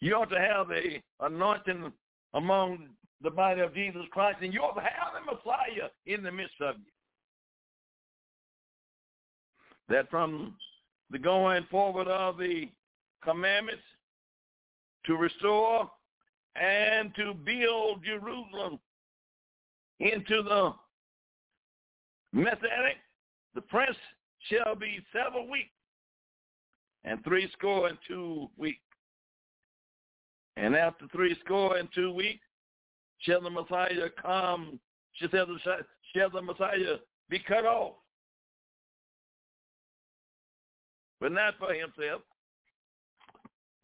You 0.00 0.14
ought 0.14 0.30
to 0.30 0.38
have 0.38 0.70
a 0.70 1.02
anointing 1.20 1.92
among 2.34 2.88
the 3.22 3.30
body 3.30 3.60
of 3.60 3.74
Jesus 3.74 4.02
Christ, 4.12 4.38
and 4.42 4.52
you 4.52 4.60
ought 4.60 4.74
to 4.74 4.80
have 4.80 5.12
the 5.14 5.32
Messiah 5.32 5.88
in 6.06 6.22
the 6.22 6.30
midst 6.30 6.60
of 6.60 6.76
you 6.76 6.92
that 9.88 10.10
from 10.10 10.54
the 11.10 11.18
going 11.18 11.66
forward 11.70 12.08
of 12.08 12.38
the 12.38 12.68
commandments 13.24 13.82
to 15.06 15.16
restore 15.16 15.90
and 16.56 17.14
to 17.16 17.34
build 17.34 18.04
Jerusalem 18.04 18.78
into 20.00 20.42
the 20.42 20.74
Messianic, 22.32 22.96
the 23.54 23.62
prince 23.62 23.96
shall 24.50 24.74
be 24.74 24.98
seven 25.12 25.50
weeks 25.50 25.70
and 27.04 27.22
three 27.24 27.50
score 27.52 27.88
and 27.88 27.98
two 28.06 28.48
weeks. 28.56 28.78
And 30.58 30.74
after 30.74 31.06
three 31.08 31.36
score 31.44 31.76
and 31.76 31.88
two 31.94 32.12
weeks, 32.12 32.44
shall 33.18 33.40
the 33.40 33.50
Messiah 33.50 34.08
come, 34.20 34.80
shall 35.14 35.28
the, 35.30 35.58
shall 36.14 36.30
the 36.30 36.42
Messiah 36.42 36.96
be 37.30 37.38
cut 37.38 37.64
off 37.64 37.94
but 41.20 41.32
not 41.32 41.54
for 41.58 41.72
himself. 41.72 42.22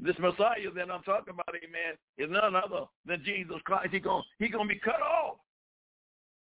This 0.01 0.17
Messiah 0.19 0.71
that 0.75 0.91
I'm 0.91 1.03
talking 1.03 1.35
about, 1.35 1.55
amen, 1.55 1.97
is 2.19 2.31
none 2.31 2.57
other 2.57 2.87
than 3.07 3.23
Jesus 3.25 3.57
Christ. 3.65 3.89
He's 3.93 4.03
going 4.03 4.23
he 4.39 4.49
gonna 4.49 4.69
be 4.69 4.79
cut 4.79 5.01
off. 5.01 5.37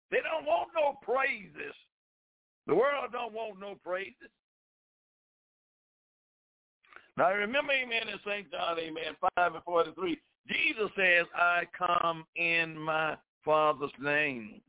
They 0.10 0.20
don't 0.24 0.46
want 0.46 0.70
no 0.76 0.98
praises. 1.02 1.76
The 2.68 2.76
world 2.76 3.12
don't 3.12 3.34
want 3.34 3.60
no 3.60 3.76
praises. 3.84 4.32
Now 7.18 7.34
remember, 7.34 7.74
amen, 7.74 8.08
in 8.08 8.20
St. 8.26 8.50
John, 8.52 8.80
amen, 8.80 9.16
5 9.36 9.56
and 9.56 9.64
43, 9.64 10.18
Jesus 10.48 10.90
says, 10.96 11.26
I 11.36 11.64
come 11.78 12.26
in 12.36 12.78
my 12.78 13.16
Father's 13.44 13.92
name. 14.00 14.62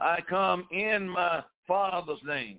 I 0.00 0.18
come 0.28 0.66
in 0.70 1.08
my 1.08 1.42
Father's 1.66 2.18
name. 2.24 2.58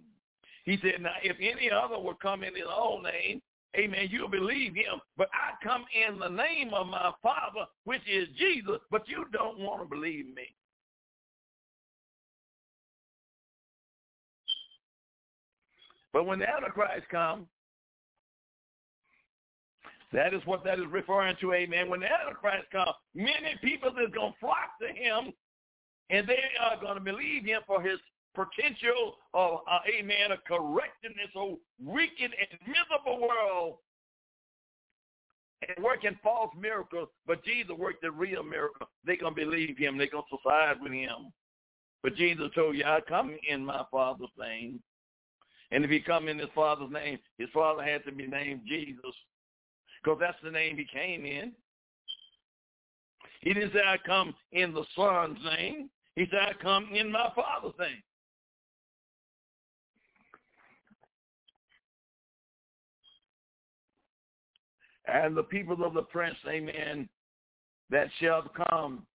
He 0.63 0.77
said, 0.81 1.01
now 1.01 1.11
if 1.23 1.37
any 1.39 1.69
other 1.71 1.99
will 1.99 2.13
come 2.13 2.43
in 2.43 2.55
his 2.55 2.65
own 2.73 3.03
name, 3.03 3.41
amen, 3.77 4.07
you'll 4.09 4.29
believe 4.29 4.75
him. 4.75 5.01
But 5.17 5.29
I 5.33 5.63
come 5.65 5.85
in 6.07 6.19
the 6.19 6.29
name 6.29 6.73
of 6.73 6.87
my 6.87 7.11
Father, 7.21 7.65
which 7.83 8.01
is 8.07 8.27
Jesus, 8.37 8.77
but 8.91 9.07
you 9.07 9.25
don't 9.33 9.59
want 9.59 9.81
to 9.81 9.87
believe 9.87 10.27
me. 10.27 10.53
But 16.13 16.25
when 16.25 16.39
the 16.39 16.49
Antichrist 16.49 17.07
comes, 17.09 17.47
That 20.13 20.33
is 20.33 20.41
what 20.45 20.63
that 20.65 20.77
is 20.77 20.85
referring 20.89 21.37
to, 21.39 21.53
amen. 21.53 21.89
When 21.89 22.01
the 22.01 22.11
Antichrist 22.11 22.69
comes, 22.71 22.91
many 23.15 23.55
people 23.63 23.89
is 23.89 24.13
going 24.13 24.33
to 24.33 24.39
flock 24.39 24.77
to 24.81 24.87
him, 24.87 25.31
and 26.09 26.27
they 26.27 26.43
are 26.59 26.79
going 26.81 26.95
to 26.95 27.01
believe 27.01 27.45
him 27.45 27.61
for 27.65 27.81
his 27.81 27.97
potential 28.35 29.15
of, 29.33 29.59
uh, 29.69 29.79
amen, 29.87 30.31
of 30.31 30.39
correcting 30.45 31.15
this 31.15 31.31
whole 31.33 31.59
wicked 31.79 32.31
and 32.31 32.59
miserable 32.67 33.27
world 33.27 33.77
and 35.67 35.83
working 35.83 36.17
false 36.23 36.51
miracles, 36.59 37.07
but 37.25 37.43
Jesus 37.45 37.71
worked 37.77 38.01
the 38.01 38.11
real 38.11 38.43
miracle. 38.43 38.87
They're 39.05 39.15
going 39.17 39.35
to 39.35 39.45
believe 39.45 39.77
him. 39.77 39.97
They're 39.97 40.07
going 40.07 40.23
to 40.29 40.37
side 40.43 40.81
with 40.81 40.91
him. 40.91 41.31
But 42.03 42.15
Jesus 42.15 42.47
told 42.55 42.75
you, 42.75 42.83
I 42.83 42.99
come 43.07 43.37
in 43.47 43.63
my 43.63 43.83
Father's 43.91 44.29
name. 44.39 44.81
And 45.71 45.85
if 45.85 45.89
he 45.89 45.99
come 45.99 46.27
in 46.27 46.37
his 46.37 46.49
Father's 46.53 46.91
name, 46.91 47.17
his 47.37 47.49
Father 47.53 47.83
had 47.83 48.03
to 48.05 48.11
be 48.11 48.27
named 48.27 48.61
Jesus 48.67 49.15
because 50.03 50.19
that's 50.19 50.37
the 50.43 50.51
name 50.51 50.77
he 50.77 50.85
came 50.85 51.25
in. 51.25 51.53
He 53.41 53.53
didn't 53.53 53.73
say, 53.73 53.79
I 53.79 53.97
come 54.05 54.35
in 54.51 54.73
the 54.73 54.85
Son's 54.95 55.39
name. 55.57 55.89
He 56.15 56.27
said, 56.29 56.39
I 56.39 56.53
come 56.61 56.89
in 56.93 57.11
my 57.11 57.31
Father's 57.35 57.77
name. 57.79 58.03
And 65.07 65.35
the 65.35 65.43
people 65.43 65.83
of 65.83 65.93
the 65.93 66.03
prince, 66.03 66.37
amen, 66.47 67.09
that 67.89 68.07
shall 68.19 68.43
come 68.69 69.05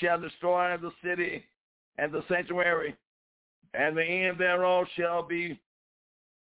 shall 0.00 0.20
destroy 0.20 0.76
the 0.78 0.92
city 1.04 1.44
and 1.98 2.12
the 2.12 2.22
sanctuary, 2.28 2.96
and 3.74 3.96
the 3.96 4.04
end 4.04 4.38
thereof 4.38 4.86
shall 4.96 5.22
be 5.22 5.58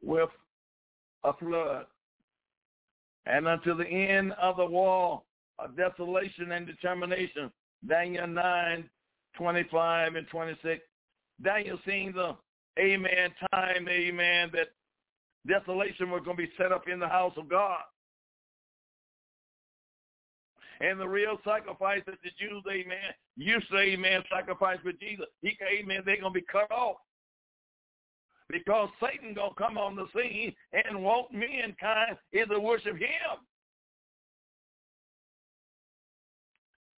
with 0.02 0.30
a 1.24 1.32
flood 1.34 1.86
and 3.26 3.46
unto 3.46 3.76
the 3.76 3.86
end 3.86 4.32
of 4.40 4.56
the 4.56 4.64
wall 4.64 5.26
of 5.58 5.76
desolation 5.76 6.52
and 6.52 6.66
determination. 6.66 7.50
Daniel 7.86 8.26
9, 8.26 8.88
25 9.36 10.14
and 10.14 10.26
26. 10.28 10.82
Daniel 11.42 11.78
seeing 11.86 12.12
the 12.12 12.36
amen 12.78 13.30
time, 13.52 13.86
amen, 13.88 14.50
that 14.54 14.68
desolation 15.46 16.10
was 16.10 16.22
going 16.24 16.36
to 16.36 16.42
be 16.42 16.52
set 16.56 16.72
up 16.72 16.88
in 16.88 16.98
the 16.98 17.08
house 17.08 17.34
of 17.36 17.48
God. 17.48 17.80
And 20.80 20.98
the 20.98 21.08
real 21.08 21.38
sacrifice 21.44 22.02
that 22.06 22.18
the 22.22 22.30
Jews, 22.38 22.62
amen, 22.70 23.12
you 23.36 23.58
say, 23.70 23.92
amen, 23.92 24.22
sacrifice 24.30 24.78
with 24.84 24.98
Jesus, 25.00 25.26
he, 25.42 25.56
amen, 25.62 26.02
they're 26.06 26.20
going 26.20 26.32
to 26.32 26.40
be 26.40 26.46
cut 26.50 26.70
off 26.70 26.96
because 28.50 28.88
Satan 29.00 29.34
gonna 29.34 29.54
come 29.56 29.76
on 29.76 29.96
the 29.96 30.06
scene 30.14 30.54
and 30.72 31.02
want 31.02 31.32
mankind 31.32 32.16
to 32.34 32.60
worship 32.60 32.96
him. 32.96 33.38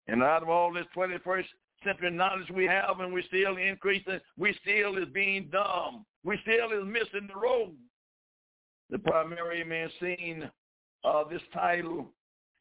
And 0.06 0.22
out 0.22 0.42
of 0.42 0.48
all 0.48 0.72
this 0.72 0.86
21st 0.96 1.44
century 1.84 2.10
knowledge 2.10 2.50
we 2.54 2.66
have 2.66 3.00
and 3.00 3.12
we're 3.12 3.22
still 3.24 3.56
increasing, 3.56 4.20
we 4.36 4.54
still 4.62 4.96
is 4.98 5.08
being 5.12 5.48
dumb. 5.50 6.04
We 6.24 6.38
still 6.42 6.72
is 6.72 6.84
missing 6.84 7.28
the 7.32 7.40
road. 7.40 7.74
The 8.90 8.98
primary 8.98 9.64
man 9.64 9.88
seen 10.00 10.50
of 11.04 11.30
this 11.30 11.42
title 11.54 12.08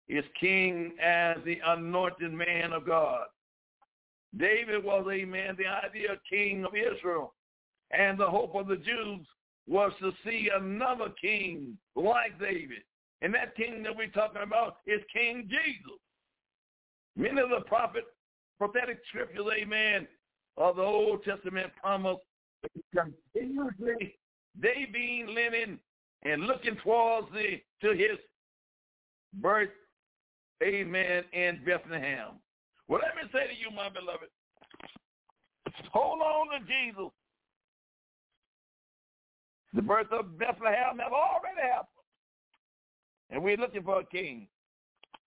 is 0.07 0.23
king 0.39 0.93
as 1.03 1.37
the 1.45 1.59
anointed 1.65 2.31
man 2.31 2.71
of 2.71 2.85
God. 2.85 3.25
David 4.37 4.83
was 4.83 5.07
a 5.11 5.25
man, 5.25 5.57
the 5.57 5.65
ideal 5.65 6.15
king 6.29 6.65
of 6.65 6.73
Israel. 6.75 7.33
And 7.91 8.19
the 8.19 8.29
hope 8.29 8.55
of 8.55 8.67
the 8.67 8.75
Jews 8.75 9.25
was 9.67 9.91
to 9.99 10.11
see 10.25 10.49
another 10.53 11.09
king 11.21 11.77
like 11.95 12.39
David. 12.39 12.83
And 13.21 13.33
that 13.33 13.55
king 13.55 13.83
that 13.83 13.95
we're 13.95 14.07
talking 14.07 14.41
about 14.41 14.77
is 14.87 15.01
King 15.13 15.49
Jesus. 15.49 15.99
Many 17.15 17.41
of 17.41 17.49
the 17.49 17.61
prophet, 17.67 18.05
prophetic 18.57 18.99
scriptures, 19.09 19.45
amen, 19.59 20.07
of 20.57 20.77
the 20.77 20.81
Old 20.81 21.23
Testament 21.23 21.71
promise 21.81 22.17
continuously 22.95 24.15
they 24.59 24.87
being 24.91 25.27
living 25.27 25.79
and 26.23 26.43
looking 26.43 26.75
towards 26.83 27.27
the 27.33 27.61
to 27.81 27.95
his 27.95 28.17
birth, 29.35 29.69
amen, 30.63 31.23
in 31.33 31.59
Bethlehem. 31.65 32.39
Well, 32.87 33.01
let 33.03 33.15
me 33.15 33.29
say 33.31 33.47
to 33.47 33.59
you, 33.59 33.73
my 33.75 33.89
beloved, 33.89 34.29
hold 35.91 36.21
on 36.21 36.59
to 36.59 36.65
Jesus 36.65 37.11
the 39.73 39.81
birth 39.81 40.11
of 40.11 40.37
Bethlehem 40.37 40.99
have 40.99 41.13
already 41.13 41.61
happened. 41.61 41.87
And 43.29 43.43
we're 43.43 43.57
looking 43.57 43.83
for 43.83 43.99
a 43.99 44.05
king. 44.05 44.47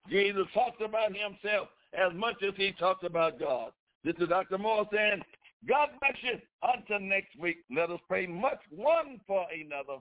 Jesus 0.09 0.45
talked 0.53 0.81
about 0.81 1.11
himself 1.15 1.69
as 1.93 2.13
much 2.13 2.35
as 2.43 2.53
he 2.57 2.73
talked 2.73 3.03
about 3.03 3.39
God. 3.39 3.71
This 4.03 4.15
is 4.19 4.27
Dr. 4.27 4.57
Moore 4.57 4.87
saying, 4.91 5.21
God 5.67 5.89
bless 6.01 6.17
you 6.21 6.39
until 6.61 6.99
next 6.99 7.37
week. 7.39 7.57
Let 7.73 7.89
us 7.89 7.99
pray 8.07 8.27
much 8.27 8.59
one 8.69 9.21
for 9.25 9.45
another. 9.49 9.99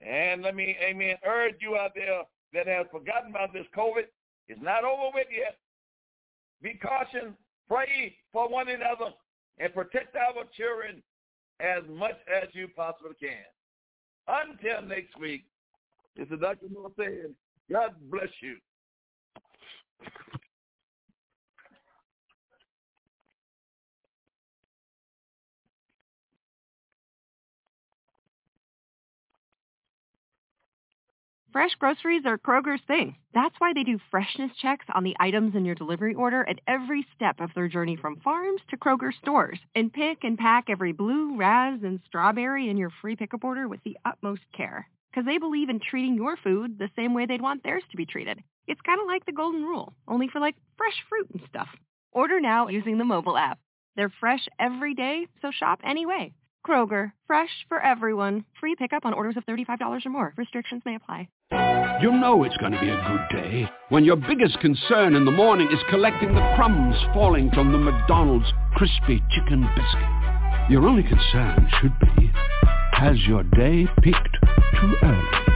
And 0.00 0.42
let 0.42 0.54
me, 0.54 0.76
amen, 0.80 1.16
urge 1.26 1.56
you 1.60 1.76
out 1.76 1.92
there 1.96 2.22
that 2.52 2.68
have 2.68 2.90
forgotten 2.90 3.30
about 3.30 3.52
this 3.52 3.66
COVID. 3.76 4.04
It's 4.48 4.62
not 4.62 4.84
over 4.84 5.10
with 5.12 5.26
yet. 5.36 5.56
Be 6.62 6.78
cautious, 6.80 7.32
pray 7.68 8.14
for 8.32 8.48
one 8.48 8.68
another, 8.68 9.12
and 9.58 9.74
protect 9.74 10.14
our 10.14 10.44
children 10.56 11.02
as 11.58 11.82
much 11.88 12.16
as 12.30 12.48
you 12.52 12.68
possibly 12.76 13.14
can. 13.20 13.44
Until 14.28 14.88
next 14.88 15.18
week, 15.18 15.44
it's 16.16 16.30
a 16.32 16.36
Dr. 16.36 16.66
Moore 16.72 16.90
saying, 16.98 17.34
God 17.70 17.94
bless 18.10 18.28
you. 18.42 18.56
Fresh 31.56 31.76
groceries 31.76 32.26
are 32.26 32.36
Kroger's 32.36 32.82
thing. 32.86 33.16
That's 33.32 33.54
why 33.56 33.72
they 33.72 33.82
do 33.82 33.98
freshness 34.10 34.50
checks 34.60 34.84
on 34.94 35.04
the 35.04 35.16
items 35.18 35.54
in 35.54 35.64
your 35.64 35.74
delivery 35.74 36.12
order 36.12 36.46
at 36.46 36.60
every 36.68 37.06
step 37.14 37.40
of 37.40 37.48
their 37.54 37.66
journey 37.66 37.96
from 37.96 38.20
farms 38.20 38.60
to 38.68 38.76
Kroger 38.76 39.10
stores 39.22 39.58
and 39.74 39.90
pick 39.90 40.18
and 40.22 40.36
pack 40.36 40.66
every 40.68 40.92
blue, 40.92 41.34
raz, 41.38 41.80
and 41.82 41.98
strawberry 42.04 42.68
in 42.68 42.76
your 42.76 42.90
free 43.00 43.16
pickup 43.16 43.42
order 43.42 43.68
with 43.68 43.82
the 43.84 43.96
utmost 44.04 44.42
care. 44.54 44.86
Because 45.10 45.24
they 45.24 45.38
believe 45.38 45.70
in 45.70 45.80
treating 45.80 46.14
your 46.14 46.36
food 46.36 46.78
the 46.78 46.90
same 46.94 47.14
way 47.14 47.24
they'd 47.24 47.40
want 47.40 47.62
theirs 47.62 47.84
to 47.90 47.96
be 47.96 48.04
treated. 48.04 48.38
It's 48.66 48.82
kind 48.82 49.00
of 49.00 49.06
like 49.06 49.24
the 49.24 49.32
golden 49.32 49.62
rule, 49.62 49.94
only 50.06 50.28
for 50.28 50.40
like 50.40 50.56
fresh 50.76 51.02
fruit 51.08 51.30
and 51.32 51.40
stuff. 51.48 51.68
Order 52.12 52.38
now 52.38 52.68
using 52.68 52.98
the 52.98 53.04
mobile 53.04 53.38
app. 53.38 53.58
They're 53.96 54.12
fresh 54.20 54.46
every 54.60 54.92
day, 54.92 55.26
so 55.40 55.50
shop 55.52 55.80
anyway. 55.82 56.34
Kroger, 56.66 57.12
fresh 57.26 57.50
for 57.68 57.80
everyone. 57.80 58.44
Free 58.60 58.74
pickup 58.74 59.04
on 59.04 59.14
orders 59.14 59.36
of 59.36 59.46
$35 59.46 60.04
or 60.04 60.10
more. 60.10 60.34
Restrictions 60.36 60.82
may 60.84 60.96
apply. 60.96 61.28
You 62.02 62.12
know 62.12 62.42
it's 62.42 62.56
going 62.56 62.72
to 62.72 62.80
be 62.80 62.88
a 62.88 63.06
good 63.08 63.40
day 63.40 63.70
when 63.88 64.04
your 64.04 64.16
biggest 64.16 64.58
concern 64.60 65.14
in 65.14 65.24
the 65.24 65.30
morning 65.30 65.68
is 65.72 65.78
collecting 65.88 66.34
the 66.34 66.52
crumbs 66.56 66.96
falling 67.14 67.50
from 67.52 67.72
the 67.72 67.78
McDonald's 67.78 68.52
crispy 68.74 69.22
chicken 69.30 69.66
biscuit. 69.76 70.70
Your 70.70 70.86
only 70.86 71.04
concern 71.04 71.68
should 71.80 71.98
be, 72.00 72.32
has 72.92 73.16
your 73.26 73.44
day 73.44 73.86
peaked 74.02 74.36
too 74.80 74.94
early? 75.02 75.55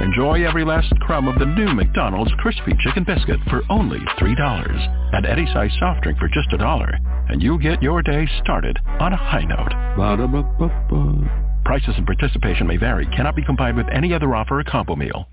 Enjoy 0.00 0.46
every 0.46 0.64
last 0.64 0.98
crumb 1.00 1.28
of 1.28 1.38
the 1.38 1.44
new 1.44 1.74
McDonald's 1.74 2.32
crispy 2.38 2.72
chicken 2.80 3.04
biscuit 3.04 3.38
for 3.50 3.60
only 3.68 3.98
$3. 4.18 5.14
And 5.14 5.26
any 5.26 5.44
size 5.52 5.70
soft 5.78 6.02
drink 6.02 6.18
for 6.18 6.26
just 6.26 6.54
a 6.54 6.58
dollar. 6.58 6.98
And 7.28 7.42
you'll 7.42 7.58
get 7.58 7.82
your 7.82 8.00
day 8.00 8.26
started 8.42 8.78
on 8.98 9.12
a 9.12 9.16
high 9.16 9.44
note. 9.44 9.68
Ba-da-ba-ba-ba. 9.98 11.62
Prices 11.66 11.94
and 11.98 12.06
participation 12.06 12.66
may 12.66 12.78
vary. 12.78 13.04
Cannot 13.14 13.36
be 13.36 13.44
combined 13.44 13.76
with 13.76 13.88
any 13.92 14.14
other 14.14 14.34
offer 14.34 14.60
or 14.60 14.64
combo 14.64 14.96
meal. 14.96 15.26